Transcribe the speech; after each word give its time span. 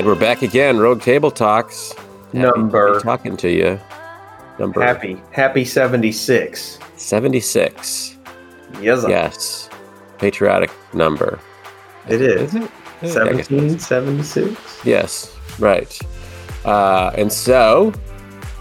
And 0.00 0.06
we're 0.06 0.14
back 0.14 0.40
again, 0.40 0.78
Rogue 0.78 1.02
Table 1.02 1.30
Talks. 1.30 1.92
Happy 1.92 2.38
Number. 2.38 2.94
to 2.94 3.00
talking 3.00 3.36
to 3.36 3.50
you. 3.50 3.78
Number 4.58 4.80
Happy, 4.82 5.20
happy 5.30 5.62
76. 5.62 6.78
76. 6.96 8.16
Yes, 8.80 9.04
Yes. 9.06 9.68
Patriotic 10.16 10.70
number. 10.94 11.38
it 12.08 12.22
is. 12.22 12.54
it? 12.54 12.62
Yeah, 13.02 13.24
I 13.24 13.32
guess 13.34 13.50
it 13.50 13.62
is. 13.62 13.90
1776. 13.90 14.86
Yes, 14.86 15.36
right. 15.58 15.98
Uh, 16.64 17.10
and 17.18 17.30
so, 17.30 17.92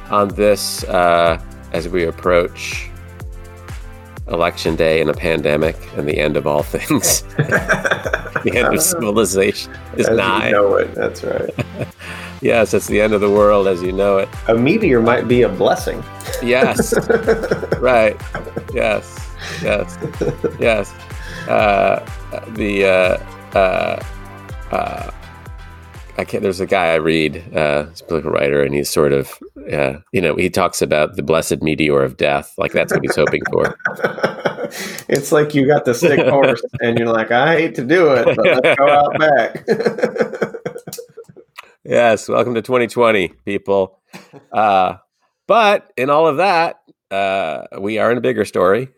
on 0.09 0.27
this, 0.35 0.83
uh, 0.83 1.41
as 1.71 1.87
we 1.87 2.03
approach 2.03 2.89
election 4.27 4.75
day 4.75 4.99
and 4.99 5.09
a 5.09 5.13
pandemic 5.13 5.77
and 5.95 6.05
the 6.05 6.17
end 6.17 6.35
of 6.35 6.45
all 6.45 6.63
things, 6.63 7.23
the 8.43 8.57
end 8.57 8.73
of 8.73 8.81
civilization 8.93 9.73
is 9.97 10.07
As 10.07 10.17
nigh. 10.17 10.47
you 10.47 10.51
know 10.53 10.75
it. 10.75 10.93
That's 10.95 11.23
right. 11.23 11.53
Yes, 12.41 12.73
it's 12.73 12.87
the 12.87 13.01
end 13.01 13.11
of 13.11 13.19
the 13.19 13.29
world 13.29 13.67
as 13.67 13.81
you 13.83 13.91
know 13.91 14.17
it. 14.19 14.29
A 14.47 14.55
meteor 14.55 15.01
might 15.01 15.27
be 15.27 15.41
a 15.41 15.49
blessing. 15.49 16.01
Yes, 16.41 16.93
right. 17.79 18.15
Yes, 18.73 19.29
yes, 19.61 19.97
yes. 20.57 20.93
Uh, 21.49 21.99
the 22.53 22.85
uh, 22.85 23.57
uh, 23.57 24.01
uh, 24.71 25.11
I 26.17 26.23
can't. 26.23 26.41
There's 26.41 26.61
a 26.61 26.65
guy 26.65 26.93
I 26.93 26.95
read, 26.95 27.43
uh, 27.53 27.87
he's 27.87 27.99
a 27.99 28.05
political 28.05 28.31
writer, 28.31 28.63
and 28.63 28.73
he's 28.73 28.89
sort 28.89 29.11
of, 29.11 29.37
uh, 29.69 29.95
you 30.13 30.21
know, 30.21 30.37
he 30.37 30.49
talks 30.49 30.81
about 30.81 31.17
the 31.17 31.23
blessed 31.23 31.61
meteor 31.61 32.03
of 32.03 32.15
death. 32.15 32.53
Like 32.57 32.71
that's 32.71 32.93
what 32.93 33.01
he's 33.01 33.17
hoping 33.17 33.41
for. 33.51 33.75
it's 35.09 35.31
like 35.31 35.55
you 35.55 35.67
got 35.67 35.85
the 35.85 35.93
sick 35.93 36.19
horse, 36.27 36.61
and 36.81 36.97
you're 36.97 37.09
like, 37.09 37.31
I 37.31 37.59
hate 37.59 37.75
to 37.75 37.85
do 37.85 38.11
it, 38.13 38.25
but 38.35 38.45
let's 38.45 38.77
go 38.77 38.87
out 38.89 39.19
back. 39.19 39.65
Yes, 41.83 42.29
welcome 42.29 42.53
to 42.53 42.61
2020, 42.61 43.29
people. 43.45 43.99
Uh, 44.51 44.97
but 45.47 45.91
in 45.97 46.09
all 46.09 46.27
of 46.27 46.37
that, 46.37 46.81
uh, 47.09 47.63
we 47.79 47.97
are 47.97 48.11
in 48.11 48.17
a 48.17 48.21
bigger 48.21 48.45
story, 48.45 48.89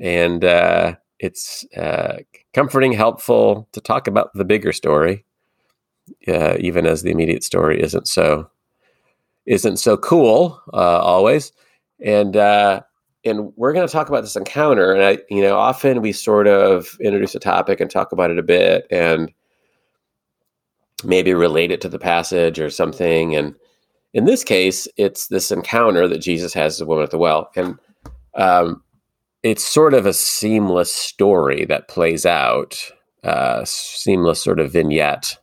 and 0.00 0.44
uh, 0.44 0.94
it's 1.18 1.64
uh, 1.76 2.18
comforting, 2.54 2.92
helpful 2.92 3.68
to 3.72 3.80
talk 3.80 4.06
about 4.06 4.30
the 4.34 4.44
bigger 4.44 4.72
story, 4.72 5.24
uh, 6.28 6.56
even 6.60 6.86
as 6.86 7.02
the 7.02 7.10
immediate 7.10 7.42
story 7.42 7.82
isn't 7.82 8.06
so 8.06 8.50
isn't 9.46 9.78
so 9.78 9.96
cool 9.96 10.60
uh, 10.72 11.00
always. 11.00 11.52
And 12.02 12.36
uh, 12.36 12.82
and 13.24 13.52
we're 13.56 13.72
going 13.72 13.86
to 13.86 13.92
talk 13.92 14.08
about 14.08 14.22
this 14.22 14.36
encounter, 14.36 14.92
and 14.92 15.04
I, 15.04 15.18
you 15.28 15.42
know, 15.42 15.56
often 15.56 16.00
we 16.00 16.12
sort 16.12 16.46
of 16.46 16.96
introduce 17.00 17.34
a 17.34 17.40
topic 17.40 17.80
and 17.80 17.90
talk 17.90 18.12
about 18.12 18.30
it 18.30 18.38
a 18.38 18.42
bit, 18.42 18.86
and 18.90 19.32
maybe 21.04 21.34
relate 21.34 21.70
it 21.70 21.80
to 21.82 21.88
the 21.88 21.98
passage 21.98 22.58
or 22.58 22.70
something. 22.70 23.34
And 23.34 23.54
in 24.12 24.24
this 24.24 24.44
case, 24.44 24.88
it's 24.96 25.28
this 25.28 25.50
encounter 25.50 26.06
that 26.08 26.18
Jesus 26.18 26.52
has 26.54 26.74
with 26.74 26.78
the 26.80 26.86
woman 26.86 27.04
at 27.04 27.10
the 27.10 27.18
well. 27.18 27.50
And 27.56 27.78
um, 28.34 28.82
it's 29.42 29.64
sort 29.64 29.94
of 29.94 30.06
a 30.06 30.12
seamless 30.12 30.92
story 30.92 31.64
that 31.66 31.88
plays 31.88 32.26
out, 32.26 32.78
uh, 33.24 33.64
seamless 33.64 34.42
sort 34.42 34.60
of 34.60 34.72
vignette. 34.72 35.38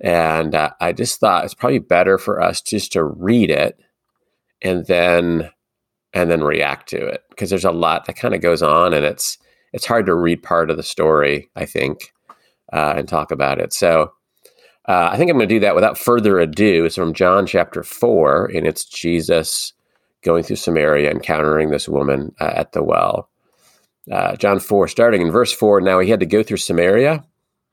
And 0.00 0.54
uh, 0.54 0.70
I 0.80 0.92
just 0.92 1.20
thought 1.20 1.44
it's 1.44 1.54
probably 1.54 1.78
better 1.78 2.18
for 2.18 2.40
us 2.40 2.60
just 2.60 2.92
to 2.92 3.04
read 3.04 3.50
it 3.50 3.78
and 4.62 4.86
then 4.86 5.50
and 6.12 6.30
then 6.30 6.42
react 6.42 6.88
to 6.90 7.06
it 7.06 7.22
because 7.30 7.50
there's 7.50 7.64
a 7.64 7.70
lot 7.70 8.06
that 8.06 8.16
kind 8.16 8.34
of 8.34 8.40
goes 8.40 8.62
on 8.62 8.94
and 8.94 9.04
it's 9.04 9.38
it's 9.72 9.86
hard 9.86 10.06
to 10.06 10.14
read 10.14 10.42
part 10.42 10.70
of 10.70 10.76
the 10.76 10.82
story 10.82 11.50
I 11.56 11.66
think 11.66 12.12
uh, 12.72 12.94
and 12.96 13.08
talk 13.08 13.30
about 13.30 13.60
it. 13.60 13.72
So 13.72 14.12
uh, 14.88 15.10
I 15.12 15.16
think 15.16 15.30
I'm 15.30 15.36
going 15.36 15.48
to 15.48 15.54
do 15.54 15.60
that 15.60 15.74
without 15.74 15.98
further 15.98 16.38
ado. 16.38 16.84
It's 16.84 16.94
from 16.94 17.12
John 17.12 17.46
chapter 17.46 17.82
4, 17.82 18.52
and 18.54 18.66
it's 18.66 18.84
Jesus 18.84 19.72
going 20.22 20.44
through 20.44 20.56
Samaria, 20.56 21.10
encountering 21.10 21.70
this 21.70 21.88
woman 21.88 22.34
uh, 22.40 22.52
at 22.54 22.72
the 22.72 22.82
well. 22.82 23.28
Uh, 24.10 24.36
John 24.36 24.60
4, 24.60 24.86
starting 24.86 25.22
in 25.22 25.32
verse 25.32 25.52
4 25.52 25.80
Now 25.80 25.98
he 25.98 26.10
had 26.10 26.20
to 26.20 26.26
go 26.26 26.42
through 26.42 26.58
Samaria. 26.58 27.24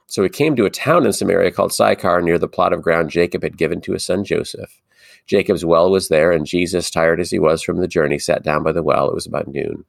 So 0.08 0.24
he 0.24 0.30
came 0.30 0.56
to 0.56 0.66
a 0.66 0.70
town 0.70 1.06
in 1.06 1.14
Samaria 1.14 1.52
called 1.52 1.74
Sychar 1.74 2.22
near 2.22 2.38
the 2.38 2.48
plot 2.48 2.74
of 2.74 2.82
ground 2.82 3.10
Jacob 3.10 3.44
had 3.44 3.58
given 3.58 3.82
to 3.82 3.94
his 3.94 4.06
son 4.06 4.24
Joseph. 4.24 4.82
Jacob's 5.26 5.66
well 5.66 5.90
was 5.90 6.10
there, 6.10 6.32
and 6.32 6.46
Jesus, 6.46 6.90
tired 6.90 7.20
as 7.20 7.32
he 7.32 7.40
was 7.40 7.62
from 7.62 7.78
the 7.78 7.88
journey, 7.88 8.20
sat 8.20 8.44
down 8.44 8.64
by 8.64 8.72
the 8.72 8.84
well. 8.84 9.10
It 9.10 9.16
was 9.16 9.26
about 9.26 9.48
noon. 9.48 9.86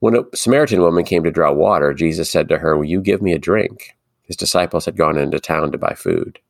When 0.00 0.16
a 0.16 0.24
Samaritan 0.34 0.80
woman 0.80 1.04
came 1.04 1.22
to 1.24 1.30
draw 1.30 1.52
water, 1.52 1.94
Jesus 1.94 2.30
said 2.30 2.48
to 2.48 2.58
her, 2.58 2.76
Will 2.76 2.84
you 2.84 3.00
give 3.00 3.22
me 3.22 3.32
a 3.32 3.38
drink? 3.38 3.96
His 4.22 4.36
disciples 4.36 4.84
had 4.84 4.96
gone 4.96 5.18
into 5.18 5.38
town 5.38 5.70
to 5.72 5.78
buy 5.78 5.94
food. 5.94 6.40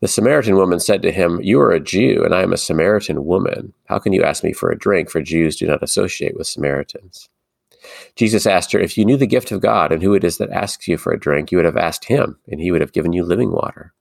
The 0.00 0.08
Samaritan 0.08 0.56
woman 0.56 0.80
said 0.80 1.02
to 1.02 1.12
him, 1.12 1.40
You 1.42 1.60
are 1.60 1.72
a 1.72 1.80
Jew, 1.80 2.22
and 2.24 2.34
I 2.34 2.42
am 2.42 2.52
a 2.52 2.58
Samaritan 2.58 3.24
woman. 3.24 3.72
How 3.86 3.98
can 3.98 4.12
you 4.12 4.22
ask 4.22 4.44
me 4.44 4.52
for 4.52 4.70
a 4.70 4.78
drink? 4.78 5.10
For 5.10 5.22
Jews 5.22 5.56
do 5.56 5.66
not 5.66 5.82
associate 5.82 6.36
with 6.36 6.46
Samaritans. 6.46 7.28
Jesus 8.16 8.46
asked 8.46 8.72
her, 8.72 8.78
If 8.78 8.98
you 8.98 9.04
knew 9.04 9.16
the 9.16 9.26
gift 9.26 9.52
of 9.52 9.60
God 9.60 9.92
and 9.92 10.02
who 10.02 10.14
it 10.14 10.24
is 10.24 10.38
that 10.38 10.50
asks 10.50 10.88
you 10.88 10.96
for 10.96 11.12
a 11.12 11.20
drink, 11.20 11.50
you 11.50 11.58
would 11.58 11.64
have 11.64 11.76
asked 11.76 12.04
him, 12.04 12.38
and 12.48 12.60
he 12.60 12.70
would 12.70 12.80
have 12.80 12.92
given 12.92 13.12
you 13.12 13.24
living 13.24 13.52
water. 13.52 13.92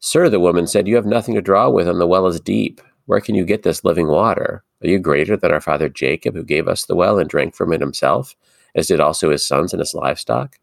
Sir, 0.00 0.28
the 0.28 0.40
woman 0.40 0.66
said, 0.66 0.86
You 0.86 0.96
have 0.96 1.06
nothing 1.06 1.34
to 1.34 1.42
draw 1.42 1.68
with, 1.68 1.88
and 1.88 2.00
the 2.00 2.06
well 2.06 2.26
is 2.26 2.40
deep. 2.40 2.80
Where 3.06 3.20
can 3.20 3.34
you 3.34 3.44
get 3.44 3.62
this 3.62 3.84
living 3.84 4.08
water? 4.08 4.62
Are 4.82 4.88
you 4.88 4.98
greater 4.98 5.36
than 5.36 5.50
our 5.50 5.60
father 5.60 5.88
Jacob, 5.88 6.34
who 6.34 6.44
gave 6.44 6.68
us 6.68 6.84
the 6.84 6.94
well 6.94 7.18
and 7.18 7.28
drank 7.28 7.54
from 7.54 7.72
it 7.72 7.80
himself, 7.80 8.36
as 8.74 8.86
did 8.86 9.00
also 9.00 9.30
his 9.30 9.46
sons 9.46 9.72
and 9.72 9.80
his 9.80 9.94
livestock? 9.94 10.58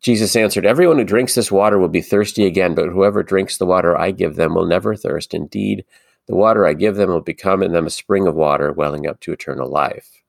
Jesus 0.00 0.36
answered, 0.36 0.64
Everyone 0.64 0.98
who 0.98 1.04
drinks 1.04 1.34
this 1.34 1.50
water 1.50 1.78
will 1.78 1.88
be 1.88 2.00
thirsty 2.00 2.46
again, 2.46 2.74
but 2.74 2.88
whoever 2.88 3.24
drinks 3.24 3.56
the 3.58 3.66
water 3.66 3.98
I 3.98 4.12
give 4.12 4.36
them 4.36 4.54
will 4.54 4.66
never 4.66 4.94
thirst. 4.94 5.34
Indeed, 5.34 5.84
the 6.26 6.36
water 6.36 6.66
I 6.66 6.74
give 6.74 6.94
them 6.94 7.08
will 7.08 7.20
become 7.20 7.62
in 7.62 7.72
them 7.72 7.86
a 7.86 7.90
spring 7.90 8.28
of 8.28 8.36
water 8.36 8.70
welling 8.70 9.08
up 9.08 9.18
to 9.20 9.32
eternal 9.32 9.68
life. 9.68 10.22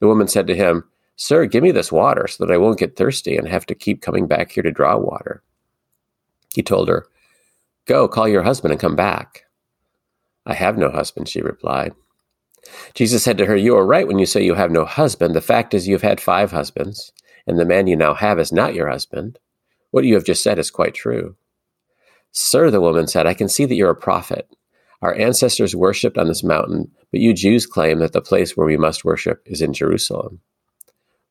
The 0.00 0.08
woman 0.08 0.26
said 0.26 0.48
to 0.48 0.56
him, 0.56 0.88
Sir, 1.14 1.46
give 1.46 1.62
me 1.62 1.70
this 1.70 1.92
water 1.92 2.26
so 2.26 2.44
that 2.44 2.52
I 2.52 2.56
won't 2.56 2.78
get 2.78 2.96
thirsty 2.96 3.36
and 3.36 3.46
have 3.46 3.66
to 3.66 3.74
keep 3.76 4.02
coming 4.02 4.26
back 4.26 4.50
here 4.50 4.64
to 4.64 4.72
draw 4.72 4.96
water. 4.96 5.42
He 6.54 6.62
told 6.62 6.88
her, 6.88 7.06
Go, 7.86 8.08
call 8.08 8.28
your 8.28 8.42
husband 8.42 8.72
and 8.72 8.80
come 8.80 8.96
back. 8.96 9.44
I 10.46 10.54
have 10.54 10.78
no 10.78 10.90
husband, 10.90 11.28
she 11.28 11.40
replied. 11.40 11.94
Jesus 12.94 13.22
said 13.22 13.38
to 13.38 13.46
her, 13.46 13.56
You 13.56 13.76
are 13.76 13.86
right 13.86 14.06
when 14.06 14.18
you 14.18 14.26
say 14.26 14.44
you 14.44 14.54
have 14.54 14.70
no 14.70 14.84
husband. 14.84 15.34
The 15.34 15.40
fact 15.40 15.74
is, 15.74 15.88
you 15.88 15.94
have 15.94 16.02
had 16.02 16.20
five 16.20 16.52
husbands 16.52 17.12
and 17.46 17.58
the 17.58 17.64
man 17.64 17.86
you 17.86 17.96
now 17.96 18.14
have 18.14 18.38
is 18.38 18.52
not 18.52 18.74
your 18.74 18.88
husband. 18.88 19.38
What 19.90 20.04
you 20.04 20.14
have 20.14 20.24
just 20.24 20.42
said 20.42 20.58
is 20.58 20.70
quite 20.70 20.94
true. 20.94 21.36
Sir, 22.30 22.70
the 22.70 22.80
woman 22.80 23.06
said, 23.06 23.26
I 23.26 23.34
can 23.34 23.48
see 23.48 23.64
that 23.66 23.74
you're 23.74 23.90
a 23.90 23.96
prophet. 23.96 24.48
Our 25.02 25.14
ancestors 25.14 25.76
worshipped 25.76 26.16
on 26.16 26.28
this 26.28 26.44
mountain, 26.44 26.90
but 27.10 27.20
you 27.20 27.34
Jews 27.34 27.66
claim 27.66 27.98
that 27.98 28.12
the 28.12 28.22
place 28.22 28.56
where 28.56 28.66
we 28.66 28.76
must 28.76 29.04
worship 29.04 29.42
is 29.46 29.60
in 29.60 29.72
Jerusalem. 29.72 30.40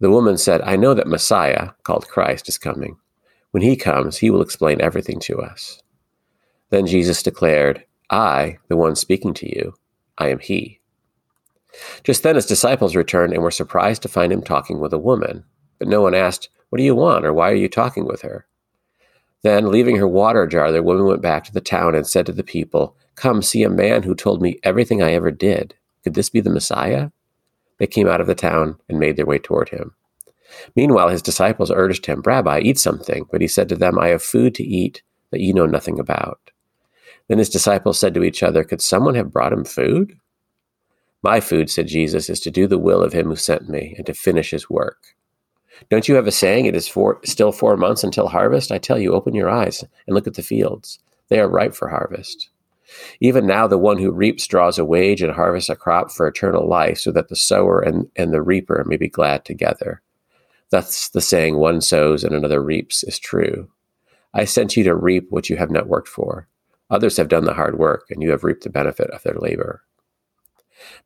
The 0.00 0.10
woman 0.10 0.36
said, 0.36 0.60
I 0.62 0.76
know 0.76 0.92
that 0.94 1.06
Messiah, 1.06 1.70
called 1.82 2.08
Christ, 2.08 2.48
is 2.48 2.58
coming. 2.58 2.98
When 3.50 3.62
he 3.62 3.76
comes, 3.76 4.18
he 4.18 4.30
will 4.30 4.42
explain 4.42 4.80
everything 4.80 5.18
to 5.20 5.40
us. 5.40 5.82
Then 6.70 6.86
Jesus 6.86 7.22
declared, 7.22 7.84
I, 8.10 8.58
the 8.68 8.76
one 8.76 8.96
speaking 8.96 9.32
to 9.34 9.48
you, 9.48 9.74
I 10.18 10.28
am 10.28 10.38
he. 10.38 10.80
Just 12.04 12.22
then 12.22 12.34
his 12.34 12.46
disciples 12.46 12.96
returned 12.96 13.32
and 13.32 13.42
were 13.42 13.50
surprised 13.50 14.02
to 14.02 14.08
find 14.08 14.32
him 14.32 14.42
talking 14.42 14.80
with 14.80 14.92
a 14.92 14.98
woman. 14.98 15.44
But 15.78 15.88
no 15.88 16.02
one 16.02 16.14
asked, 16.14 16.48
What 16.68 16.78
do 16.78 16.84
you 16.84 16.94
want, 16.94 17.24
or 17.24 17.32
why 17.32 17.50
are 17.50 17.56
you 17.56 17.68
talking 17.68 18.06
with 18.06 18.22
her? 18.22 18.46
Then, 19.42 19.70
leaving 19.70 19.96
her 19.96 20.08
water 20.08 20.46
jar, 20.46 20.72
the 20.72 20.82
woman 20.82 21.06
went 21.06 21.22
back 21.22 21.44
to 21.44 21.52
the 21.52 21.60
town 21.60 21.94
and 21.94 22.06
said 22.06 22.26
to 22.26 22.32
the 22.32 22.42
people, 22.42 22.96
Come 23.14 23.42
see 23.42 23.62
a 23.62 23.70
man 23.70 24.02
who 24.02 24.14
told 24.14 24.42
me 24.42 24.58
everything 24.62 25.02
I 25.02 25.12
ever 25.12 25.30
did. 25.30 25.74
Could 26.02 26.14
this 26.14 26.30
be 26.30 26.40
the 26.40 26.50
Messiah? 26.50 27.10
They 27.78 27.86
came 27.86 28.08
out 28.08 28.20
of 28.20 28.26
the 28.26 28.34
town 28.34 28.78
and 28.88 28.98
made 28.98 29.16
their 29.16 29.26
way 29.26 29.38
toward 29.38 29.68
him. 29.68 29.94
Meanwhile, 30.74 31.08
his 31.08 31.22
disciples 31.22 31.70
urged 31.70 32.06
him, 32.06 32.22
Rabbi, 32.24 32.60
eat 32.60 32.78
something. 32.78 33.26
But 33.30 33.40
he 33.40 33.48
said 33.48 33.68
to 33.68 33.76
them, 33.76 33.98
I 33.98 34.08
have 34.08 34.22
food 34.22 34.54
to 34.56 34.64
eat 34.64 35.02
that 35.30 35.40
you 35.40 35.52
know 35.52 35.66
nothing 35.66 35.98
about. 35.98 36.50
Then 37.28 37.38
his 37.38 37.50
disciples 37.50 37.98
said 37.98 38.14
to 38.14 38.22
each 38.22 38.42
other, 38.42 38.64
Could 38.64 38.80
someone 38.80 39.14
have 39.16 39.32
brought 39.32 39.52
him 39.52 39.64
food? 39.64 40.18
My 41.22 41.40
food, 41.40 41.70
said 41.70 41.88
Jesus, 41.88 42.30
is 42.30 42.40
to 42.40 42.50
do 42.50 42.66
the 42.66 42.78
will 42.78 43.02
of 43.02 43.12
him 43.12 43.26
who 43.26 43.36
sent 43.36 43.68
me 43.68 43.94
and 43.96 44.06
to 44.06 44.14
finish 44.14 44.52
his 44.52 44.70
work. 44.70 45.16
Don't 45.90 46.08
you 46.08 46.14
have 46.14 46.26
a 46.26 46.32
saying, 46.32 46.66
It 46.66 46.76
is 46.76 46.88
four, 46.88 47.20
still 47.24 47.52
four 47.52 47.76
months 47.76 48.04
until 48.04 48.28
harvest? 48.28 48.70
I 48.70 48.78
tell 48.78 48.98
you, 48.98 49.12
open 49.12 49.34
your 49.34 49.50
eyes 49.50 49.84
and 50.06 50.14
look 50.14 50.26
at 50.26 50.34
the 50.34 50.42
fields. 50.42 51.00
They 51.28 51.40
are 51.40 51.48
ripe 51.48 51.74
for 51.74 51.88
harvest. 51.88 52.48
Even 53.20 53.46
now, 53.46 53.66
the 53.66 53.78
one 53.78 53.98
who 53.98 54.12
reaps 54.12 54.46
draws 54.46 54.78
a 54.78 54.84
wage 54.84 55.22
and 55.22 55.32
harvests 55.32 55.70
a 55.70 55.76
crop 55.76 56.10
for 56.10 56.26
eternal 56.26 56.68
life, 56.68 56.98
so 56.98 57.10
that 57.12 57.28
the 57.28 57.36
sower 57.36 57.80
and, 57.80 58.08
and 58.16 58.32
the 58.32 58.42
reaper 58.42 58.84
may 58.86 58.96
be 58.96 59.08
glad 59.08 59.44
together. 59.44 60.02
Thus, 60.70 61.08
the 61.08 61.20
saying, 61.20 61.56
one 61.56 61.80
sows 61.80 62.24
and 62.24 62.34
another 62.34 62.62
reaps, 62.62 63.02
is 63.04 63.18
true. 63.18 63.68
I 64.34 64.44
sent 64.44 64.76
you 64.76 64.84
to 64.84 64.94
reap 64.94 65.26
what 65.30 65.48
you 65.48 65.56
have 65.56 65.70
not 65.70 65.88
worked 65.88 66.08
for. 66.08 66.48
Others 66.90 67.16
have 67.16 67.28
done 67.28 67.44
the 67.44 67.54
hard 67.54 67.78
work, 67.78 68.06
and 68.10 68.22
you 68.22 68.30
have 68.30 68.44
reaped 68.44 68.64
the 68.64 68.70
benefit 68.70 69.10
of 69.10 69.22
their 69.22 69.38
labor. 69.38 69.82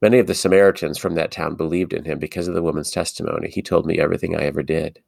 Many 0.02 0.18
of 0.18 0.26
the 0.26 0.34
Samaritans 0.34 0.98
from 0.98 1.14
that 1.14 1.30
town 1.30 1.54
believed 1.54 1.92
in 1.92 2.04
him 2.04 2.18
because 2.18 2.48
of 2.48 2.54
the 2.54 2.62
woman's 2.62 2.90
testimony. 2.90 3.48
He 3.48 3.62
told 3.62 3.86
me 3.86 3.98
everything 3.98 4.34
I 4.34 4.42
ever 4.42 4.62
did. 4.62 5.00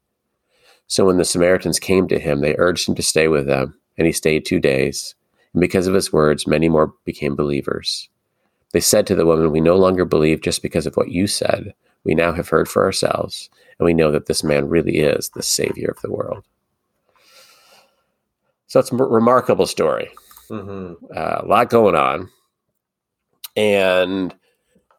So 0.87 1.05
when 1.05 1.17
the 1.17 1.25
Samaritans 1.25 1.79
came 1.79 2.07
to 2.07 2.19
him, 2.19 2.41
they 2.41 2.55
urged 2.57 2.87
him 2.87 2.95
to 2.95 3.03
stay 3.03 3.27
with 3.27 3.45
them, 3.45 3.79
and 3.97 4.07
he 4.07 4.13
stayed 4.13 4.45
two 4.45 4.59
days. 4.59 5.15
And 5.53 5.61
because 5.61 5.87
of 5.87 5.93
his 5.93 6.11
words, 6.11 6.47
many 6.47 6.69
more 6.69 6.93
became 7.05 7.35
believers. 7.35 8.09
They 8.71 8.79
said 8.79 9.05
to 9.07 9.15
the 9.15 9.25
woman, 9.25 9.51
We 9.51 9.61
no 9.61 9.75
longer 9.75 10.05
believe 10.05 10.41
just 10.41 10.61
because 10.61 10.85
of 10.85 10.95
what 10.95 11.11
you 11.11 11.27
said. 11.27 11.73
We 12.03 12.15
now 12.15 12.33
have 12.33 12.49
heard 12.49 12.67
for 12.67 12.83
ourselves, 12.83 13.49
and 13.79 13.85
we 13.85 13.93
know 13.93 14.11
that 14.11 14.25
this 14.25 14.43
man 14.43 14.67
really 14.67 14.97
is 14.97 15.29
the 15.29 15.43
Savior 15.43 15.93
of 15.95 16.01
the 16.01 16.11
world. 16.11 16.43
So 18.67 18.79
it's 18.79 18.91
a 18.91 18.95
remarkable 18.95 19.67
story. 19.67 20.09
Mm-hmm. 20.49 21.05
Uh, 21.15 21.41
a 21.41 21.45
lot 21.45 21.69
going 21.69 21.95
on. 21.95 22.29
And 23.55 24.33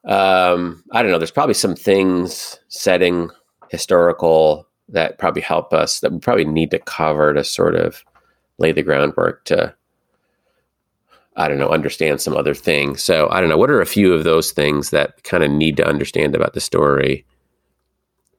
um, 0.05 0.85
I 0.93 1.03
don't 1.03 1.11
know, 1.11 1.19
there's 1.19 1.31
probably 1.31 1.55
some 1.55 1.75
things, 1.75 2.59
setting, 2.69 3.31
historical, 3.71 4.67
that 4.89 5.19
probably 5.19 5.43
help 5.43 5.73
us, 5.73 6.01
that 6.01 6.13
we 6.13 6.19
probably 6.19 6.45
need 6.45 6.71
to 6.71 6.79
cover 6.79 7.35
to 7.35 7.43
sort 7.43 7.75
of 7.75 8.05
lay 8.59 8.71
the 8.71 8.83
groundwork 8.83 9.45
to 9.47 9.75
I 11.37 11.49
don't 11.49 11.59
know, 11.59 11.69
understand 11.69 12.21
some 12.21 12.37
other 12.37 12.55
things. 12.55 13.03
So 13.03 13.29
I 13.31 13.41
don't 13.41 13.49
know. 13.49 13.59
What 13.59 13.71
are 13.71 13.81
a 13.81 13.87
few 13.87 14.13
of 14.13 14.25
those 14.25 14.53
things 14.53 14.91
that 14.91 15.23
kind 15.25 15.43
of 15.43 15.51
need 15.51 15.77
to 15.79 15.87
understand 15.87 16.35
about 16.37 16.55
the 16.55 16.61
story 16.61 17.25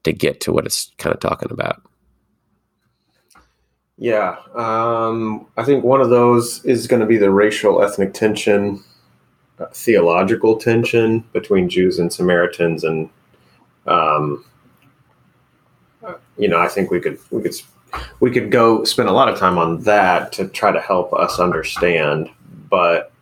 to 0.04 0.12
get 0.12 0.40
to 0.42 0.52
what 0.52 0.66
it's 0.66 0.92
kind 0.98 1.14
of 1.14 1.20
talking 1.20 1.50
about? 1.50 1.82
Yeah, 3.98 4.36
um, 4.54 5.46
I 5.56 5.64
think 5.64 5.82
one 5.82 6.02
of 6.02 6.10
those 6.10 6.62
is 6.66 6.86
going 6.86 7.00
to 7.00 7.06
be 7.06 7.16
the 7.16 7.30
racial 7.30 7.82
ethnic 7.82 8.12
tension, 8.12 8.84
uh, 9.58 9.66
theological 9.72 10.56
tension 10.56 11.24
between 11.32 11.70
Jews 11.70 11.98
and 11.98 12.12
Samaritans, 12.12 12.84
and 12.84 13.08
um, 13.86 14.44
you 16.36 16.48
know, 16.48 16.58
I 16.58 16.68
think 16.68 16.90
we 16.90 17.00
could 17.00 17.18
we 17.30 17.42
could 17.42 17.54
we 18.20 18.30
could 18.30 18.50
go 18.50 18.84
spend 18.84 19.08
a 19.08 19.12
lot 19.12 19.30
of 19.30 19.38
time 19.38 19.56
on 19.56 19.80
that 19.82 20.32
to 20.32 20.48
try 20.48 20.72
to 20.72 20.80
help 20.80 21.14
us 21.14 21.38
understand 21.38 22.28
but 22.68 23.12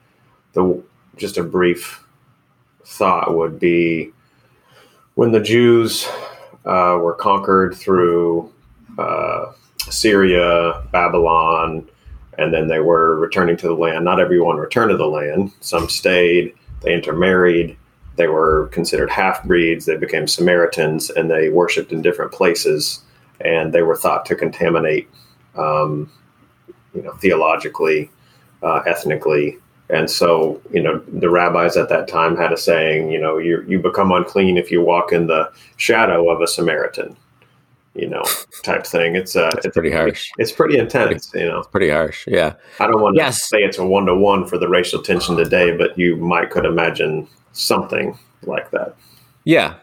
the 0.53 0.83
just 1.17 1.39
a 1.39 1.43
brief 1.43 2.05
thought 2.85 3.35
would 3.35 3.59
be 3.59 4.13
when 5.15 5.33
the 5.33 5.41
Jews 5.41 6.09
uh, 6.65 6.99
were 7.01 7.15
conquered 7.15 7.75
through 7.75 8.53
uh, 8.99 9.53
Syria, 9.79 10.83
Babylon, 10.93 11.89
and 12.39 12.53
then 12.53 12.69
they 12.69 12.81
were 12.81 13.17
returning 13.17 13.57
to 13.59 13.69
the 13.69 13.75
land. 13.75 14.05
Not 14.05 14.21
everyone 14.21 14.57
returned 14.57 14.91
to 14.91 14.97
the 14.97 15.07
land. 15.07 15.53
Some 15.61 15.89
stayed. 15.89 16.55
They 16.83 16.95
intermarried. 16.95 17.77
They 18.17 18.27
were 18.29 18.69
considered 18.69 19.11
half 19.11 19.45
breeds. 19.45 19.87
They 19.87 19.97
became 19.97 20.27
Samaritans, 20.27 21.11
and 21.11 21.31
they 21.31 21.49
worshipped 21.49 21.93
in 21.93 22.03
different 22.03 22.33
places. 22.33 23.01
And 23.41 23.73
they 23.73 23.83
were 23.83 23.97
thought 23.97 24.27
to 24.27 24.37
contaminate, 24.37 25.09
um, 25.57 26.11
you 26.95 27.03
know, 27.03 27.13
theologically 27.15 28.11
uh, 28.65 28.83
ethnically. 28.87 29.59
And 29.91 30.11
so, 30.11 30.61
you 30.73 30.83
know, 30.83 30.99
the 31.13 31.29
rabbis 31.29 31.77
at 31.77 31.91
that 31.91 32.09
time 32.09 32.37
had 32.37 32.53
a 32.53 32.57
saying, 32.57 33.11
you 33.13 33.21
know, 33.21 33.37
you 33.37 33.63
you 33.69 33.79
become 33.79 34.11
unclean 34.13 34.57
if 34.57 34.71
you 34.71 34.81
walk 34.81 35.13
in 35.13 35.27
the 35.27 35.53
shadow 35.77 36.31
of 36.31 36.41
a 36.41 36.47
Samaritan, 36.47 37.17
you 37.95 38.09
know, 38.09 38.23
type 38.63 38.87
thing. 38.87 39.15
It's 39.15 39.37
uh, 39.37 39.51
it's 39.57 39.67
pretty 39.75 39.91
harsh. 39.91 40.31
It's 40.39 40.53
pretty 40.53 40.79
intense, 40.79 41.31
you 41.35 41.47
know. 41.47 41.59
It's 41.59 41.69
pretty 41.69 41.91
harsh. 41.91 42.27
Yeah. 42.27 42.55
I 42.81 42.87
don't 42.87 43.03
want 43.03 43.17
yes. 43.17 43.39
to 43.39 43.45
say 43.45 43.59
it's 43.59 43.79
a 43.79 43.85
one 43.85 44.07
to 44.07 44.15
one 44.15 44.47
for 44.47 44.57
the 44.57 44.69
racial 44.69 45.03
tension 45.03 45.37
today, 45.37 45.77
but 45.77 45.99
you 45.99 46.17
might 46.17 46.51
could 46.51 46.65
imagine 46.65 47.29
something 47.53 48.19
like 48.45 48.71
that. 48.71 48.97
Yeah. 49.45 49.75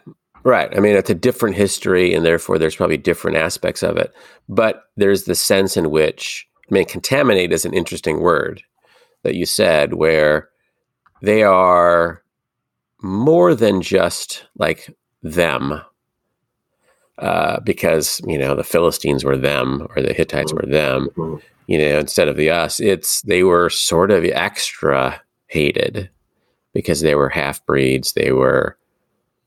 Right. 0.43 0.75
I 0.75 0.79
mean, 0.79 0.95
it's 0.95 1.11
a 1.11 1.15
different 1.15 1.55
history, 1.55 2.15
and 2.15 2.25
therefore 2.25 2.57
there's 2.57 2.75
probably 2.75 2.97
different 2.97 3.37
aspects 3.37 3.83
of 3.83 3.97
it. 3.97 4.11
But 4.49 4.85
there's 4.97 5.25
the 5.25 5.35
sense 5.35 5.77
in 5.77 5.91
which, 5.91 6.47
I 6.69 6.73
mean, 6.73 6.85
contaminate 6.85 7.53
is 7.53 7.65
an 7.65 7.75
interesting 7.75 8.21
word 8.21 8.63
that 9.23 9.35
you 9.35 9.45
said, 9.45 9.93
where 9.93 10.49
they 11.21 11.43
are 11.43 12.23
more 13.01 13.55
than 13.55 13.81
just 13.81 14.45
like 14.57 14.95
them. 15.23 15.81
Uh, 17.17 17.59
because 17.59 18.19
you 18.25 18.37
know 18.37 18.55
the 18.55 18.63
Philistines 18.63 19.23
were 19.23 19.37
them 19.37 19.85
or 19.95 20.01
the 20.01 20.13
Hittites 20.13 20.51
were 20.53 20.65
them, 20.65 21.07
mm-hmm. 21.15 21.35
you 21.67 21.77
know, 21.77 21.99
instead 21.99 22.27
of 22.27 22.35
the 22.35 22.49
us, 22.49 22.79
it's 22.79 23.21
they 23.21 23.43
were 23.43 23.69
sort 23.69 24.09
of 24.09 24.25
extra 24.25 25.21
hated 25.45 26.09
because 26.73 27.01
they 27.01 27.13
were 27.13 27.29
half 27.29 27.63
breeds. 27.65 28.13
They 28.13 28.31
were 28.31 28.75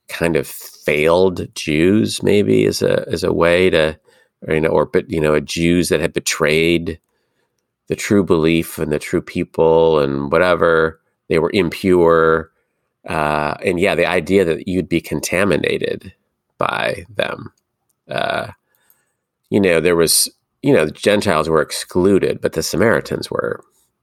kind 0.08 0.36
of 0.36 0.46
failed 0.46 1.52
Jews, 1.54 2.22
maybe 2.22 2.64
as 2.66 2.82
a 2.82 3.08
as 3.08 3.24
a 3.24 3.32
way 3.32 3.70
to, 3.70 3.98
or, 4.46 4.54
you 4.54 4.60
know, 4.60 4.68
or 4.68 4.86
but 4.86 5.10
you 5.10 5.20
know, 5.20 5.34
a 5.34 5.40
Jews 5.40 5.88
that 5.88 6.00
had 6.00 6.12
betrayed 6.12 7.00
the 7.88 7.96
true 7.96 8.24
belief 8.24 8.78
and 8.78 8.90
the 8.90 8.98
true 8.98 9.20
people 9.20 9.98
and 9.98 10.32
whatever 10.32 11.00
they 11.28 11.38
were 11.38 11.50
impure 11.52 12.50
uh, 13.08 13.54
and 13.64 13.78
yeah 13.78 13.94
the 13.94 14.06
idea 14.06 14.44
that 14.44 14.66
you'd 14.66 14.88
be 14.88 15.00
contaminated 15.00 16.12
by 16.58 17.04
them. 17.14 17.52
Uh, 18.08 18.48
you 19.50 19.60
know 19.60 19.80
there 19.80 19.96
was 19.96 20.28
you 20.62 20.72
know 20.72 20.84
the 20.86 20.92
gentiles 20.92 21.48
were 21.48 21.62
excluded 21.62 22.40
but 22.40 22.52
the 22.52 22.62
samaritans 22.62 23.30
were 23.30 23.62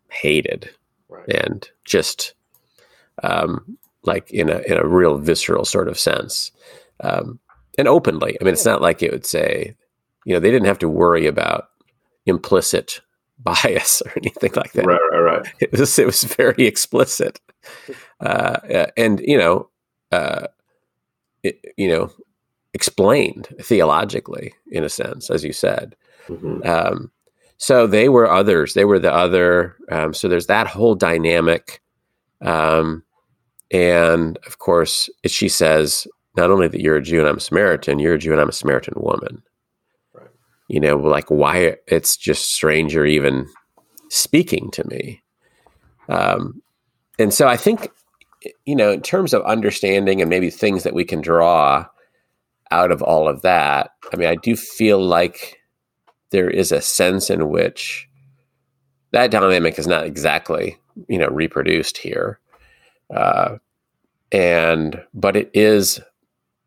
hated 0.09 0.69
right. 1.09 1.27
and 1.29 1.69
just 1.85 2.33
um, 3.23 3.77
like 4.03 4.31
in 4.31 4.49
a 4.49 4.59
in 4.67 4.77
a 4.77 4.87
real 4.87 5.17
visceral 5.17 5.65
sort 5.65 5.87
of 5.87 5.99
sense 5.99 6.51
um, 7.01 7.39
and 7.77 7.87
openly. 7.87 8.37
I 8.39 8.43
mean 8.43 8.53
it's 8.53 8.65
not 8.65 8.81
like 8.81 9.01
it 9.01 9.11
would 9.11 9.25
say 9.25 9.75
you 10.25 10.33
know 10.33 10.39
they 10.39 10.51
didn't 10.51 10.67
have 10.67 10.79
to 10.79 10.89
worry 10.89 11.27
about 11.27 11.69
implicit 12.25 13.01
bias 13.43 14.01
or 14.05 14.11
anything 14.17 14.51
like 14.55 14.73
that. 14.73 14.85
Right, 14.85 14.99
right, 15.11 15.19
right. 15.19 15.53
It 15.59 15.71
was 15.71 15.97
it 15.99 16.05
was 16.05 16.23
very 16.23 16.65
explicit, 16.65 17.39
uh, 18.19 18.87
and 18.97 19.19
you 19.21 19.37
know, 19.37 19.69
uh, 20.11 20.47
it, 21.43 21.63
you 21.77 21.89
know, 21.89 22.11
explained 22.73 23.47
theologically 23.61 24.53
in 24.71 24.83
a 24.83 24.89
sense, 24.89 25.29
as 25.29 25.43
you 25.43 25.53
said. 25.53 25.95
Mm-hmm. 26.27 26.67
Um, 26.67 27.11
so 27.57 27.85
they 27.85 28.09
were 28.09 28.29
others. 28.29 28.73
They 28.73 28.85
were 28.85 28.99
the 28.99 29.13
other. 29.13 29.75
Um, 29.91 30.13
so 30.13 30.27
there's 30.27 30.47
that 30.47 30.67
whole 30.67 30.95
dynamic, 30.95 31.81
um, 32.41 33.03
and 33.71 34.37
of 34.47 34.57
course, 34.59 35.09
she 35.25 35.49
says 35.49 36.07
not 36.37 36.49
only 36.49 36.67
that 36.67 36.81
you're 36.81 36.95
a 36.95 37.01
Jew 37.01 37.19
and 37.19 37.27
I'm 37.27 37.37
a 37.37 37.41
Samaritan, 37.41 37.99
you're 37.99 38.13
a 38.13 38.19
Jew 38.19 38.31
and 38.31 38.41
I'm 38.41 38.49
a 38.49 38.53
Samaritan 38.53 38.93
woman 38.97 39.43
you 40.71 40.79
know, 40.79 40.95
like 40.95 41.29
why 41.29 41.75
it's 41.85 42.15
just 42.15 42.53
stranger 42.53 43.05
even 43.05 43.45
speaking 44.09 44.71
to 44.71 44.87
me. 44.87 45.21
Um, 46.07 46.61
and 47.19 47.33
so 47.33 47.45
I 47.45 47.57
think, 47.57 47.89
you 48.65 48.77
know, 48.77 48.89
in 48.89 49.01
terms 49.01 49.33
of 49.33 49.41
understanding 49.41 50.21
and 50.21 50.29
maybe 50.29 50.49
things 50.49 50.83
that 50.83 50.93
we 50.93 51.03
can 51.03 51.19
draw 51.19 51.85
out 52.71 52.89
of 52.89 53.01
all 53.01 53.27
of 53.27 53.41
that, 53.41 53.91
I 54.13 54.15
mean, 54.15 54.29
I 54.29 54.35
do 54.35 54.55
feel 54.55 55.03
like 55.03 55.59
there 56.29 56.49
is 56.49 56.71
a 56.71 56.79
sense 56.79 57.29
in 57.29 57.49
which 57.49 58.07
that 59.11 59.29
dynamic 59.29 59.77
is 59.77 59.87
not 59.87 60.05
exactly, 60.05 60.77
you 61.09 61.17
know, 61.17 61.27
reproduced 61.27 61.97
here. 61.97 62.39
Uh, 63.13 63.57
and, 64.31 65.03
but 65.13 65.35
it 65.35 65.51
is 65.53 65.99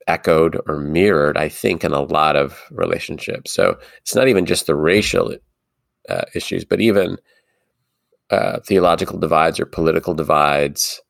echoed 0.07 0.61
or 0.67 0.79
mirrored, 0.79 1.37
I 1.37 1.49
think, 1.49 1.85
in 1.85 1.93
a 1.93 2.03
lot 2.03 2.37
of 2.37 2.63
relationships. 2.71 3.53
So 3.53 3.79
it's 3.99 4.15
not 4.15 4.29
even 4.29 4.47
just 4.47 4.67
the 4.67 4.75
racial 4.75 5.37
uh, 6.09 6.25
issues, 6.35 6.65
but 6.65 6.81
even 6.81 7.17
uh, 8.31 8.61
theological 8.61 9.19
divides 9.19 9.59
or 9.61 9.67
political 9.67 10.15
divides. 10.15 11.01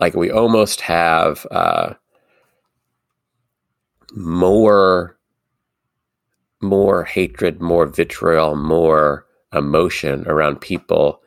Like 0.00 0.14
we 0.14 0.30
almost 0.30 0.80
have 0.82 1.46
uh, 1.50 1.94
more, 4.14 5.18
more 6.60 7.04
hatred, 7.04 7.60
more 7.60 7.86
vitriol, 7.86 8.56
more 8.56 9.26
emotion 9.52 10.26
around 10.26 10.60
people 10.60 11.20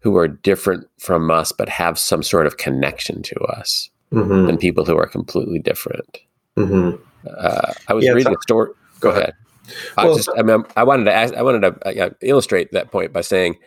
who 0.00 0.16
are 0.16 0.28
different 0.28 0.86
from 0.98 1.30
us, 1.30 1.52
but 1.52 1.68
have 1.68 1.98
some 1.98 2.22
sort 2.22 2.46
of 2.46 2.56
connection 2.56 3.22
to 3.22 3.38
us. 3.40 3.90
Mm-hmm. 4.10 4.46
than 4.46 4.56
people 4.56 4.86
who 4.86 4.96
are 4.96 5.06
completely 5.06 5.58
different. 5.58 6.18
Mm-hmm. 6.58 7.02
Uh, 7.36 7.72
I 7.88 7.94
was 7.94 8.04
yeah, 8.04 8.12
reading 8.12 8.34
a 8.34 8.42
story. 8.42 8.70
Go 9.00 9.10
ahead. 9.10 9.34
I 9.96 10.06
just, 10.14 10.30
I, 10.36 10.42
mean, 10.42 10.64
I 10.76 10.84
wanted 10.84 11.04
to 11.04 11.12
ask, 11.12 11.34
I 11.34 11.42
wanted 11.42 11.60
to 11.60 12.04
uh, 12.04 12.10
illustrate 12.22 12.72
that 12.72 12.90
point 12.90 13.12
by 13.12 13.20
saying, 13.20 13.58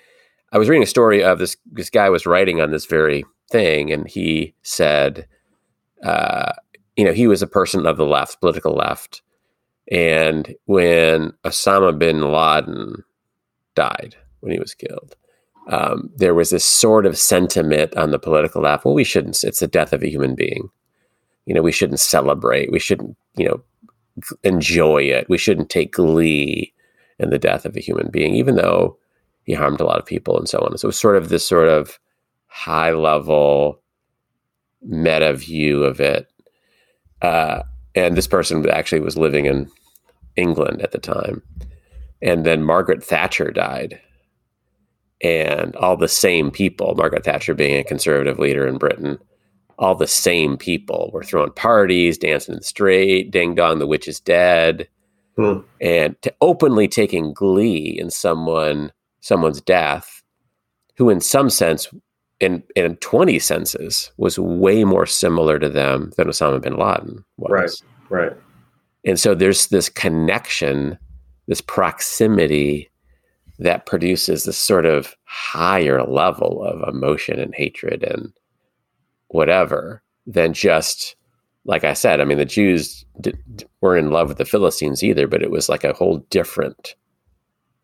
I 0.51 0.57
was 0.57 0.67
reading 0.67 0.83
a 0.83 0.87
story 0.87 1.23
of 1.23 1.39
this 1.39 1.55
this 1.71 1.89
guy 1.89 2.09
was 2.09 2.25
writing 2.25 2.59
on 2.59 2.71
this 2.71 2.85
very 2.85 3.23
thing, 3.49 3.91
and 3.91 4.07
he 4.07 4.53
said, 4.63 5.27
uh, 6.03 6.53
you 6.97 7.05
know, 7.05 7.13
he 7.13 7.27
was 7.27 7.41
a 7.41 7.47
person 7.47 7.85
of 7.85 7.97
the 7.97 8.05
left, 8.05 8.41
political 8.41 8.73
left, 8.73 9.21
and 9.89 10.53
when 10.65 11.31
Osama 11.45 11.97
bin 11.97 12.31
Laden 12.31 13.03
died, 13.75 14.15
when 14.41 14.51
he 14.51 14.59
was 14.59 14.73
killed, 14.73 15.15
um, 15.67 16.09
there 16.17 16.33
was 16.33 16.49
this 16.49 16.65
sort 16.65 17.05
of 17.05 17.17
sentiment 17.17 17.95
on 17.95 18.11
the 18.11 18.19
political 18.19 18.63
left. 18.63 18.83
Well, 18.83 18.93
we 18.93 19.05
shouldn't. 19.05 19.41
It's 19.43 19.59
the 19.59 19.67
death 19.67 19.93
of 19.93 20.03
a 20.03 20.09
human 20.09 20.35
being. 20.35 20.69
You 21.45 21.53
know, 21.53 21.61
we 21.61 21.71
shouldn't 21.71 21.99
celebrate. 21.99 22.71
We 22.71 22.79
shouldn't, 22.79 23.17
you 23.35 23.47
know, 23.47 23.61
enjoy 24.43 25.03
it. 25.03 25.27
We 25.29 25.37
shouldn't 25.37 25.69
take 25.69 25.93
glee 25.93 26.73
in 27.19 27.29
the 27.29 27.39
death 27.39 27.65
of 27.65 27.75
a 27.75 27.81
human 27.81 28.09
being, 28.11 28.35
even 28.35 28.55
though 28.55 28.97
he 29.43 29.53
harmed 29.53 29.79
a 29.79 29.85
lot 29.85 29.99
of 29.99 30.05
people 30.05 30.37
and 30.37 30.47
so 30.47 30.59
on. 30.59 30.77
So 30.77 30.85
it 30.85 30.89
was 30.89 30.99
sort 30.99 31.17
of 31.17 31.29
this 31.29 31.47
sort 31.47 31.67
of 31.67 31.99
high 32.47 32.91
level 32.91 33.81
meta 34.81 35.33
view 35.33 35.83
of 35.83 35.99
it. 35.99 36.27
Uh, 37.21 37.63
and 37.95 38.15
this 38.15 38.27
person 38.27 38.67
actually 38.69 39.01
was 39.01 39.17
living 39.17 39.45
in 39.45 39.69
England 40.35 40.81
at 40.81 40.91
the 40.91 40.97
time. 40.97 41.41
And 42.21 42.45
then 42.45 42.63
Margaret 42.63 43.03
Thatcher 43.03 43.51
died. 43.51 43.99
And 45.23 45.75
all 45.75 45.97
the 45.97 46.07
same 46.07 46.49
people, 46.49 46.95
Margaret 46.95 47.23
Thatcher 47.23 47.53
being 47.53 47.77
a 47.77 47.83
conservative 47.83 48.39
leader 48.39 48.65
in 48.65 48.77
Britain, 48.77 49.19
all 49.79 49.95
the 49.95 50.07
same 50.07 50.57
people 50.57 51.09
were 51.13 51.23
throwing 51.23 51.51
parties, 51.51 52.17
dancing 52.17 52.53
in 52.53 52.59
the 52.59 52.65
street, 52.65 53.31
ding 53.31 53.55
dong, 53.55 53.79
the 53.79 53.87
witch 53.87 54.07
is 54.07 54.19
dead, 54.19 54.87
hmm. 55.35 55.59
and 55.79 56.21
to 56.21 56.33
openly 56.41 56.87
taking 56.87 57.33
glee 57.33 57.97
in 57.99 58.09
someone 58.09 58.91
someone's 59.21 59.61
death, 59.61 60.21
who 60.97 61.09
in 61.09 61.21
some 61.21 61.49
sense, 61.49 61.87
in 62.39 62.63
in 62.75 62.95
twenty 62.97 63.39
senses, 63.39 64.11
was 64.17 64.37
way 64.37 64.83
more 64.83 65.05
similar 65.05 65.59
to 65.59 65.69
them 65.69 66.11
than 66.17 66.27
Osama 66.27 66.61
bin 66.61 66.77
Laden 66.77 67.23
was. 67.37 67.83
Right, 68.09 68.21
right. 68.21 68.37
And 69.05 69.19
so 69.19 69.33
there's 69.33 69.67
this 69.67 69.89
connection, 69.89 70.97
this 71.47 71.61
proximity 71.61 72.91
that 73.59 73.85
produces 73.85 74.43
this 74.43 74.57
sort 74.57 74.85
of 74.85 75.15
higher 75.25 76.03
level 76.03 76.63
of 76.63 76.87
emotion 76.87 77.39
and 77.39 77.53
hatred 77.53 78.03
and 78.03 78.33
whatever 79.31 80.01
than 80.25 80.53
just 80.53 81.15
like 81.65 81.83
I 81.83 81.93
said. 81.93 82.19
I 82.19 82.25
mean, 82.25 82.37
the 82.37 82.45
Jews 82.45 83.05
d- 83.19 83.33
weren't 83.81 84.05
in 84.05 84.11
love 84.11 84.29
with 84.29 84.37
the 84.37 84.45
Philistines 84.45 85.03
either, 85.03 85.27
but 85.27 85.43
it 85.43 85.51
was 85.51 85.69
like 85.69 85.83
a 85.83 85.93
whole 85.93 86.17
different 86.29 86.95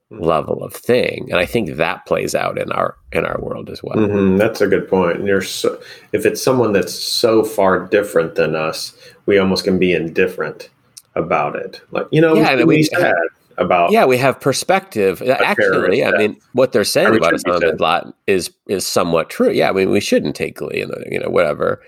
hmm. 0.09 0.19
level 0.19 0.63
of 0.63 0.73
thing, 0.73 1.27
and 1.29 1.39
I 1.39 1.45
think 1.45 1.75
that 1.75 2.05
plays 2.05 2.33
out 2.35 2.57
in 2.57 2.71
our 2.71 2.95
in 3.11 3.25
our 3.25 3.39
world 3.39 3.69
as 3.69 3.81
well. 3.83 3.97
Mm-hmm. 3.97 4.37
That's 4.37 4.61
a 4.61 4.67
good 4.67 4.87
point. 4.87 5.19
And 5.19 5.27
you're 5.27 5.41
so, 5.41 5.79
if 6.11 6.25
it's 6.25 6.41
someone 6.41 6.73
that's 6.73 6.93
so 6.93 7.43
far 7.43 7.85
different 7.87 8.35
than 8.35 8.55
us, 8.55 8.97
we 9.25 9.37
almost 9.37 9.63
can 9.63 9.77
be 9.77 9.93
indifferent 9.93 10.69
about 11.15 11.55
it. 11.55 11.81
Like 11.91 12.07
you 12.11 12.21
know, 12.21 12.35
yeah, 12.35 12.55
we, 12.57 12.65
we 12.65 12.83
sad 12.83 13.13
about 13.57 13.91
yeah, 13.91 14.05
we 14.05 14.17
have 14.17 14.39
perspective. 14.39 15.21
Actually, 15.21 16.03
I 16.03 16.11
mean, 16.11 16.39
what 16.53 16.71
they're 16.71 16.83
saying 16.83 17.15
about 17.15 17.33
Osama 17.33 17.59
bin 17.59 17.77
Laden 17.77 18.13
is 18.27 18.51
is 18.67 18.85
somewhat 18.85 19.29
true. 19.29 19.51
Yeah, 19.51 19.69
I 19.69 19.73
mean, 19.73 19.89
we 19.89 19.99
shouldn't 19.99 20.35
take 20.35 20.57
glee 20.57 20.81
in 20.81 20.89
the 20.89 21.05
you 21.09 21.19
know 21.19 21.29
whatever. 21.29 21.81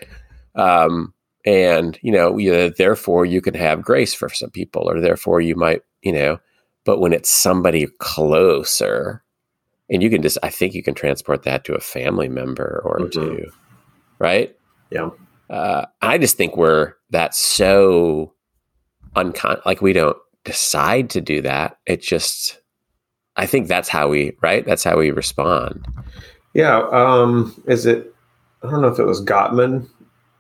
Um, 0.56 1.14
and 1.46 1.98
you 2.02 2.12
know, 2.12 2.38
you 2.38 2.72
therefore 2.72 3.26
you 3.26 3.42
can 3.42 3.54
have 3.54 3.82
grace 3.82 4.14
for 4.14 4.30
some 4.30 4.50
people, 4.50 4.90
or 4.90 5.00
therefore 5.00 5.42
you 5.42 5.56
might 5.56 5.82
you 6.02 6.12
know. 6.12 6.40
But 6.86 7.00
when 7.00 7.14
it's 7.14 7.30
somebody 7.30 7.88
closer, 8.00 9.24
and 9.90 10.02
you 10.02 10.10
can 10.10 10.22
just, 10.22 10.38
I 10.44 10.50
think 10.50 10.74
you 10.74 10.82
can 10.82 10.94
transport 10.94 11.44
that 11.44 11.66
to 11.66 11.76
a 11.76 11.80
family 11.80 12.30
member 12.30 12.82
or 12.86 13.00
mm-hmm. 13.00 13.10
two, 13.10 13.52
right? 14.18 14.56
Yeah. 14.90 15.10
Uh, 15.50 15.86
I 16.02 16.18
just 16.18 16.38
think 16.38 16.56
we're 16.56 16.94
that's 17.10 17.40
so 17.40 18.34
uncon 19.16 19.64
like 19.66 19.82
we 19.82 19.94
don't 19.94 20.18
decide 20.50 21.12
to 21.12 21.22
do 21.22 21.44
that. 21.44 21.78
It 21.86 22.02
just, 22.02 22.60
I 23.36 23.46
think 23.46 23.68
that's 23.68 23.88
how 23.88 24.08
we, 24.08 24.36
right? 24.42 24.66
That's 24.66 24.84
how 24.84 24.98
we 24.98 25.12
respond. 25.12 25.86
Yeah. 26.56 26.80
Um, 26.92 27.62
is 27.68 27.86
it, 27.86 28.16
I 28.64 28.72
don't 28.72 28.82
know 28.82 28.88
if 28.88 28.98
it 28.98 29.06
was 29.06 29.24
Gottman 29.24 29.88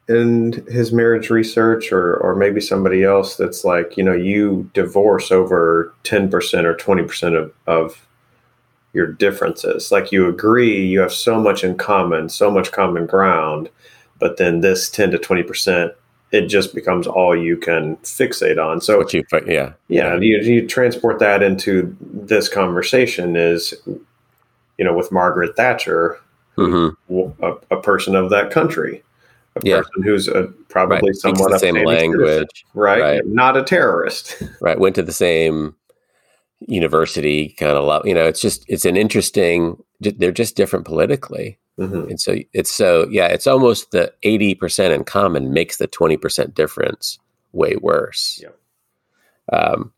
in 0.07 0.65
his 0.67 0.91
marriage 0.91 1.29
research 1.29 1.91
or, 1.91 2.15
or 2.15 2.35
maybe 2.35 2.59
somebody 2.59 3.03
else 3.03 3.37
that's 3.37 3.63
like, 3.63 3.97
you 3.97 4.03
know, 4.03 4.15
you 4.15 4.67
divorce 4.73 5.31
over 5.31 5.93
10% 6.05 6.63
or 6.63 6.73
20% 6.73 7.37
of, 7.39 7.53
of 7.67 8.07
your 8.93 9.05
differences. 9.05 9.91
Like 9.91 10.11
you 10.11 10.27
agree, 10.27 10.87
you 10.87 11.01
have 11.01 11.13
so 11.13 11.39
much 11.39 11.63
in 11.63 11.77
common, 11.77 12.29
so 12.29 12.49
much 12.49 12.71
common 12.71 13.05
ground, 13.05 13.69
but 14.17 14.37
then 14.37 14.61
this 14.61 14.89
10 14.89 15.11
to 15.11 15.19
20% 15.19 15.93
it 16.31 16.47
just 16.47 16.75
becomes 16.75 17.07
all 17.07 17.35
you 17.35 17.57
can 17.57 17.97
fixate 17.97 18.63
on. 18.63 18.81
So, 18.81 18.99
what 18.99 19.13
you, 19.13 19.23
yeah, 19.47 19.73
yeah, 19.87 20.15
you, 20.19 20.37
you 20.39 20.67
transport 20.67 21.19
that 21.19 21.41
into 21.41 21.95
this 22.01 22.47
conversation 22.47 23.35
is, 23.35 23.73
you 24.77 24.85
know, 24.85 24.95
with 24.95 25.11
Margaret 25.11 25.55
Thatcher, 25.55 26.19
mm-hmm. 26.57 27.43
a, 27.43 27.55
a, 27.75 27.81
person 27.81 28.15
of 28.15 28.29
that 28.29 28.51
country, 28.51 29.03
a 29.55 29.61
yeah. 29.63 29.77
person 29.77 30.03
who's 30.03 30.27
a, 30.27 30.43
probably 30.69 31.09
right. 31.09 31.15
somewhat 31.15 31.51
the 31.51 31.59
same 31.59 31.83
language, 31.83 32.65
right? 32.73 33.01
right? 33.01 33.25
Not 33.25 33.57
a 33.57 33.63
terrorist, 33.63 34.41
right? 34.61 34.79
Went 34.79 34.95
to 34.95 35.03
the 35.03 35.13
same 35.13 35.75
university, 36.67 37.55
kind 37.57 37.71
of 37.71 37.85
love. 37.85 38.05
You 38.05 38.13
know, 38.13 38.25
it's 38.25 38.41
just 38.41 38.65
it's 38.67 38.85
an 38.85 38.97
interesting. 38.97 39.81
They're 39.99 40.31
just 40.31 40.55
different 40.55 40.85
politically. 40.85 41.57
Mm-hmm. 41.79 42.09
And 42.09 42.21
so 42.21 42.35
it's 42.53 42.71
so, 42.71 43.07
yeah, 43.09 43.27
it's 43.27 43.47
almost 43.47 43.91
the 43.91 44.13
80% 44.23 44.93
in 44.93 45.03
common 45.05 45.53
makes 45.53 45.77
the 45.77 45.87
20% 45.87 46.53
difference 46.53 47.19
way 47.53 47.75
worse. 47.77 48.43
Yeah. 48.43 49.57
Um, 49.57 49.93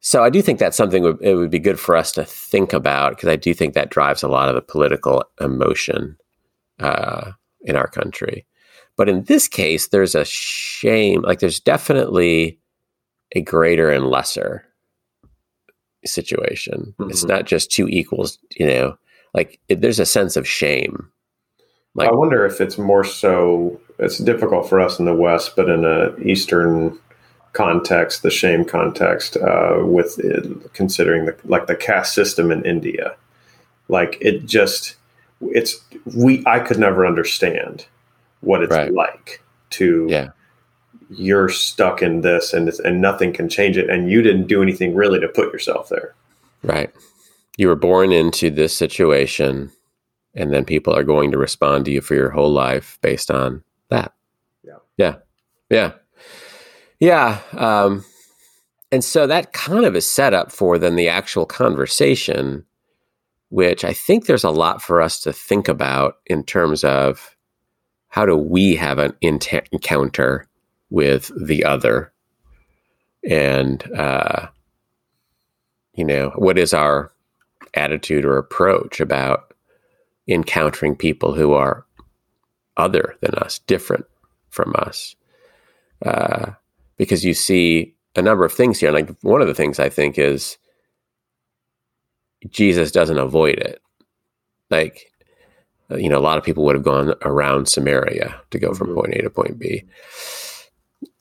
so 0.00 0.24
I 0.24 0.30
do 0.30 0.42
think 0.42 0.58
that's 0.58 0.76
something 0.76 1.04
it 1.20 1.34
would 1.34 1.50
be 1.50 1.58
good 1.58 1.78
for 1.78 1.94
us 1.94 2.10
to 2.12 2.24
think 2.24 2.72
about 2.72 3.12
because 3.12 3.28
I 3.28 3.36
do 3.36 3.54
think 3.54 3.74
that 3.74 3.90
drives 3.90 4.22
a 4.22 4.28
lot 4.28 4.48
of 4.48 4.54
the 4.54 4.62
political 4.62 5.24
emotion 5.40 6.16
uh, 6.80 7.32
in 7.62 7.76
our 7.76 7.86
country. 7.86 8.46
But 8.96 9.08
in 9.08 9.24
this 9.24 9.46
case, 9.46 9.88
there's 9.88 10.14
a 10.14 10.24
shame. 10.24 11.22
Like 11.22 11.38
there's 11.38 11.60
definitely 11.60 12.58
a 13.32 13.42
greater 13.42 13.90
and 13.90 14.06
lesser 14.06 14.64
situation. 16.04 16.94
Mm-hmm. 16.98 17.10
It's 17.10 17.24
not 17.24 17.46
just 17.46 17.70
two 17.70 17.86
equals, 17.88 18.38
you 18.56 18.66
know, 18.66 18.98
like 19.34 19.60
it, 19.68 19.80
there's 19.80 20.00
a 20.00 20.06
sense 20.06 20.36
of 20.36 20.46
shame. 20.46 21.10
Like, 21.94 22.08
I 22.08 22.12
wonder 22.12 22.46
if 22.46 22.60
it's 22.60 22.78
more 22.78 23.04
so. 23.04 23.80
It's 23.98 24.18
difficult 24.18 24.68
for 24.68 24.80
us 24.80 24.98
in 24.98 25.04
the 25.04 25.14
West, 25.14 25.56
but 25.56 25.68
in 25.68 25.84
a 25.84 26.16
Eastern 26.18 26.98
context, 27.52 28.22
the 28.22 28.30
shame 28.30 28.64
context, 28.64 29.36
uh, 29.36 29.80
with 29.84 30.18
it, 30.18 30.72
considering 30.72 31.26
the 31.26 31.36
like 31.44 31.66
the 31.66 31.76
caste 31.76 32.14
system 32.14 32.50
in 32.50 32.64
India, 32.64 33.16
like 33.88 34.16
it 34.20 34.46
just 34.46 34.96
it's 35.40 35.82
we 36.14 36.42
I 36.46 36.60
could 36.60 36.78
never 36.78 37.06
understand 37.06 37.86
what 38.40 38.62
it's 38.62 38.72
right. 38.72 38.92
like 38.92 39.42
to 39.70 40.06
yeah 40.08 40.30
you're 41.10 41.48
stuck 41.48 42.02
in 42.02 42.20
this 42.20 42.52
and 42.52 42.68
and 42.84 43.00
nothing 43.00 43.32
can 43.32 43.48
change 43.48 43.76
it 43.76 43.90
and 43.90 44.10
you 44.10 44.22
didn't 44.22 44.46
do 44.46 44.62
anything 44.62 44.94
really 44.94 45.18
to 45.18 45.28
put 45.28 45.52
yourself 45.52 45.88
there 45.88 46.14
right 46.62 46.92
you 47.56 47.68
were 47.68 47.76
born 47.76 48.12
into 48.12 48.50
this 48.50 48.76
situation 48.76 49.70
and 50.34 50.52
then 50.52 50.64
people 50.64 50.94
are 50.94 51.04
going 51.04 51.30
to 51.32 51.38
respond 51.38 51.84
to 51.84 51.90
you 51.90 52.00
for 52.00 52.14
your 52.14 52.30
whole 52.30 52.52
life 52.52 52.98
based 53.02 53.30
on 53.30 53.62
that. 53.88 54.12
Yeah. 54.62 54.76
Yeah. 54.96 55.16
Yeah. 55.68 55.92
Yeah 56.98 57.40
um, 57.56 58.04
and 58.92 59.04
so 59.04 59.26
that 59.26 59.52
kind 59.52 59.84
of 59.84 59.94
is 59.94 60.06
set 60.06 60.34
up 60.34 60.50
for 60.52 60.78
then 60.78 60.96
the 60.96 61.08
actual 61.08 61.46
conversation 61.46 62.64
which 63.48 63.84
i 63.84 63.92
think 63.92 64.26
there's 64.26 64.44
a 64.44 64.50
lot 64.50 64.80
for 64.80 65.00
us 65.02 65.20
to 65.20 65.32
think 65.32 65.66
about 65.66 66.18
in 66.26 66.44
terms 66.44 66.84
of 66.84 67.36
how 68.10 68.26
do 68.26 68.36
we 68.36 68.74
have 68.76 68.98
an 68.98 69.16
encounter 69.22 70.48
with 70.90 71.30
the 71.40 71.64
other? 71.64 72.12
And 73.28 73.82
uh, 73.92 74.48
you 75.94 76.04
know 76.04 76.32
what 76.34 76.58
is 76.58 76.74
our 76.74 77.12
attitude 77.74 78.24
or 78.24 78.36
approach 78.36 79.00
about 79.00 79.54
encountering 80.28 80.96
people 80.96 81.34
who 81.34 81.52
are 81.52 81.86
other 82.76 83.16
than 83.20 83.34
us, 83.34 83.58
different 83.60 84.06
from 84.48 84.74
us. 84.76 85.14
Uh, 86.04 86.52
because 86.96 87.24
you 87.24 87.34
see 87.34 87.94
a 88.16 88.22
number 88.22 88.44
of 88.44 88.52
things 88.52 88.78
here. 88.78 88.92
Like 88.92 89.10
one 89.22 89.40
of 89.40 89.46
the 89.46 89.54
things 89.54 89.78
I 89.78 89.88
think 89.88 90.18
is 90.18 90.58
Jesus 92.48 92.90
doesn't 92.90 93.18
avoid 93.18 93.58
it. 93.58 93.82
Like, 94.70 95.12
you 95.90 96.08
know, 96.08 96.18
a 96.18 96.20
lot 96.20 96.38
of 96.38 96.44
people 96.44 96.64
would 96.64 96.76
have 96.76 96.84
gone 96.84 97.14
around 97.22 97.68
Samaria 97.68 98.40
to 98.50 98.58
go 98.58 98.72
from 98.72 98.88
mm-hmm. 98.88 98.96
point 98.96 99.14
A 99.14 99.22
to 99.22 99.30
point 99.30 99.58
B. 99.58 99.84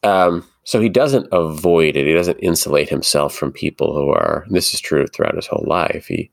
Um, 0.03 0.48
so 0.63 0.79
he 0.79 0.89
doesn't 0.89 1.27
avoid 1.32 1.96
it. 1.96 2.06
He 2.06 2.13
doesn't 2.13 2.39
insulate 2.39 2.89
himself 2.89 3.34
from 3.34 3.51
people 3.51 3.94
who 3.94 4.10
are. 4.10 4.46
this 4.50 4.74
is 4.74 4.79
true 4.79 5.08
throughout 5.08 5.36
his 5.36 5.48
whole 5.48 5.65
life. 5.68 6.06
He 6.08 6.32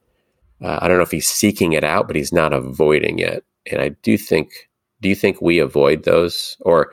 uh, 0.62 0.78
I 0.80 0.88
don't 0.88 0.96
know 0.96 1.02
if 1.02 1.10
he's 1.10 1.28
seeking 1.28 1.72
it 1.72 1.84
out, 1.84 2.06
but 2.06 2.16
he's 2.16 2.32
not 2.32 2.52
avoiding 2.52 3.18
it. 3.18 3.44
And 3.70 3.80
I 3.80 3.90
do 4.02 4.16
think, 4.16 4.50
do 5.00 5.08
you 5.08 5.14
think 5.14 5.40
we 5.40 5.58
avoid 5.58 6.04
those 6.04 6.56
or, 6.60 6.92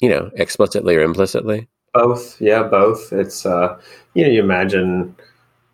you 0.00 0.08
know, 0.08 0.30
explicitly 0.36 0.96
or 0.96 1.02
implicitly? 1.02 1.68
Both. 1.94 2.40
Yeah, 2.40 2.62
both. 2.62 3.12
It's, 3.12 3.44
uh, 3.44 3.78
you 4.14 4.24
know, 4.24 4.30
you 4.30 4.40
imagine 4.40 5.14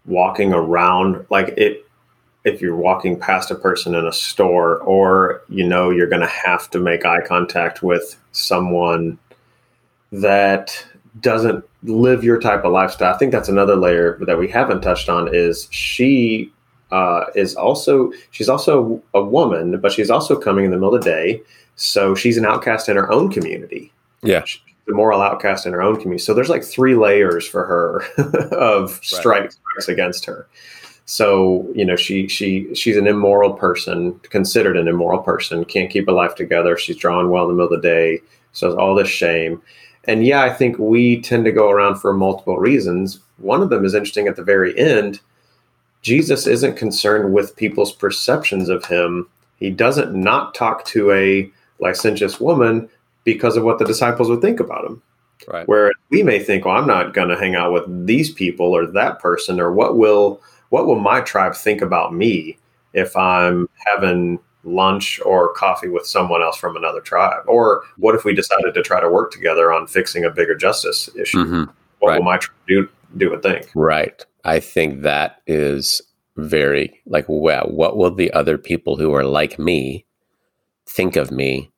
walking 0.07 0.53
around 0.53 1.25
like 1.31 1.49
it, 1.57 1.85
if 2.45 2.61
you're 2.61 2.77
walking 2.77 3.19
past 3.19 3.51
a 3.51 3.55
person 3.55 3.95
in 3.95 4.07
a 4.07 4.13
store 4.13 4.79
or 4.81 5.43
you 5.49 5.67
know 5.67 5.91
you're 5.91 6.09
going 6.09 6.23
to 6.23 6.27
have 6.27 6.69
to 6.71 6.79
make 6.79 7.05
eye 7.05 7.21
contact 7.21 7.83
with 7.83 8.17
someone 8.33 9.19
that 10.11 10.85
doesn't 11.21 11.65
live 11.83 12.25
your 12.25 12.41
type 12.41 12.65
of 12.65 12.73
lifestyle 12.73 13.15
i 13.15 13.19
think 13.19 13.33
that's 13.33 13.49
another 13.49 13.77
layer 13.77 14.19
that 14.23 14.39
we 14.39 14.49
haven't 14.49 14.81
touched 14.81 15.09
on 15.09 15.29
is 15.33 15.69
she 15.71 16.51
uh, 16.91 17.27
is 17.35 17.55
also 17.55 18.13
she's 18.31 18.49
also 18.49 19.03
a 19.15 19.23
woman 19.23 19.81
but 19.81 19.93
she's 19.93 20.11
also 20.11 20.39
coming 20.39 20.65
in 20.65 20.71
the 20.71 20.77
middle 20.77 20.95
of 20.95 21.03
the 21.03 21.11
day 21.11 21.43
so 21.77 22.15
she's 22.15 22.37
an 22.37 22.47
outcast 22.47 22.89
in 22.89 22.97
her 22.97 23.11
own 23.13 23.31
community 23.31 23.93
yeah 24.23 24.45
she's 24.45 24.63
a 24.89 24.93
moral 24.93 25.21
outcast 25.21 25.67
in 25.67 25.73
her 25.73 25.83
own 25.83 25.97
community 25.97 26.23
so 26.23 26.33
there's 26.33 26.49
like 26.49 26.65
three 26.65 26.95
layers 26.95 27.47
for 27.47 27.65
her 27.67 28.03
of 28.53 29.01
strikes 29.03 29.59
right. 29.77 29.89
against 29.89 30.25
her 30.25 30.49
so 31.09 31.67
you 31.75 31.87
know 31.87 31.97
she 31.97 32.29
she 32.29 32.75
she's 32.75 32.99
an 32.99 33.07
immoral 33.07 33.55
person, 33.55 34.13
considered 34.25 34.77
an 34.77 34.89
immoral 34.89 35.23
person, 35.23 35.65
can't 35.65 35.91
keep 35.91 36.07
a 36.07 36.13
life 36.13 36.35
together. 36.35 36.77
She's 36.77 36.99
drawn 36.99 37.31
well 37.31 37.45
in 37.45 37.49
the 37.49 37.55
middle 37.55 37.75
of 37.75 37.81
the 37.81 37.89
day, 37.89 38.21
so 38.53 38.79
all 38.79 38.95
this 38.95 39.09
shame. 39.09 39.63
And 40.05 40.27
yeah, 40.27 40.43
I 40.43 40.51
think 40.51 40.79
we 40.79 41.23
tend 41.23 41.47
to 41.47 41.51
go 41.53 41.71
around 41.71 41.97
for 41.97 42.13
multiple 42.13 42.59
reasons. 42.59 43.21
One 43.39 43.63
of 43.63 43.71
them 43.71 43.87
is 43.87 43.95
interesting 43.95 44.29
at 44.29 44.37
the 44.37 44.45
very 44.45 44.79
end. 44.79 45.21
Jesus 46.03 46.47
isn't 46.47 46.77
concerned 46.77 47.33
with 47.33 47.57
people's 47.57 47.93
perceptions 47.93 48.69
of 48.69 48.85
him. 48.85 49.29
He 49.57 49.71
doesn't 49.71 50.15
not 50.15 50.55
talk 50.55 50.85
to 50.87 51.11
a 51.13 51.51
licentious 51.81 52.41
woman 52.41 52.89
because 53.25 53.57
of 53.57 53.65
what 53.65 53.79
the 53.79 53.85
disciples 53.85 54.29
would 54.29 54.41
think 54.41 54.61
about 54.61 54.85
him. 54.85 55.03
Right. 55.47 55.67
Where 55.69 55.93
we 56.11 56.23
may 56.23 56.39
think, 56.41 56.65
well, 56.65 56.77
I'm 56.77 56.87
not 56.87 57.15
going 57.15 57.29
to 57.29 57.39
hang 57.39 57.55
out 57.55 57.73
with 57.73 58.07
these 58.07 58.33
people 58.33 58.75
or 58.75 58.87
that 58.87 59.19
person, 59.19 59.61
or 59.61 59.73
what 59.73 59.97
will 59.97 60.41
what 60.71 60.87
will 60.87 60.99
my 60.99 61.21
tribe 61.21 61.55
think 61.55 61.81
about 61.81 62.13
me 62.13 62.59
if 62.93 63.17
I'm 63.17 63.69
having 63.87 64.39
lunch 64.65 65.21
or 65.25 65.53
coffee 65.55 65.89
with 65.89 66.07
someone 66.07 66.43
else 66.43 66.57
from 66.57 66.77
another 66.77 67.01
tribe? 67.01 67.45
Or 67.47 67.83
what 67.97 68.15
if 68.15 68.25
we 68.25 68.35
decided 68.35 68.75
to 68.75 68.83
try 68.83 69.01
to 69.01 69.09
work 69.09 69.31
together 69.31 69.73
on 69.73 69.87
fixing 69.87 70.25
a 70.25 70.31
bigger 70.31 70.55
justice 70.55 71.09
issue? 71.17 71.45
Mm-hmm. 71.45 71.71
What 72.01 72.09
right. 72.11 72.19
will 72.19 72.25
my 72.25 72.37
tribe 72.37 72.57
do, 72.67 72.89
do 73.17 73.33
and 73.33 73.43
think? 73.43 73.71
Right. 73.75 74.25
I 74.45 74.61
think 74.61 75.03
that 75.03 75.43
is 75.47 76.01
very 76.37 77.01
like, 77.07 77.27
well, 77.29 77.67
what 77.69 77.97
will 77.97 78.15
the 78.15 78.33
other 78.33 78.59
people 78.59 78.97
who 78.97 79.15
are 79.15 79.25
like 79.25 79.59
me 79.59 80.05
think 80.87 81.17
of 81.17 81.31
me? 81.31 81.71